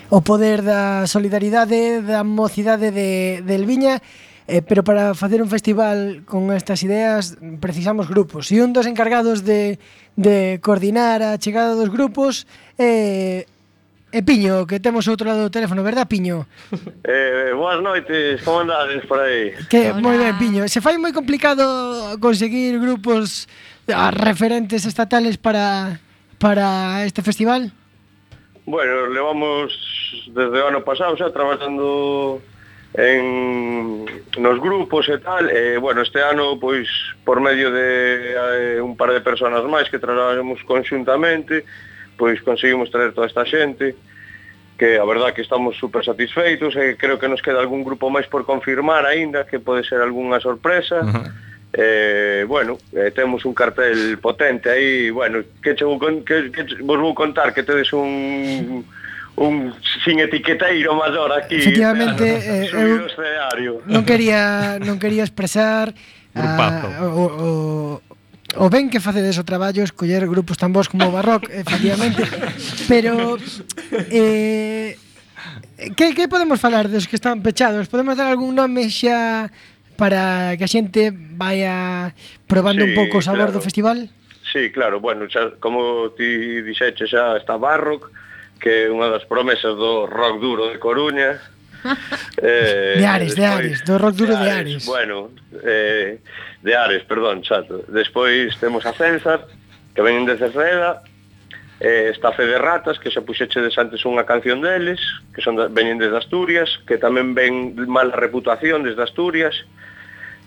O 0.08 0.24
poder 0.24 0.64
da 0.64 1.04
solidaridade 1.12 2.00
da 2.00 2.24
mocidade 2.24 2.96
de, 2.96 3.44
de 3.44 3.54
Elviña 3.56 4.00
Eh, 4.50 4.64
pero 4.64 4.84
para 4.84 5.14
facer 5.14 5.44
un 5.44 5.48
festival 5.48 6.24
con 6.26 6.50
estas 6.52 6.82
ideas 6.82 7.38
precisamos 7.62 8.10
grupos. 8.10 8.50
E 8.50 8.58
un 8.66 8.74
dos 8.74 8.90
encargados 8.90 9.46
de, 9.46 9.78
de 10.18 10.58
coordinar 10.58 11.22
a 11.22 11.38
chegada 11.38 11.78
dos 11.78 11.94
grupos 11.94 12.50
é 12.74 13.46
eh, 13.46 13.59
E 14.12 14.26
Piño, 14.26 14.66
que 14.66 14.82
temos 14.82 15.06
outro 15.06 15.30
lado 15.30 15.46
do 15.46 15.54
teléfono, 15.54 15.86
verdad, 15.86 16.10
Piño? 16.10 16.50
Eh, 17.06 17.54
boas 17.54 17.82
noites, 17.82 18.42
como 18.42 18.66
andades 18.66 19.06
por 19.06 19.22
aí? 19.22 19.54
Que 19.70 19.94
moi 19.94 20.18
ben, 20.18 20.34
Piño. 20.42 20.66
Se 20.66 20.82
fai 20.82 20.98
moi 20.98 21.14
complicado 21.14 21.62
conseguir 22.18 22.82
grupos 22.82 23.46
ah, 23.94 24.10
referentes 24.10 24.86
estatales 24.90 25.38
para 25.38 26.02
para 26.42 27.06
este 27.06 27.22
festival? 27.22 27.70
Bueno, 28.66 29.08
levamos 29.14 29.74
desde 30.34 30.58
o 30.58 30.68
ano 30.70 30.82
pasado 30.82 31.14
xa 31.14 31.30
traballando 31.30 32.42
en 32.98 34.10
nos 34.42 34.58
grupos 34.58 35.06
e 35.10 35.22
tal, 35.22 35.46
e 35.54 35.78
bueno, 35.78 36.02
este 36.02 36.18
ano 36.26 36.58
pois 36.58 36.90
por 37.22 37.38
medio 37.38 37.70
de 37.70 38.78
eh, 38.78 38.82
un 38.82 38.98
par 38.98 39.14
de 39.14 39.22
persoas 39.22 39.62
máis 39.70 39.86
que 39.94 40.02
traballamos 40.02 40.66
conxuntamente, 40.66 41.62
pois 42.20 42.44
conseguimos 42.44 42.92
traer 42.92 43.16
toda 43.16 43.32
esta 43.32 43.48
xente, 43.48 43.96
que 44.76 45.00
a 45.00 45.06
verdad 45.08 45.32
que 45.32 45.42
estamos 45.42 45.80
super 45.80 46.04
satisfeitos 46.04 46.76
e 46.76 47.00
creo 47.00 47.16
que 47.16 47.32
nos 47.32 47.40
queda 47.40 47.64
algún 47.64 47.88
grupo 47.88 48.12
máis 48.12 48.28
por 48.28 48.44
confirmar 48.44 49.08
aínda 49.08 49.48
que 49.48 49.64
pode 49.64 49.88
ser 49.88 50.04
algunha 50.04 50.44
sorpresa. 50.44 51.00
Uh 51.00 51.08
-huh. 51.08 51.28
Eh, 51.72 52.46
bueno, 52.48 52.80
eh, 52.98 53.12
temos 53.14 53.46
un 53.46 53.54
cartel 53.54 54.18
potente 54.18 54.72
aí, 54.74 55.12
bueno, 55.12 55.46
que 55.62 55.76
che 55.76 55.86
vou 55.86 56.00
con, 56.02 56.26
que, 56.26 56.50
que 56.50 56.66
vos 56.82 56.98
vou 56.98 57.14
contar 57.14 57.54
que 57.54 57.62
tedes 57.64 57.94
un 57.94 58.84
un 59.40 59.72
sin 60.04 60.20
etiqueteiro 60.20 60.96
maior 60.96 61.32
aquí. 61.32 61.62
Efectivamente, 61.62 62.26
eh, 62.26 62.74
eu 62.74 63.86
non 63.86 64.04
quería 64.04 64.82
non 64.82 64.98
quería 64.98 65.22
expresar 65.22 65.94
a, 66.34 66.42
ah, 66.42 67.06
o, 67.06 68.02
o 68.02 68.09
o 68.56 68.70
ben 68.70 68.90
que 68.90 69.04
facedes 69.04 69.38
o 69.38 69.46
traballo 69.46 69.86
escoller 69.86 70.26
grupos 70.26 70.58
tan 70.58 70.74
bons 70.74 70.90
como 70.90 71.10
o 71.10 71.14
Barrock, 71.14 71.50
efectivamente, 71.54 72.26
pero 72.90 73.38
eh, 74.10 74.98
que, 75.96 76.16
que 76.16 76.26
podemos 76.28 76.58
falar 76.58 76.90
dos 76.90 77.06
que 77.06 77.16
están 77.16 77.42
pechados? 77.46 77.88
Podemos 77.88 78.18
dar 78.18 78.28
algún 78.28 78.56
nome 78.58 78.90
xa 78.90 79.52
para 80.00 80.56
que 80.58 80.64
a 80.66 80.72
xente 80.72 81.12
vaya 81.14 82.16
probando 82.48 82.88
sí, 82.88 82.90
un 82.90 82.96
pouco 82.96 83.20
o 83.20 83.26
sabor 83.26 83.52
claro. 83.52 83.60
do 83.60 83.62
festival? 83.62 84.10
Sí, 84.50 84.72
claro, 84.72 84.98
bueno, 85.04 85.30
xa, 85.30 85.60
como 85.62 86.10
ti 86.18 86.64
dixeche 86.66 87.06
xa 87.06 87.38
está 87.38 87.60
Barrock, 87.60 88.10
que 88.58 88.88
é 88.88 88.92
unha 88.92 89.12
das 89.14 89.24
promesas 89.30 89.78
do 89.78 90.10
rock 90.10 90.42
duro 90.42 90.74
de 90.74 90.82
Coruña. 90.82 91.38
eh, 92.44 93.00
de 93.00 93.08
Ares, 93.08 93.36
despois, 93.36 93.38
de 93.38 93.46
Ares, 93.46 93.78
do 93.86 93.96
rock 93.96 94.16
duro 94.18 94.34
de 94.36 94.48
Ares. 94.52 94.52
De 94.52 94.60
Ares. 94.60 94.86
Bueno, 94.88 95.32
eh, 95.64 96.20
de 96.62 96.76
Ares, 96.76 97.04
perdón, 97.04 97.42
chato. 97.42 97.84
Despois 97.88 98.58
temos 98.60 98.86
a 98.86 98.94
Censar, 98.94 99.48
que 99.96 100.02
venen 100.02 100.26
de 100.26 100.38
Cerreda, 100.38 101.04
eh, 101.80 102.10
está 102.12 102.32
Fe 102.34 102.46
de 102.46 102.58
Ratas, 102.58 103.00
que 103.00 103.12
xa 103.12 103.24
puxechedes 103.24 103.78
antes 103.80 104.04
unha 104.04 104.28
canción 104.28 104.60
deles, 104.60 105.00
que 105.32 105.40
son 105.40 105.56
da, 105.56 105.72
venen 105.72 105.98
desde 105.98 106.20
Asturias, 106.20 106.68
que 106.84 107.00
tamén 107.00 107.32
ven 107.32 107.80
mala 107.88 108.16
reputación 108.16 108.84
desde 108.84 109.04
Asturias, 109.04 109.56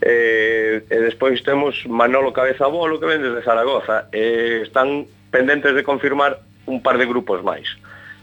eh, 0.04 0.84
e 0.84 0.96
despois 1.00 1.40
temos 1.40 1.80
Manolo 1.88 2.36
Cabeza 2.36 2.68
Bolo, 2.68 3.00
que 3.00 3.08
ven 3.08 3.24
desde 3.24 3.40
Zaragoza. 3.40 4.12
Eh, 4.12 4.60
están 4.66 5.08
pendentes 5.32 5.72
de 5.72 5.82
confirmar 5.82 6.44
un 6.68 6.84
par 6.84 7.00
de 7.00 7.08
grupos 7.08 7.40
máis 7.40 7.66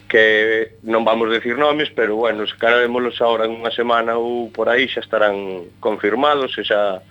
que 0.10 0.82
non 0.82 1.06
vamos 1.06 1.30
decir 1.30 1.54
nomes, 1.54 1.94
pero 1.94 2.18
bueno, 2.18 2.42
se 2.50 2.58
cara 2.58 2.82
vémolos 2.82 3.22
agora 3.22 3.46
en 3.46 3.54
unha 3.62 3.70
semana 3.70 4.18
ou 4.18 4.50
por 4.50 4.66
aí 4.66 4.90
xa 4.90 5.06
estarán 5.06 5.70
confirmados 5.78 6.58
e 6.58 6.66
xa 6.66 7.06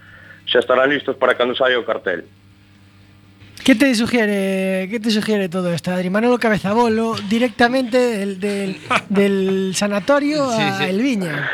xa 0.50 0.58
estarán 0.58 0.90
listos 0.90 1.16
para 1.16 1.36
cando 1.36 1.54
saia 1.54 1.78
o 1.78 1.84
cartel. 1.84 2.24
Que 3.64 3.74
te 3.74 3.94
sugiere, 3.94 4.88
que 4.88 4.98
te 4.98 5.10
sugiere 5.10 5.48
todo 5.48 5.72
esto, 5.72 5.90
Adri? 5.90 6.08
Manolo 6.08 6.38
Cabezabolo, 6.38 7.16
directamente 7.28 7.98
del, 7.98 8.40
del, 8.40 8.80
del 9.10 9.72
sanatorio 9.74 10.48
sí, 10.56 10.62
a 10.62 10.78
sí. 10.78 10.84
El 10.84 11.02
Viña. 11.02 11.50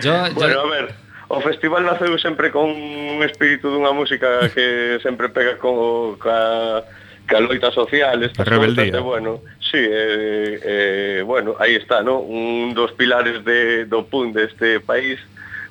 yo, 0.00 0.26
yo... 0.28 0.32
Bueno, 0.34 0.60
a 0.60 0.70
ver, 0.70 0.94
o 1.28 1.40
festival 1.44 1.84
naceu 1.84 2.16
sempre 2.16 2.48
con 2.50 2.72
un 2.72 3.20
espírito 3.20 3.68
dunha 3.68 3.92
música 3.92 4.48
que 4.48 4.96
sempre 5.04 5.28
pega 5.28 5.60
co, 5.60 6.16
ca, 6.16 6.80
ca 7.28 7.38
loita 7.44 7.68
social, 7.76 8.24
estas 8.24 8.48
rebeldía. 8.48 8.96
Cosas, 8.96 9.04
bueno, 9.04 9.44
sí, 9.60 9.76
eh, 9.76 10.56
eh, 10.64 11.22
bueno, 11.26 11.52
aí 11.60 11.76
está, 11.76 12.00
¿no? 12.00 12.24
Un 12.24 12.72
dos 12.72 12.92
pilares 12.96 13.44
de, 13.44 13.84
do 13.84 14.08
PUN 14.08 14.32
deste 14.32 14.80
país, 14.80 15.20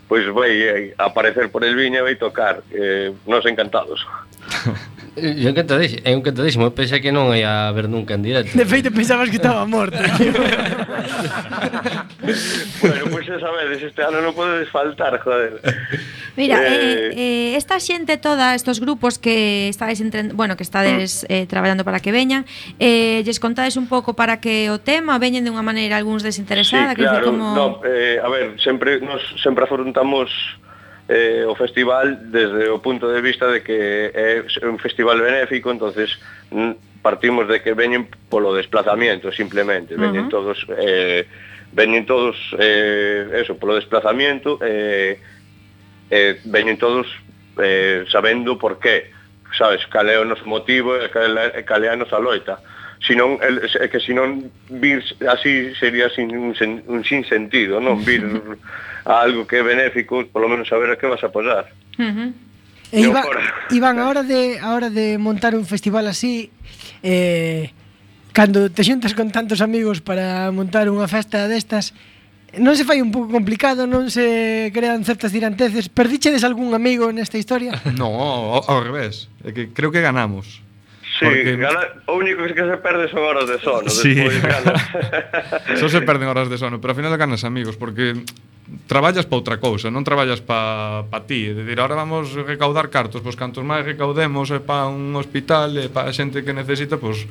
pois 0.08 0.26
vai 0.34 0.52
eh, 0.52 0.94
aparecer 0.98 1.50
por 1.50 1.64
el 1.64 1.76
viña 1.76 2.00
e 2.00 2.02
vai 2.02 2.16
tocar. 2.16 2.62
Eh, 2.72 3.12
nos 3.26 3.46
encantados. 3.46 4.06
Eu 5.18 5.50
encantadísimo, 5.50 6.02
eu 6.06 6.18
encantadísimo, 6.20 6.70
pensei 6.70 7.02
que 7.02 7.10
non 7.10 7.34
ia 7.34 7.74
ver 7.74 7.90
nunca 7.90 8.14
en 8.14 8.22
directo. 8.22 8.54
De 8.54 8.70
feito, 8.70 8.94
pensabas 8.94 9.34
que 9.34 9.42
estaba 9.42 9.66
morto. 9.66 9.98
bueno, 12.86 13.04
pois 13.10 13.26
pues, 13.26 13.42
esa 13.42 13.50
vedes, 13.50 13.82
este 13.82 14.06
ano 14.06 14.22
non 14.22 14.38
podedes 14.38 14.70
faltar, 14.70 15.18
joder. 15.18 15.58
Mira, 16.38 16.62
eh, 16.62 16.70
eh, 16.70 17.10
eh, 17.18 17.58
esta 17.58 17.82
xente 17.82 18.22
toda, 18.22 18.54
estos 18.54 18.78
grupos 18.78 19.18
que 19.18 19.74
estáis 19.74 19.98
entre, 20.06 20.30
bueno, 20.38 20.54
que 20.54 20.62
estades 20.62 21.26
mm. 21.26 21.34
eh, 21.34 21.46
traballando 21.50 21.82
para 21.82 21.98
que 21.98 22.14
veñan, 22.14 22.46
eh, 22.78 23.26
lles 23.26 23.42
contades 23.42 23.74
un 23.74 23.90
pouco 23.90 24.14
para 24.14 24.38
que 24.38 24.70
o 24.70 24.78
tema 24.78 25.18
veñen 25.18 25.42
de 25.42 25.50
unha 25.50 25.66
maneira 25.66 25.98
algúns 25.98 26.22
desinteresada, 26.22 26.94
sí, 26.94 27.02
que 27.02 27.10
claro, 27.10 27.34
como... 27.34 27.58
No, 27.58 27.82
eh, 27.82 28.22
a 28.22 28.30
ver, 28.30 28.54
sempre 28.62 29.02
nos 29.02 29.26
sempre 29.42 29.66
afrontamos 29.66 30.30
eh, 31.10 31.46
o 31.48 31.56
festival 31.56 32.32
desde 32.32 32.70
o 32.70 32.80
punto 32.80 33.08
de 33.08 33.22
vista 33.22 33.48
de 33.48 33.64
que 33.64 34.12
é 34.14 34.44
un 34.68 34.80
festival 34.80 35.22
benéfico, 35.22 35.72
entonces 35.72 36.20
partimos 37.02 37.48
de 37.48 37.62
que 37.62 37.74
veñen 37.74 38.08
polo 38.30 38.54
desplazamiento 38.54 39.32
simplemente, 39.32 39.96
veñen 39.96 40.26
uh 40.26 40.28
-huh. 40.28 40.36
todos 40.36 40.58
eh, 40.78 41.24
veñen 41.72 42.06
todos 42.06 42.36
eh, 42.60 43.42
eso, 43.44 43.56
polo 43.56 43.76
desplazamiento 43.76 44.60
eh, 44.62 45.20
eh, 46.12 46.40
veñen 46.46 46.78
todos 46.78 47.08
eh, 47.58 48.06
sabendo 48.12 48.58
por 48.58 48.80
qué 48.80 49.18
sabes, 49.58 49.86
cal 49.88 50.10
é 50.10 50.20
o 50.20 50.26
noso 50.26 50.46
motivo 50.46 50.96
e 50.96 51.10
cal, 51.10 51.38
cal 51.66 51.84
é 51.84 51.90
a 51.90 51.96
nosa 51.96 52.20
loita. 52.20 52.60
Senón, 53.00 53.38
el, 53.42 53.62
que 53.90 54.00
senón 54.00 54.52
vir 54.70 55.04
así 55.30 55.74
sería 55.76 56.10
sin, 56.10 56.36
un, 56.36 56.56
sen, 56.56 56.84
un 56.88 57.04
sin 57.06 57.24
sentido 57.26 57.80
non? 57.80 58.02
Vir 58.08 58.26
a 59.08 59.24
algo 59.24 59.48
que 59.48 59.56
é 59.56 59.64
benéfico, 59.64 60.28
polo 60.28 60.52
menos 60.52 60.68
saber 60.68 60.92
a 60.92 61.00
que 61.00 61.08
vas 61.08 61.24
a 61.24 61.32
posar. 61.32 61.72
Uh 61.96 62.04
-huh. 62.04 62.30
E 62.92 63.02
Iba, 63.04 63.24
Iván, 63.72 64.00
a 64.00 64.08
hora 64.08 64.24
de 64.24 64.60
a 64.60 64.76
hora 64.76 64.90
de 64.92 65.16
montar 65.18 65.56
un 65.56 65.64
festival 65.64 66.08
así, 66.08 66.52
eh, 67.04 67.72
cando 68.36 68.68
te 68.72 68.84
xuntas 68.84 69.16
con 69.16 69.32
tantos 69.32 69.64
amigos 69.64 70.04
para 70.04 70.52
montar 70.52 70.92
unha 70.92 71.08
festa 71.08 71.48
destas, 71.48 71.96
non 72.60 72.76
se 72.76 72.88
fai 72.88 73.04
un 73.04 73.12
pouco 73.12 73.32
complicado, 73.32 73.88
non 73.88 74.12
se 74.12 74.72
crean 74.72 75.04
certas 75.04 75.32
tiranteces. 75.32 75.92
Perdichedes 75.92 76.44
algún 76.48 76.72
amigo 76.76 77.12
nesta 77.12 77.40
historia? 77.40 77.76
No, 78.00 78.12
ao, 78.12 78.64
ao 78.64 78.80
revés, 78.84 79.32
é 79.44 79.52
que 79.52 79.72
creo 79.72 79.92
que 79.92 80.04
ganamos. 80.04 80.64
Sí, 81.20 81.26
porque... 81.26 81.60
gana, 81.60 82.04
o 82.08 82.16
único 82.16 82.44
que 82.46 82.62
se 82.62 82.78
perde 82.80 83.08
son 83.12 83.24
horas 83.24 83.48
de 83.48 83.58
sono. 83.60 83.90
Sí. 83.90 84.16
Despois, 84.16 84.38
gana... 84.44 84.76
Só 85.82 85.90
se 85.90 86.04
perden 86.04 86.30
horas 86.30 86.48
de 86.48 86.60
sono, 86.60 86.80
pero 86.80 86.94
ao 86.94 87.00
final 87.00 87.12
ganas 87.18 87.44
amigos, 87.44 87.76
porque 87.76 88.16
traballas 88.88 89.26
para 89.26 89.38
outra 89.38 89.58
cousa, 89.58 89.88
non 89.88 90.04
traballas 90.04 90.44
para 90.44 91.08
pa 91.08 91.24
ti. 91.24 91.52
É 91.52 91.54
dicir, 91.56 91.80
ahora 91.80 91.96
vamos 91.96 92.36
recaudar 92.36 92.92
cartos, 92.92 93.24
pois 93.24 93.40
cantos 93.40 93.64
máis 93.64 93.88
recaudemos 93.88 94.52
é 94.52 94.60
para 94.60 94.92
un 94.92 95.16
hospital, 95.16 95.72
é 95.80 95.88
para 95.88 96.12
a 96.12 96.16
xente 96.16 96.44
que 96.44 96.52
necesita, 96.52 97.00
pois 97.00 97.24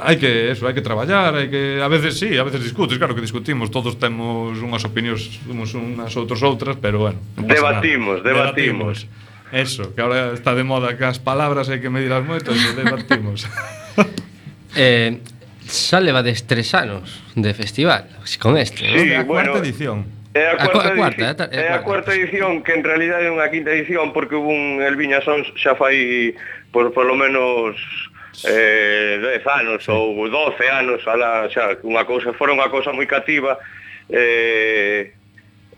hai 0.00 0.16
que 0.20 0.52
eso, 0.52 0.68
hai 0.68 0.76
que 0.76 0.84
traballar, 0.84 1.32
hai 1.36 1.48
que 1.48 1.80
a 1.80 1.88
veces 1.88 2.20
sí, 2.20 2.36
a 2.36 2.44
veces 2.44 2.60
discutes, 2.60 3.00
claro 3.00 3.16
que 3.16 3.24
discutimos, 3.24 3.72
todos 3.72 3.96
temos 3.96 4.60
unhas 4.60 4.84
opinións, 4.84 5.40
temos 5.44 5.72
unhas 5.72 6.12
outros 6.16 6.40
outras, 6.44 6.76
pero 6.76 7.08
bueno, 7.08 7.18
debatimos, 7.36 8.20
debatimos, 8.20 9.08
debatimos. 9.08 9.28
Eso, 9.50 9.90
que 9.96 10.00
agora 10.00 10.30
está 10.30 10.54
de 10.54 10.62
moda 10.62 10.94
que 10.94 11.02
as 11.02 11.18
palabras 11.18 11.66
hai 11.72 11.82
que 11.82 11.90
medirlas 11.90 12.22
moito, 12.22 12.54
debatimos. 12.76 13.48
eh, 14.76 15.18
xa 15.70 16.02
leva 16.02 16.22
des 16.22 16.46
tres 16.46 16.74
anos 16.74 17.22
de 17.38 17.54
festival 17.54 18.10
con 18.42 18.58
este, 18.58 18.84
sí, 18.84 19.14
¿no? 19.14 19.24
bueno, 19.24 19.52
cuarta 19.54 19.58
edición. 19.66 20.20
É 20.30 20.46
a 20.46 20.56
cuarta, 20.62 20.88
a, 20.88 20.94
cuarta, 20.94 21.44
edición, 21.46 21.50
é 21.50 21.74
a, 21.74 21.82
cuarta 21.82 22.10
edición 22.14 22.62
que 22.62 22.72
en 22.74 22.82
realidad 22.84 23.18
é 23.22 23.30
unha 23.30 23.50
quinta 23.50 23.74
edición 23.74 24.14
porque 24.14 24.38
hubo 24.38 24.50
un 24.50 24.82
El 24.82 24.94
Viñasons 24.94 25.50
xa 25.58 25.74
fai 25.74 26.34
por 26.70 26.94
polo 26.94 27.18
menos 27.18 27.74
eh, 28.46 29.18
10 29.18 29.46
anos 29.46 29.82
ou 29.90 30.30
12 30.30 30.70
anos 30.70 31.02
alá, 31.06 31.50
xa, 31.50 31.78
unha 31.82 32.06
cousa, 32.06 32.30
fora 32.34 32.54
unha 32.54 32.70
cousa 32.70 32.94
moi 32.94 33.10
cativa 33.10 33.58
eh, 34.06 35.14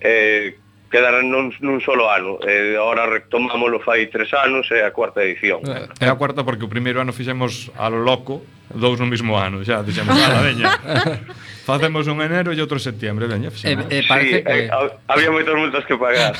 eh, 0.00 0.56
quedaran 0.92 1.32
nun, 1.32 1.48
nun 1.64 1.80
solo 1.80 2.12
ano. 2.12 2.36
E 2.44 2.76
agora 2.76 3.08
retomámoslo 3.08 3.80
fai 3.80 4.12
tres 4.12 4.28
anos 4.36 4.68
e 4.68 4.84
a 4.84 4.92
cuarta 4.92 5.24
edición. 5.24 5.64
É 5.98 6.06
a 6.06 6.14
cuarta 6.14 6.44
porque 6.44 6.68
o 6.68 6.70
primeiro 6.70 7.00
ano 7.00 7.16
fixemos 7.16 7.72
a 7.80 7.88
lo 7.88 8.04
loco, 8.04 8.44
dous 8.68 9.00
no 9.00 9.08
mesmo 9.08 9.32
ano, 9.40 9.64
xa 9.64 9.80
dixemos, 9.80 10.12
a 10.12 10.28
la 10.28 10.42
veña. 10.44 10.68
Facemos 11.64 12.08
un 12.10 12.18
enero 12.18 12.50
e 12.50 12.58
outro 12.58 12.82
septiembre, 12.82 13.30
veña. 13.30 13.54
eh, 13.62 13.78
eh, 13.86 14.02
parece 14.02 14.38
sí, 14.38 14.42
que... 14.42 14.66
había 15.06 15.30
moitas 15.30 15.54
multas 15.54 15.86
que 15.86 15.94
pagar. 15.94 16.34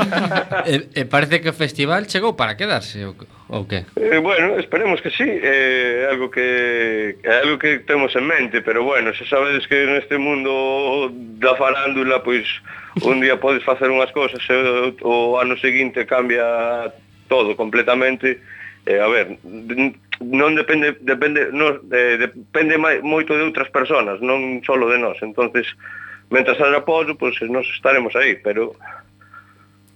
e, 0.64 0.88
e 0.96 1.02
parece 1.04 1.44
que 1.44 1.52
o 1.52 1.56
festival 1.56 2.08
chegou 2.08 2.32
para 2.32 2.56
quedarse 2.56 3.04
ou, 3.04 3.12
ou 3.52 3.68
que? 3.68 3.84
Eh, 4.00 4.16
bueno, 4.24 4.56
esperemos 4.56 5.04
que 5.04 5.12
sí, 5.12 5.28
é 5.28 6.08
eh, 6.08 6.08
algo 6.08 6.32
que 6.32 7.20
é 7.20 7.44
algo 7.44 7.60
que 7.60 7.84
temos 7.84 8.16
en 8.16 8.24
mente, 8.24 8.64
pero 8.64 8.80
bueno, 8.80 9.12
se 9.12 9.28
sabedes 9.28 9.68
que 9.68 9.84
neste 9.84 10.16
mundo 10.16 11.12
da 11.12 11.52
farándula, 11.60 12.24
pois 12.24 12.48
un 13.04 13.20
día 13.20 13.36
podes 13.36 13.60
facer 13.68 13.92
unhas 13.92 14.16
cousas 14.16 14.40
e 14.48 14.56
o 15.04 15.36
ano 15.36 15.60
seguinte 15.60 16.08
cambia 16.08 16.88
todo 17.28 17.52
completamente. 17.52 18.40
Eh, 18.86 19.00
a 19.00 19.08
ver, 19.08 19.36
non 20.20 20.54
depende 20.54 20.94
depende 21.02 21.50
no, 21.50 21.80
de, 21.82 22.30
depende 22.30 22.78
mai, 22.78 23.02
moito 23.02 23.34
de 23.34 23.42
outras 23.42 23.66
persoas, 23.70 24.20
non 24.22 24.62
só 24.62 24.78
de 24.78 24.98
nós. 24.98 25.18
Entonces, 25.22 25.66
mentras 26.30 26.60
haxa 26.60 26.78
apoio, 26.78 27.18
pois 27.18 27.34
pues, 27.38 27.50
nós 27.50 27.66
estaremos 27.74 28.14
aí, 28.14 28.38
pero 28.38 28.78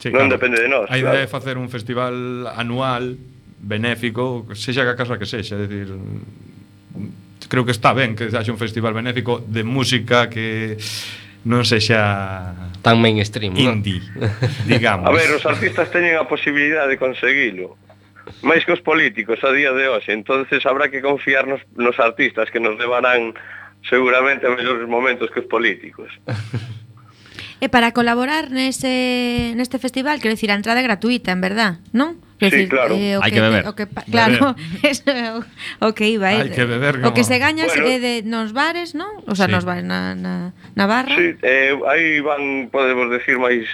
sí, 0.02 0.10
non 0.10 0.26
claro. 0.26 0.34
depende 0.34 0.58
de 0.58 0.68
nós. 0.68 0.90
A 0.90 0.98
idea 0.98 1.22
claro. 1.22 1.26
é 1.26 1.30
facer 1.30 1.54
un 1.54 1.70
festival 1.70 2.48
anual 2.58 3.14
benéfico, 3.58 4.46
sexa 4.54 4.82
a 4.82 4.98
casa 4.98 5.18
que 5.18 5.26
sexa, 5.26 5.54
é 5.54 5.66
dicir, 5.66 5.94
creo 7.46 7.64
que 7.64 7.74
está 7.74 7.94
ben 7.94 8.18
que 8.18 8.30
haxa 8.30 8.50
un 8.50 8.60
festival 8.60 8.94
benéfico 8.94 9.38
de 9.38 9.62
música 9.62 10.26
que 10.26 10.78
non 11.46 11.62
sexa 11.62 12.74
tan 12.82 12.98
mainstream, 12.98 13.54
indie, 13.54 14.02
¿no? 14.18 14.26
digamos. 14.66 15.06
A 15.06 15.14
ver, 15.14 15.30
os 15.30 15.46
artistas 15.46 15.90
teñen 15.94 16.18
a 16.18 16.26
posibilidade 16.26 16.90
de 16.90 16.98
conseguilo 16.98 17.78
máis 18.42 18.64
que 18.64 18.72
os 18.72 18.82
políticos 18.82 19.42
a 19.44 19.50
día 19.52 19.72
de 19.72 19.88
hoxe. 19.88 20.12
entonces 20.12 20.64
habrá 20.66 20.88
que 20.88 21.02
confiar 21.02 21.46
nos, 21.46 21.60
nos 21.76 21.98
artistas 21.98 22.50
que 22.50 22.60
nos 22.60 22.78
levarán 22.78 23.34
seguramente 23.88 24.46
a 24.46 24.50
mellores 24.50 24.88
momentos 24.88 25.30
que 25.30 25.40
os 25.40 25.48
políticos. 25.48 26.10
E 27.58 27.66
para 27.66 27.90
colaborar 27.90 28.54
nese, 28.54 29.50
neste 29.58 29.82
festival, 29.82 30.22
quero 30.22 30.30
dicir, 30.30 30.54
a 30.54 30.58
entrada 30.58 30.78
é 30.78 30.86
gratuita, 30.86 31.34
en 31.34 31.42
verdad, 31.42 31.82
non? 31.90 32.22
Quero 32.38 32.54
sí, 32.54 32.70
claro. 32.70 32.94
Eh, 32.94 33.18
o 33.18 33.22
Hai 33.22 33.34
que, 33.34 33.42
beber. 33.42 33.66
O 33.66 33.74
que, 33.74 33.90
claro, 34.14 34.54
eso 34.86 35.02
é 35.10 35.34
o, 35.34 35.42
o 35.82 35.90
que 35.90 36.06
iba. 36.06 36.30
Eh. 36.30 36.46
Hai 36.46 36.50
que 36.54 36.62
beber. 36.62 37.02
Como... 37.02 37.10
O 37.10 37.14
que 37.18 37.26
se 37.26 37.34
gañas 37.42 37.74
bueno, 37.74 37.90
é 37.90 37.98
de 37.98 38.14
nos 38.22 38.54
bares, 38.54 38.94
non? 38.94 39.10
O 39.26 39.34
sea, 39.34 39.50
sí. 39.50 39.58
nos 39.58 39.66
bares 39.66 39.82
na, 39.82 40.14
na, 40.14 40.54
na 40.78 40.86
barra. 40.86 41.18
Sí, 41.18 41.34
eh, 41.42 41.74
aí 41.90 42.22
van, 42.22 42.70
podemos 42.70 43.10
decir, 43.10 43.42
máis 43.42 43.66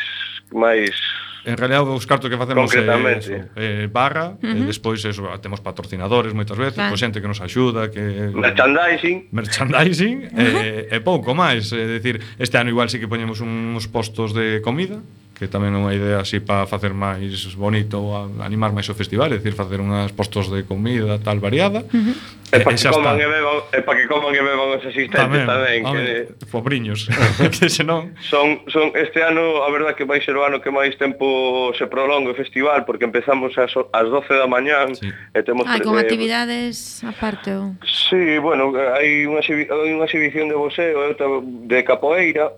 máis 0.48 0.96
En 1.44 1.56
realidad 1.56 1.82
os 1.84 2.06
cartos 2.06 2.30
que 2.30 2.36
facemos 2.36 2.72
é 2.72 2.80
eso, 2.80 3.32
eh, 3.56 3.88
barra, 3.92 4.32
uh 4.32 4.38
-huh. 4.40 4.56
e 4.56 4.64
despois 4.64 5.04
eso, 5.04 5.28
temos 5.44 5.60
patrocinadores 5.60 6.32
moitas 6.32 6.56
veces, 6.56 6.80
claro. 6.80 6.90
pois 6.90 7.00
xente 7.00 7.20
que 7.20 7.28
nos 7.28 7.40
axuda, 7.40 7.92
que 7.92 8.32
merchandising, 8.32 9.28
merchandising 9.30 10.16
uh 10.24 10.40
-huh. 10.40 10.88
e, 10.90 10.96
e 10.96 10.98
pouco 11.04 11.36
máis, 11.36 11.68
é 11.72 11.84
dicir, 12.00 12.20
este 12.40 12.56
ano 12.56 12.72
igual 12.72 12.88
sí 12.88 12.96
que 12.96 13.08
poñemos 13.08 13.44
uns 13.44 13.84
postos 13.92 14.32
de 14.32 14.64
comida, 14.64 15.04
que 15.34 15.50
tamén 15.50 15.74
é 15.74 15.78
unha 15.82 15.92
idea 15.92 16.22
así 16.22 16.38
para 16.38 16.64
facer 16.70 16.94
máis 16.94 17.58
bonito 17.58 17.98
ou 17.98 18.14
animar 18.38 18.70
máis 18.70 18.86
o 18.86 18.94
festival, 18.94 19.34
é 19.34 19.42
dicir, 19.42 19.58
facer 19.58 19.82
unhas 19.82 20.14
postos 20.14 20.46
de 20.46 20.62
comida 20.62 21.18
tal 21.18 21.42
variada. 21.42 21.82
Uh 21.90 22.14
-huh. 22.14 22.16
E 22.54 22.60
para 22.62 22.76
que, 22.76 22.86
coman 22.86 23.18
e, 23.18 23.26
beban, 23.26 23.58
e 23.74 23.80
para 23.82 23.98
que 23.98 24.06
coman 24.06 24.30
e 24.30 24.42
beban 24.42 24.78
os 24.78 24.84
asistentes 24.86 25.18
tamén, 25.18 25.42
tamén 25.42 25.82
que 25.90 26.06
pobriños, 26.54 27.10
que 27.58 27.66
senón 27.66 28.14
son 28.22 28.62
son 28.70 28.94
este 28.94 29.26
ano 29.26 29.66
a 29.66 29.68
verdade 29.74 29.98
que 29.98 30.06
vai 30.06 30.22
ser 30.22 30.38
o 30.38 30.46
ano 30.46 30.62
que 30.62 30.70
máis 30.70 30.94
tempo 30.94 31.74
se 31.74 31.90
prolonga 31.90 32.30
o 32.30 32.36
festival 32.38 32.86
porque 32.86 33.02
empezamos 33.10 33.58
ás 33.58 33.74
ás 33.74 34.06
12 34.06 34.38
da 34.38 34.46
mañán 34.46 34.94
sí. 34.94 35.10
e 35.10 35.40
temos 35.42 35.66
ah, 35.66 35.74
Ai, 35.74 35.82
con 35.82 35.98
actividades 35.98 37.02
aparte. 37.02 37.58
Oh. 37.58 37.74
Sí, 37.82 38.38
bueno, 38.38 38.70
hai 38.70 39.26
unha 39.26 39.42
hai 39.42 39.90
unha 39.90 40.06
exhibición 40.06 40.46
de 40.46 40.54
boxeo, 40.54 41.10
de 41.10 41.78
capoeira, 41.82 42.54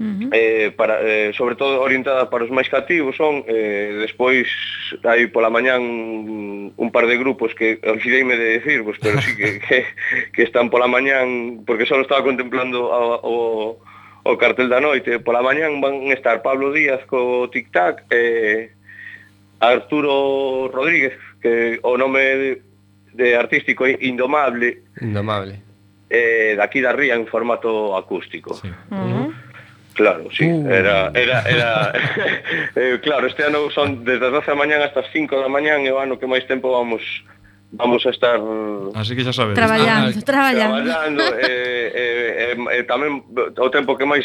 Uh 0.00 0.04
-huh. 0.04 0.28
eh, 0.32 0.72
para, 0.74 0.96
eh, 1.02 1.30
sobre 1.36 1.56
todo 1.56 1.82
orientada 1.82 2.30
para 2.30 2.44
os 2.44 2.50
máis 2.50 2.72
cativos 2.72 3.20
son 3.20 3.44
eh, 3.44 4.00
despois 4.00 4.48
hai 5.04 5.28
pola 5.28 5.52
mañán 5.52 5.84
un, 6.72 6.88
par 6.88 7.04
de 7.04 7.20
grupos 7.20 7.52
que 7.52 7.76
olvideime 7.84 8.32
de 8.40 8.64
decir 8.64 8.80
vos, 8.80 8.96
pero 8.96 9.20
sí 9.20 9.36
que, 9.36 9.60
que, 9.68 9.84
que 10.32 10.42
están 10.42 10.72
pola 10.72 10.88
mañán 10.88 11.68
porque 11.68 11.84
só 11.84 12.00
estaba 12.00 12.24
contemplando 12.24 12.88
o, 12.88 13.20
o, 13.28 13.36
o 14.24 14.32
cartel 14.40 14.72
da 14.72 14.80
noite 14.80 15.20
pola 15.20 15.44
mañán 15.44 15.84
van 15.84 16.08
estar 16.16 16.40
Pablo 16.40 16.72
Díaz 16.72 17.04
co 17.04 17.52
Tic 17.52 17.68
Tac 17.68 18.08
e 18.08 18.16
eh, 18.16 18.60
Arturo 19.60 20.72
Rodríguez 20.72 21.12
que 21.44 21.76
o 21.84 22.00
nome 22.00 22.24
de, 22.40 22.50
de 23.20 23.36
artístico 23.36 23.84
é 23.84 24.00
Indomable 24.00 24.80
Indomable 24.96 25.60
eh, 26.08 26.56
daqui 26.56 26.80
da 26.80 26.96
ría 26.96 27.20
en 27.20 27.28
formato 27.28 27.92
acústico 28.00 28.56
sí. 28.56 28.72
uh 28.72 28.96
-huh. 28.96 29.29
Claro, 30.00 30.24
sí, 30.32 30.46
uh. 30.48 30.66
era, 30.70 31.12
era, 31.12 31.42
era 31.42 31.92
eh, 32.74 32.98
claro, 33.02 33.26
este 33.26 33.44
ano 33.44 33.68
son 33.70 34.02
desde 34.02 34.26
as 34.26 34.32
12 34.32 34.46
da 34.48 34.56
mañan 34.56 34.80
hasta 34.80 35.00
as 35.00 35.12
5 35.12 35.28
da 35.28 35.48
mañan 35.52 35.84
é 35.84 35.92
o 35.92 36.00
ano 36.00 36.16
que 36.16 36.24
máis 36.24 36.48
tempo 36.48 36.72
vamos 36.72 37.04
vamos 37.76 38.00
a 38.08 38.10
estar 38.10 38.40
Así 38.96 39.12
que 39.12 39.28
xa 39.28 39.36
sabedes. 39.36 39.60
Traballando, 39.60 40.16
ah, 40.16 40.24
traballando. 40.24 40.80
Traballando 40.88 41.24
eh, 41.36 41.86
eh, 41.92 42.56
eh, 42.56 42.84
tamén 42.88 43.28
o 43.28 43.68
tempo 43.68 43.92
que 44.00 44.08
máis 44.08 44.24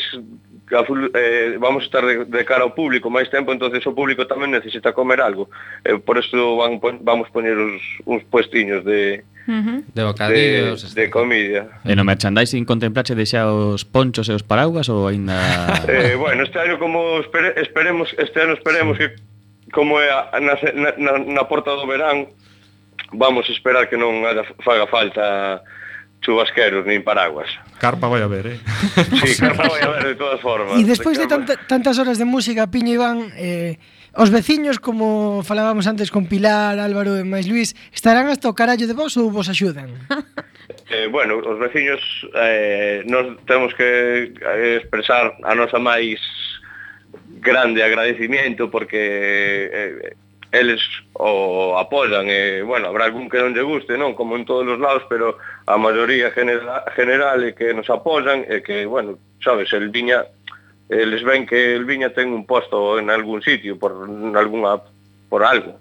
que 0.63 0.79
full, 0.87 1.11
eh, 1.11 1.59
vamos 1.59 1.83
a 1.83 1.87
estar 1.91 2.03
de, 2.07 2.23
de 2.23 2.41
cara 2.47 2.63
ao 2.63 2.71
público 2.71 3.11
máis 3.11 3.27
tempo, 3.27 3.51
entonces 3.51 3.83
o 3.83 3.91
público 3.91 4.23
tamén 4.23 4.55
necesita 4.55 4.95
comer 4.95 5.19
algo. 5.19 5.51
Eh, 5.83 5.99
por 5.99 6.15
eso 6.15 6.55
van, 6.55 6.79
pon, 6.79 7.03
vamos 7.03 7.27
poñer 7.35 7.59
uns, 7.59 7.83
uns 8.07 8.23
puestiños 8.31 8.79
de, 8.87 9.27
De 9.45 10.03
bocadillos 10.03 10.95
de, 10.95 11.05
de 11.05 11.09
comida 11.13 11.81
E 11.85 11.93
no 11.93 12.01
merchandising 12.01 12.65
contemplaxe 12.65 13.13
deixa 13.13 13.45
os 13.45 13.85
ponchos 13.85 14.25
e 14.25 14.33
os 14.33 14.41
paraguas 14.41 14.89
ou 14.89 15.05
aínda 15.05 15.37
eh, 15.87 16.17
Bueno, 16.17 16.43
este 16.43 16.57
ano 16.57 16.81
como 16.81 17.21
espere, 17.21 17.53
esperemos 17.61 18.09
Este 18.17 18.41
ano 18.41 18.57
esperemos 18.57 18.97
que 18.97 19.13
como 19.69 20.01
é 20.01 20.09
a, 20.09 20.39
na, 20.41 20.55
na, 20.97 21.13
na 21.21 21.43
porta 21.45 21.77
do 21.77 21.85
verán 21.85 22.25
Vamos 23.13 23.49
esperar 23.49 23.87
que 23.87 23.97
non 23.97 24.25
haga, 24.25 24.43
faga 24.65 24.89
falta 24.89 25.61
chubasqueros 26.25 26.89
nin 26.89 27.05
paraguas. 27.05 27.47
Carpa 27.77 28.09
vai 28.09 28.25
a 28.25 28.27
haber, 28.27 28.57
eh? 28.57 28.59
Sí, 29.21 29.37
carpa 29.37 29.69
vai 29.69 29.81
a 29.81 29.87
haber 29.93 30.03
de 30.09 30.17
todas 30.17 30.41
formas. 30.41 30.73
E 30.73 30.83
despois 30.83 31.21
de, 31.21 31.29
de 31.29 31.29
tanta, 31.29 31.53
tantas 31.69 32.01
horas 32.01 32.17
de 32.17 32.25
música, 32.25 32.65
Piño 32.65 32.97
Iván, 32.97 33.29
eh, 33.37 33.77
Os 34.15 34.31
veciños, 34.31 34.79
como 34.79 35.43
falábamos 35.43 35.87
antes 35.91 36.07
con 36.07 36.31
Pilar, 36.31 36.79
Álvaro 36.79 37.19
e 37.19 37.27
máis 37.27 37.51
Luis, 37.51 37.75
estarán 37.91 38.31
hasta 38.31 38.47
o 38.47 38.55
carallo 38.55 38.87
de 38.87 38.95
vos 38.95 39.11
ou 39.19 39.27
vos 39.27 39.51
axudan? 39.51 39.91
Eh, 40.89 41.09
bueno, 41.09 41.41
os 41.41 41.57
veciños 41.57 42.01
eh, 42.33 43.01
nos 43.09 43.37
temos 43.45 43.73
que 43.73 44.33
eh, 44.37 44.77
expresar 44.81 45.33
a 45.41 45.53
nosa 45.57 45.81
máis 45.81 46.21
grande 47.41 47.81
agradecimiento 47.81 48.69
porque 48.69 49.01
eh, 49.73 50.13
eles 50.53 50.81
o 51.13 51.77
apoian 51.77 52.29
e, 52.29 52.61
bueno, 52.61 52.89
habrá 52.89 53.09
algún 53.09 53.29
que 53.29 53.41
non 53.41 53.53
lle 53.53 53.65
guste, 53.65 53.97
non? 53.97 54.13
Como 54.13 54.37
en 54.37 54.45
todos 54.45 54.65
os 54.65 54.77
lados, 54.77 55.05
pero 55.09 55.41
a 55.65 55.75
maioría 55.77 56.29
general, 56.31 56.85
general 56.93 57.41
é 57.41 57.57
que 57.57 57.73
nos 57.73 57.89
apoian 57.89 58.45
e 58.45 58.61
que, 58.61 58.85
bueno, 58.85 59.17
sabes, 59.41 59.73
el 59.73 59.89
viña 59.89 60.25
eles 60.89 61.23
ven 61.23 61.45
que 61.45 61.75
el 61.75 61.85
viña 61.85 62.09
ten 62.11 62.29
un 62.29 62.45
posto 62.45 62.99
en 62.99 63.09
algún 63.09 63.41
sitio 63.41 63.77
por 63.77 64.07
en 64.07 64.35
alguna 64.37 64.77
por 65.29 65.43
algo. 65.43 65.79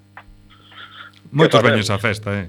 Moitos 1.30 1.62
veñes 1.62 1.90
a 1.90 1.98
festa, 1.98 2.30
eh. 2.40 2.48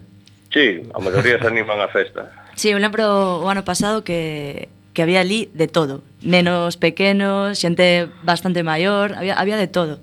Sí, 0.54 0.88
a 0.94 1.00
maioría 1.00 1.40
se 1.40 1.48
animan 1.48 1.82
a 1.82 1.88
festa. 1.90 2.32
Sí, 2.56 2.72
eu 2.72 2.80
lembro 2.80 3.44
o 3.44 3.52
ano 3.52 3.68
pasado 3.68 4.08
que 4.08 4.72
que 4.96 5.04
había 5.04 5.20
ali 5.20 5.52
de 5.52 5.68
todo, 5.68 6.08
nenos 6.24 6.80
pequenos, 6.80 7.60
xente 7.60 8.08
bastante 8.24 8.64
maior, 8.64 9.12
había 9.20 9.36
había 9.36 9.60
de 9.60 9.68
todo. 9.68 10.00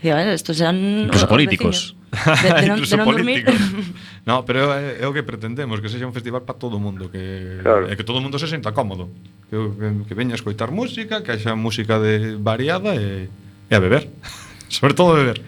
Digo, 0.00 0.16
estos 0.16 0.56
eran 0.56 1.12
os 1.12 1.28
políticos. 1.28 1.92
Vecinos. 1.92 1.99
De, 2.10 2.50
de, 2.60 2.68
non, 2.70 2.78
de 2.82 2.96
non 2.98 3.06
dormir. 3.06 3.46
no, 4.28 4.42
pero 4.42 4.74
é, 4.74 4.98
é 4.98 5.06
o 5.06 5.14
que 5.14 5.22
pretendemos, 5.22 5.78
que 5.78 5.86
sexa 5.86 6.06
un 6.06 6.14
festival 6.14 6.42
para 6.42 6.58
todo 6.58 6.76
o 6.76 6.82
mundo, 6.82 7.06
que 7.06 7.62
claro. 7.62 7.86
é 7.86 7.94
que 7.94 8.02
todo 8.02 8.18
o 8.18 8.22
mundo 8.22 8.36
se 8.36 8.50
senta 8.50 8.74
cómodo, 8.74 9.08
que, 9.46 9.56
que, 9.56 9.86
que 10.10 10.14
veña 10.18 10.34
a 10.34 10.38
escoitar 10.38 10.74
música, 10.74 11.22
que 11.22 11.30
haxa 11.30 11.54
música 11.54 12.02
de 12.02 12.34
variada 12.34 12.98
e, 12.98 13.30
e 13.30 13.72
a 13.72 13.78
beber. 13.78 14.10
Sobre 14.70 14.94
todo 14.94 15.18
beber. 15.18 15.38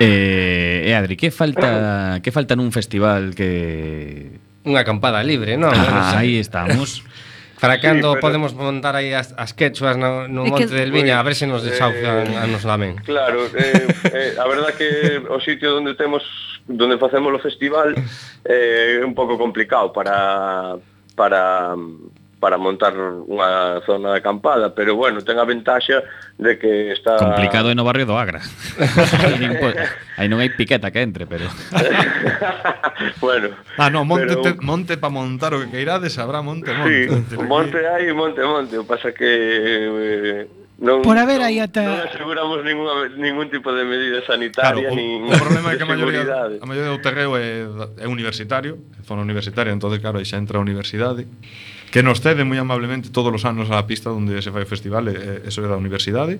eh, 0.00 0.88
eh, 0.88 0.94
Adri, 0.96 1.16
que 1.16 1.32
falta 1.32 2.20
que 2.20 2.32
falta 2.32 2.56
nun 2.56 2.72
festival 2.72 3.32
que 3.36 4.44
Unha 4.66 4.82
acampada 4.82 5.22
libre, 5.22 5.54
non? 5.54 5.70
Ah, 5.70 5.78
no, 5.78 5.86
no, 5.86 6.02
no, 6.02 6.18
aí 6.18 6.42
estamos. 6.42 7.06
Fracando, 7.58 8.12
sí, 8.12 8.14
pero... 8.16 8.20
podemos 8.20 8.54
montar 8.54 8.96
aí 8.96 9.12
as, 9.12 9.32
as 9.36 9.52
quechuas 9.52 9.96
no, 9.96 10.28
no 10.28 10.44
Monte 10.44 10.68
que... 10.68 10.74
del 10.74 10.92
Viña, 10.92 11.18
a 11.18 11.22
ver 11.22 11.34
se 11.34 11.46
nos 11.46 11.64
desaufan 11.64 12.32
eh, 12.32 12.36
a 12.36 12.46
nos 12.46 12.64
lamen. 12.64 12.96
Claro, 13.04 13.46
eh, 13.56 13.88
eh, 14.12 14.36
a 14.38 14.46
verdad 14.46 14.74
que 14.74 15.22
o 15.28 15.40
sitio 15.40 15.76
onde 15.76 15.94
temos 15.94 16.22
donde 16.68 16.98
facemos 16.98 17.32
o 17.32 17.38
festival 17.38 17.96
eh, 18.44 19.00
é 19.00 19.00
eh, 19.00 19.04
un 19.04 19.14
pouco 19.14 19.38
complicado 19.38 19.92
para 19.92 20.76
para 21.16 21.72
para 22.36 22.60
montar 22.60 22.92
unha 22.96 23.80
zona 23.88 24.12
de 24.12 24.18
acampada, 24.20 24.76
pero 24.76 24.92
bueno, 24.92 25.24
ten 25.24 25.40
a 25.40 25.48
ventaxa 25.48 26.04
de 26.36 26.60
que 26.60 26.92
está... 26.92 27.16
Complicado 27.16 27.72
é 27.72 27.74
no 27.74 27.80
barrio 27.80 28.04
do 28.04 28.12
Agra. 28.12 28.44
aí 30.20 30.28
non 30.28 30.44
hai 30.44 30.52
piqueta 30.52 30.92
que 30.92 31.00
entre, 31.00 31.24
pero... 31.24 31.48
bueno... 33.24 33.56
Ah, 33.80 33.88
no, 33.88 34.04
monte, 34.04 34.36
pero... 34.36 34.44
te, 34.44 34.52
monte 34.60 35.00
para 35.00 35.16
montar 35.16 35.56
o 35.56 35.64
que 35.64 35.72
queirades, 35.72 36.20
habrá 36.20 36.44
monte, 36.44 36.76
monte. 36.76 37.08
Sí, 37.08 37.08
monte, 37.08 37.34
monte 37.40 37.78
hai, 37.88 38.12
monte, 38.12 38.40
monte. 38.44 38.74
O 38.76 38.84
pasa 38.84 39.16
que... 39.16 40.44
Eh, 40.44 40.66
non, 40.76 41.00
por 41.00 41.16
haber 41.16 41.40
aí 41.40 41.56
ata 41.56 41.80
non 41.80 42.04
aseguramos 42.04 42.60
ninguna, 42.60 43.08
ningún 43.16 43.48
tipo 43.48 43.72
de 43.72 43.80
medida 43.88 44.20
sanitaria 44.28 44.92
claro, 44.92 44.92
nin 44.92 45.24
o, 45.24 45.32
o 45.32 45.40
problema 45.40 45.72
é 45.72 45.80
que 45.80 45.84
a 45.84 45.88
maioría 45.96 46.20
a 46.60 46.66
maioría 46.68 46.92
do 46.92 47.00
terreo 47.00 47.32
é, 47.40 47.64
é 47.96 48.04
universitario, 48.04 48.84
é 48.92 49.00
zona 49.00 49.24
universitaria, 49.24 49.72
entonces 49.72 50.04
claro, 50.04 50.20
aí 50.20 50.28
xa 50.28 50.36
entra 50.36 50.60
a 50.60 50.62
universidade 50.62 51.24
que 51.96 52.02
nos 52.02 52.20
cede 52.20 52.44
moi 52.44 52.60
amablemente 52.60 53.08
todos 53.08 53.32
os 53.32 53.48
anos 53.48 53.72
a 53.72 53.80
pista 53.88 54.12
onde 54.12 54.36
se 54.44 54.52
fai 54.52 54.62
o 54.62 54.68
festival, 54.68 55.08
e, 55.08 55.16
e 55.16 55.48
eso 55.48 55.64
é 55.64 55.68
da 55.72 55.80
universidade. 55.80 56.36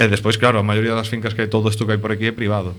E 0.00 0.04
despois, 0.08 0.40
claro, 0.40 0.56
a 0.56 0.64
maioría 0.64 0.96
das 0.96 1.12
fincas 1.12 1.36
que 1.36 1.44
hai 1.44 1.52
todo 1.52 1.68
isto 1.68 1.84
que 1.84 1.92
hai 1.92 2.00
por 2.00 2.16
aquí 2.16 2.24
é 2.24 2.32
privado. 2.32 2.72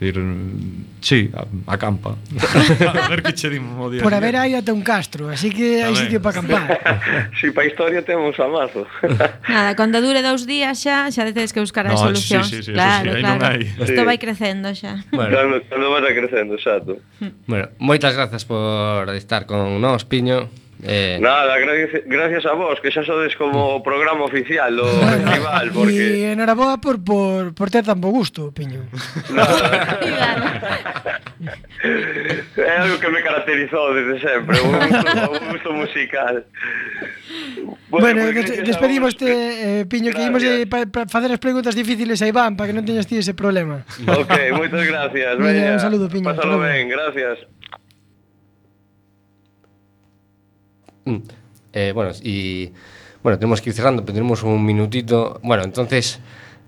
Dir, 0.00 0.16
mm, 0.16 1.04
sí, 1.04 1.28
a, 1.36 1.44
a 1.68 1.76
campa. 1.76 2.16
a 2.96 3.12
ver 3.12 3.20
que 3.20 3.36
che 3.36 3.52
dimos 3.52 3.76
o 3.76 3.92
día. 3.92 4.00
Por 4.00 4.16
haber 4.16 4.40
aí 4.40 4.56
ata 4.56 4.72
un 4.72 4.80
castro, 4.80 5.28
así 5.28 5.52
que 5.52 5.84
hai 5.84 5.92
sitio 6.00 6.16
para 6.24 6.40
acampar. 6.40 6.64
Si 7.36 7.52
sí, 7.52 7.60
historia 7.60 8.00
temos 8.00 8.32
a 8.40 8.48
mazo. 8.48 8.88
Nada, 9.52 9.76
cando 9.76 10.00
dure 10.00 10.24
dous 10.24 10.48
días 10.48 10.80
xa, 10.80 11.12
xa 11.12 11.28
tedes 11.28 11.52
que 11.52 11.60
buscar 11.60 11.84
as 11.92 12.00
no, 12.00 12.08
solucións. 12.08 12.48
Sí, 12.48 12.64
sí, 12.64 12.72
sí, 12.72 12.72
claro, 12.72 13.12
sí, 13.12 13.20
claro. 13.20 13.60
Isto 13.84 14.00
sí. 14.00 14.08
vai 14.08 14.16
crecendo 14.16 14.72
xa. 14.72 15.04
Bueno. 15.12 15.28
Cando, 15.28 15.60
cando 15.68 15.92
vai 15.92 16.16
crecendo, 16.16 16.56
xa 16.56 16.80
tú. 16.80 16.96
Hmm. 17.20 17.36
Bueno, 17.44 17.68
moitas 17.76 18.16
grazas 18.16 18.48
por 18.48 19.12
estar 19.12 19.44
con 19.44 19.76
nós, 19.76 20.08
Piño. 20.08 20.67
Eh... 20.82 21.18
Nada, 21.20 21.58
gracias, 21.58 22.02
gracias 22.06 22.46
a 22.46 22.52
vos, 22.52 22.80
que 22.80 22.90
xa 22.94 23.02
sodes 23.02 23.34
como 23.34 23.76
o 23.76 23.82
programa 23.82 24.22
oficial 24.24 24.70
do 24.70 24.86
festival, 25.10 25.66
porque... 25.74 26.22
E 26.22 26.30
enhoraboa 26.30 26.78
por, 26.78 27.02
por, 27.02 27.50
por 27.50 27.66
ter 27.66 27.82
tan 27.82 27.98
bo 27.98 28.14
gusto, 28.14 28.54
Piño. 28.54 28.86
é 32.62 32.76
algo 32.78 32.98
que 33.02 33.08
me 33.10 33.22
caracterizou 33.26 33.90
desde 33.90 34.22
sempre, 34.22 34.54
un 34.62 34.70
gusto, 34.78 35.32
un 35.34 35.50
gusto 35.50 35.72
musical. 35.74 36.46
Bueno, 37.90 38.22
bueno 38.22 38.38
des 38.38 38.62
despedimos 38.62 39.16
te, 39.18 39.80
eh, 39.80 39.86
Piño, 39.86 40.12
que 40.14 40.22
imos 40.22 40.46
eh, 40.46 40.66
pa, 40.70 40.86
pa, 40.86 41.10
facer 41.10 41.32
as 41.34 41.42
preguntas 41.42 41.74
difíciles 41.74 42.22
a 42.22 42.30
Iván, 42.30 42.54
para 42.54 42.70
que 42.70 42.76
non 42.78 42.86
teñas 42.86 43.10
ti 43.10 43.18
ese 43.18 43.34
problema. 43.34 43.82
Ok, 44.06 44.54
moitas 44.54 44.86
gracias, 44.86 45.42
Mira, 45.42 45.74
Un 45.74 45.82
saludo, 45.82 46.06
Piño. 46.06 46.22
Pásalo 46.22 46.62
ben, 46.62 46.86
gracias. 46.86 47.57
Mm. 51.08 51.22
Eh, 51.72 51.92
bueno, 51.94 52.12
y 52.22 52.72
bueno, 53.22 53.38
tenemos 53.38 53.60
que 53.60 53.70
ir 53.70 53.74
cerrando, 53.76 54.04
pero 54.04 54.14
tenemos 54.14 54.42
un 54.42 54.64
minutito. 54.64 55.40
Bueno, 55.42 55.64
entonces... 55.64 56.20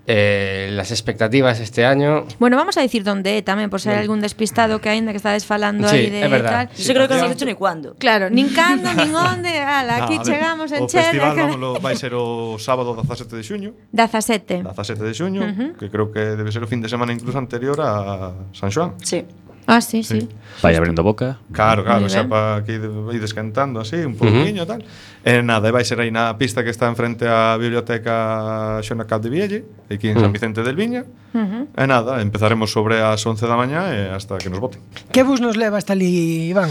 Eh, 0.07 0.69
las 0.73 0.89
expectativas 0.89 1.59
este 1.59 1.85
año. 1.85 2.25
Bueno, 2.39 2.57
vamos 2.57 2.75
a 2.75 2.81
decir 2.81 3.03
dónde 3.03 3.37
eh, 3.37 3.37
é 3.37 3.41
tamén, 3.45 3.69
por 3.69 3.77
ser 3.77 3.93
algún 3.93 4.17
despistado 4.17 4.81
que 4.81 4.89
aínda 4.89 5.13
que 5.13 5.21
estades 5.21 5.45
falando 5.45 5.85
sí, 5.85 5.95
aí 5.95 6.09
de 6.09 6.25
é 6.25 6.27
verdad. 6.27 6.65
tal. 6.65 6.75
Sí, 6.75 6.89
Yo 6.89 6.97
creo 6.97 7.05
que 7.05 7.21
non 7.21 7.29
has 7.29 7.37
hecho 7.37 7.45
ni 7.45 7.53
cuándo. 7.53 7.93
Claro, 8.01 8.33
nin 8.33 8.49
cando, 8.49 8.89
nin 8.97 9.13
onde, 9.13 9.53
ala, 9.61 10.09
aquí 10.09 10.17
no, 10.17 10.25
chegamos 10.25 10.73
en 10.73 10.89
Chele. 10.89 11.21
O 11.21 11.21
festival 11.21 11.37
vámoslo, 11.37 11.69
vai 11.77 11.93
ser 11.93 12.17
o 12.17 12.57
sábado 12.57 12.97
17 12.97 13.29
de 13.29 13.43
xuño. 13.45 13.69
17. 13.93 14.65
17 14.65 15.05
de 15.05 15.13
xuño, 15.13 15.41
uh 15.45 15.53
-huh. 15.53 15.69
que 15.77 15.93
creo 15.93 16.09
que 16.09 16.33
debe 16.33 16.49
ser 16.49 16.65
o 16.65 16.67
fin 16.67 16.81
de 16.81 16.89
semana 16.89 17.13
incluso 17.13 17.37
anterior 17.37 17.77
a 17.77 18.33
San 18.57 18.73
Xoán. 18.73 18.97
Sí. 19.05 19.21
Ah, 19.67 19.81
sí, 19.81 20.03
sí. 20.03 20.21
sí. 20.21 20.29
Vai 20.61 20.75
abrindo 20.75 21.01
boca. 21.03 21.39
Claro, 21.51 21.83
claro, 21.83 22.09
xa 22.09 22.27
para 22.27 22.61
que 22.65 22.77
ides 23.13 23.33
cantando 23.33 23.79
así, 23.81 23.97
un 24.05 24.15
pouquinho 24.15 24.63
uh 24.63 24.67
-huh. 24.67 24.77
tal. 24.77 24.81
E 25.25 25.41
nada, 25.41 25.69
e 25.69 25.71
vai 25.71 25.85
ser 25.85 25.97
aí 26.01 26.11
na 26.11 26.33
pista 26.37 26.61
que 26.61 26.69
está 26.69 26.89
enfrente 26.89 27.25
á 27.25 27.57
biblioteca 27.57 28.81
Xona 28.85 29.05
Cap 29.05 29.21
de 29.21 29.29
Vielle, 29.29 29.59
aquí 29.89 30.09
en 30.09 30.17
uh 30.17 30.21
-huh. 30.21 30.23
San 30.25 30.31
Vicente 30.33 30.61
del 30.61 30.75
Viña. 30.75 31.05
Uh 31.33 31.39
-huh. 31.39 31.63
E 31.77 31.85
nada, 31.87 32.21
empezaremos 32.21 32.69
sobre 32.69 33.01
as 33.01 33.21
11 33.25 33.47
da 33.47 33.57
mañá 33.57 33.89
e 33.93 34.09
hasta 34.13 34.37
que 34.37 34.49
nos 34.49 34.59
voten. 34.59 34.81
Que 35.09 35.23
bus 35.23 35.41
nos 35.41 35.57
leva 35.57 35.77
hasta 35.77 35.93
ali, 35.93 36.49
Iván? 36.49 36.69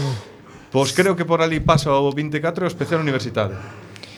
Pois 0.71 0.95
creo 0.95 1.15
que 1.15 1.25
por 1.27 1.41
ali 1.43 1.59
pasa 1.59 1.91
o 1.91 2.11
24 2.11 2.63
e 2.63 2.67
o 2.67 2.71
especial 2.71 3.03
universidade. 3.03 3.55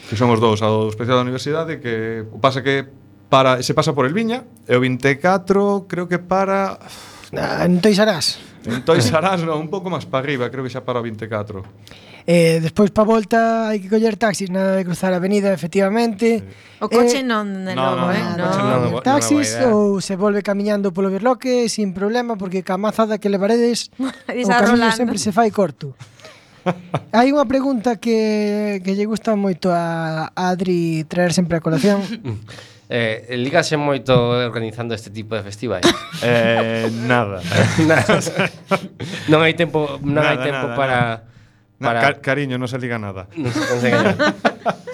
Que 0.06 0.14
son 0.14 0.30
os 0.30 0.38
dous, 0.38 0.62
o 0.62 0.86
especial 0.86 1.18
da 1.18 1.24
universidade 1.26 1.82
que 1.82 2.22
pasa 2.38 2.62
que 2.62 2.86
para 3.26 3.62
se 3.62 3.74
pasa 3.74 3.90
por 3.90 4.06
el 4.06 4.14
Viña 4.14 4.46
e 4.68 4.74
o 4.76 4.80
24 4.82 5.90
creo 5.90 6.06
que 6.06 6.22
para 6.22 6.78
Ah, 7.34 7.66
non 7.66 7.82
te. 7.82 7.90
Entón 8.66 9.02
Sarás, 9.02 9.44
no, 9.44 9.56
un 9.60 9.68
pouco 9.68 9.92
máis 9.92 10.08
para 10.08 10.24
arriba, 10.24 10.48
creo 10.48 10.64
que 10.64 10.72
xa 10.72 10.80
para 10.80 11.00
o 11.00 11.04
24. 11.04 11.64
Eh, 12.24 12.56
despois 12.64 12.88
pa 12.88 13.04
volta 13.04 13.68
hai 13.68 13.84
que 13.84 13.92
coller 13.92 14.16
taxis 14.16 14.48
na 14.48 14.80
de 14.80 14.82
cruzar 14.88 15.12
a 15.12 15.20
avenida, 15.20 15.52
efectivamente. 15.52 16.40
Sí. 16.40 16.80
O 16.80 16.88
coche 16.88 17.20
eh, 17.20 17.26
non 17.26 17.68
de 17.68 17.76
novo, 17.76 18.08
no, 18.08 18.16
eh? 18.16 18.24
No, 18.40 18.48
no, 18.48 18.76
no, 18.96 19.04
taxis 19.04 19.60
no 19.60 19.76
ou 19.76 20.00
se 20.00 20.16
volve 20.16 20.40
camiñando 20.40 20.88
polo 20.88 21.12
berloque 21.12 21.68
sin 21.68 21.92
problema 21.92 22.40
porque 22.40 22.64
ca 22.64 22.80
mazada 22.80 23.20
que 23.20 23.28
levaredes 23.28 23.92
o 24.00 24.08
camiño 24.24 24.56
rolando. 24.56 24.96
sempre 24.96 25.20
se 25.20 25.36
fai 25.36 25.52
corto. 25.52 25.92
Hai 27.12 27.28
unha 27.28 27.44
pregunta 27.44 28.00
que, 28.00 28.80
que 28.80 28.96
lle 28.96 29.04
gusta 29.04 29.36
moito 29.36 29.68
a 29.68 30.32
Adri 30.32 31.04
traer 31.04 31.36
sempre 31.36 31.60
a 31.60 31.64
colación 31.64 32.00
Eh, 32.94 33.34
ligase 33.42 33.74
moito 33.74 34.14
organizando 34.14 34.94
este 34.94 35.10
tipo 35.10 35.34
de 35.34 35.42
festivais? 35.42 35.82
eh, 36.22 36.86
nada. 37.02 37.42
nada. 37.90 38.22
non 39.34 39.42
hai 39.42 39.58
tempo, 39.58 39.98
non 39.98 40.22
nada, 40.22 40.30
hai 40.30 40.38
tempo 40.38 40.70
nada, 40.70 40.78
para 40.78 40.98
nada. 41.18 41.34
Para... 41.82 41.98
Car 41.98 42.22
cariño, 42.22 42.54
non 42.54 42.70
se 42.70 42.78
liga 42.78 43.02
nada. 43.02 43.26
Non 43.34 43.50
se 43.50 43.90
nada. 43.90 44.14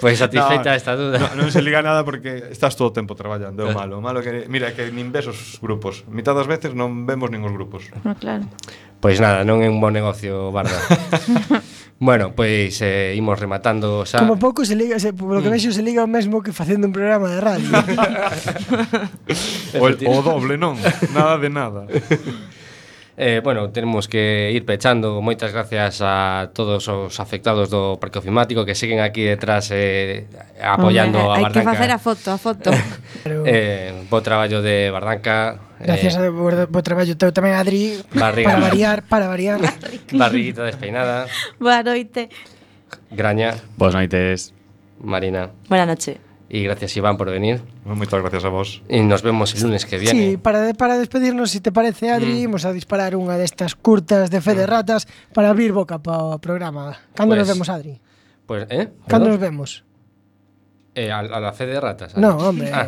pois 0.01 0.17
satisfeita 0.17 0.73
no, 0.73 0.79
esta 0.81 0.97
duda. 0.97 1.21
No, 1.21 1.45
non 1.45 1.53
se 1.53 1.61
liga 1.61 1.85
nada 1.85 2.01
porque 2.01 2.49
estás 2.49 2.73
todo 2.73 2.89
o 2.89 2.93
tempo 2.97 3.13
traballando, 3.13 3.61
é 3.61 3.69
o 3.69 3.77
malo. 3.77 4.01
O 4.01 4.03
malo 4.03 4.25
que, 4.25 4.49
mira, 4.49 4.73
que 4.73 4.89
nin 4.89 5.13
ves 5.13 5.29
os 5.29 5.61
grupos. 5.61 6.01
Mitad 6.09 6.33
das 6.33 6.49
veces 6.49 6.73
non 6.73 7.05
vemos 7.05 7.29
nin 7.29 7.45
os 7.45 7.53
grupos. 7.53 7.85
No, 8.01 8.17
claro. 8.17 8.49
Pois 8.97 9.21
nada, 9.21 9.45
non 9.45 9.61
é 9.61 9.69
un 9.69 9.77
bo 9.77 9.93
negocio, 9.93 10.49
Barda. 10.49 10.73
Bueno, 12.01 12.33
pois 12.33 12.81
eh, 12.81 13.13
imos 13.13 13.37
rematando 13.37 14.09
xa. 14.09 14.25
Como 14.25 14.41
pouco 14.41 14.65
se 14.65 14.73
liga, 14.73 14.97
se, 14.97 15.13
polo 15.13 15.37
que 15.37 15.53
mm. 15.53 15.53
vexo 15.53 15.69
se 15.69 15.85
liga 15.85 16.01
o 16.01 16.09
mesmo 16.09 16.41
que 16.41 16.49
facendo 16.49 16.89
un 16.89 16.93
programa 16.97 17.29
de 17.29 17.37
radio. 17.37 17.69
o, 19.77 19.85
o 19.85 20.17
doble, 20.25 20.57
non? 20.57 20.81
Nada 21.13 21.37
de 21.37 21.53
nada. 21.53 21.85
Eh, 23.23 23.39
bueno, 23.43 23.69
tenemos 23.69 24.07
que 24.07 24.49
ir 24.49 24.65
pechando. 24.65 25.21
Moitas 25.21 25.53
gracias 25.53 26.01
a 26.01 26.49
todos 26.57 26.89
os 26.89 27.13
afectados 27.21 27.69
do 27.69 28.01
Parque 28.01 28.17
Ofimático 28.17 28.65
que 28.65 28.73
siguen 28.73 28.97
aquí 28.97 29.21
detrás 29.21 29.69
eh, 29.69 30.25
apoyando 30.57 31.21
Hombre, 31.21 31.37
a 31.37 31.41
Bardanca. 31.45 31.61
Hai 31.61 31.61
que 31.61 31.69
facer 31.69 31.91
a 31.93 31.99
foto, 32.01 32.27
a 32.33 32.39
foto. 32.41 32.69
eh, 33.45 33.93
bo 34.09 34.25
traballo 34.25 34.65
de 34.65 34.89
Bardanca. 34.89 35.53
Eh, 35.77 35.85
gracias 35.85 36.17
eh, 36.17 36.33
a 36.33 36.65
bo 36.65 36.81
traballo 36.81 37.13
teu 37.13 37.29
tamén, 37.29 37.53
Adri, 37.53 38.01
barriga, 38.09 38.57
para 38.57 38.73
variar, 38.73 38.97
para 39.05 39.29
variar. 39.29 39.61
Barriguita 40.17 40.65
despeinada. 40.65 41.29
Boa 41.61 41.85
noite. 41.85 42.25
Graña. 43.13 43.53
Boas 43.77 43.93
noites. 43.93 44.49
Marina. 44.97 45.53
Buenas 45.69 45.93
noches. 45.93 46.30
Y 46.53 46.63
gracias, 46.63 46.97
Iván, 46.97 47.15
por 47.15 47.31
venir. 47.31 47.61
Moitas 47.87 48.19
gracias 48.19 48.43
a 48.43 48.49
vos. 48.51 48.83
Y 48.91 48.99
nos 49.07 49.23
vemos 49.23 49.55
el 49.55 49.63
lunes 49.63 49.85
que 49.87 49.95
viene. 49.97 50.31
Sí, 50.31 50.35
para, 50.35 50.73
para 50.73 50.99
despedirnos, 50.99 51.49
si 51.49 51.61
te 51.61 51.71
parece, 51.71 52.11
Adri, 52.11 52.43
mm. 52.43 52.51
vamos 52.51 52.67
a 52.67 52.75
disparar 52.75 53.15
unha 53.15 53.39
destas 53.39 53.71
curtas 53.79 54.27
de 54.27 54.43
fe 54.43 54.51
de 54.59 54.67
mm. 54.67 54.71
ratas 54.75 55.07
para 55.31 55.47
abrir 55.47 55.71
boca 55.71 56.03
para 56.03 56.35
o 56.35 56.43
programa. 56.43 56.99
Cando 57.15 57.39
pues, 57.39 57.47
nos 57.47 57.55
vemos, 57.55 57.67
Adri? 57.71 57.95
Pues, 58.43 58.67
eh? 58.67 58.91
Cando 59.07 59.31
nos 59.31 59.39
vemos? 59.39 59.87
Eh, 60.93 61.09
a, 61.09 61.19
a 61.19 61.39
la 61.39 61.53
fe 61.53 61.67
de 61.67 61.79
ratas 61.79 62.17
No, 62.17 62.35
hombre. 62.35 62.69
Ah. 62.73 62.85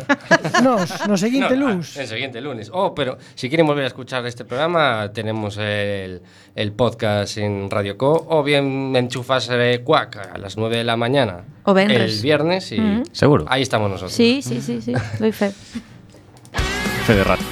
Nos, 0.62 1.08
no 1.08 1.16
seguinte 1.16 1.56
No, 1.56 1.68
ah, 1.68 1.70
lunes. 1.70 1.96
el 1.96 2.06
siguiente 2.06 2.38
lunes. 2.42 2.70
Oh, 2.70 2.94
pero 2.94 3.16
si 3.34 3.48
quieren 3.48 3.66
volver 3.66 3.84
a 3.84 3.86
escuchar 3.86 4.26
este 4.26 4.44
programa, 4.44 5.10
tenemos 5.14 5.56
el, 5.56 6.20
el 6.54 6.72
podcast 6.72 7.38
en 7.38 7.70
Radio 7.70 7.96
Co. 7.96 8.26
O 8.28 8.42
bien 8.42 8.94
enchufas 8.94 9.48
eh, 9.50 9.80
Quack 9.82 10.32
a 10.34 10.36
las 10.38 10.58
9 10.58 10.76
de 10.76 10.84
la 10.84 10.98
mañana. 10.98 11.44
O 11.64 11.72
vendres. 11.72 12.16
El 12.18 12.22
viernes 12.22 12.72
y 12.72 12.78
Ujú. 12.78 13.04
Seguro. 13.12 13.46
ahí 13.48 13.62
estamos 13.62 13.88
nosotros. 13.90 14.12
Sí, 14.12 14.42
sí, 14.42 14.60
sí, 14.60 14.82
sí, 14.82 14.92
doy 15.18 15.32
fe. 15.32 15.50
Fe 17.06 17.14
de 17.14 17.24
rato. 17.24 17.42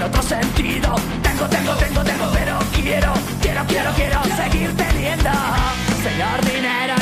sin 0.00 0.02
otro 0.02 0.22
sentido. 0.22 0.94
Tengo, 1.22 1.46
tengo, 1.46 1.74
tengo, 1.74 2.02
tengo, 2.02 2.30
pero 2.32 2.58
quiero, 2.74 3.12
quiero, 3.42 3.64
quiero, 3.66 3.90
quiero 3.92 4.22
seguir 4.36 4.76
teniendo, 4.76 5.30
señor 6.02 6.44
dinero. 6.44 6.99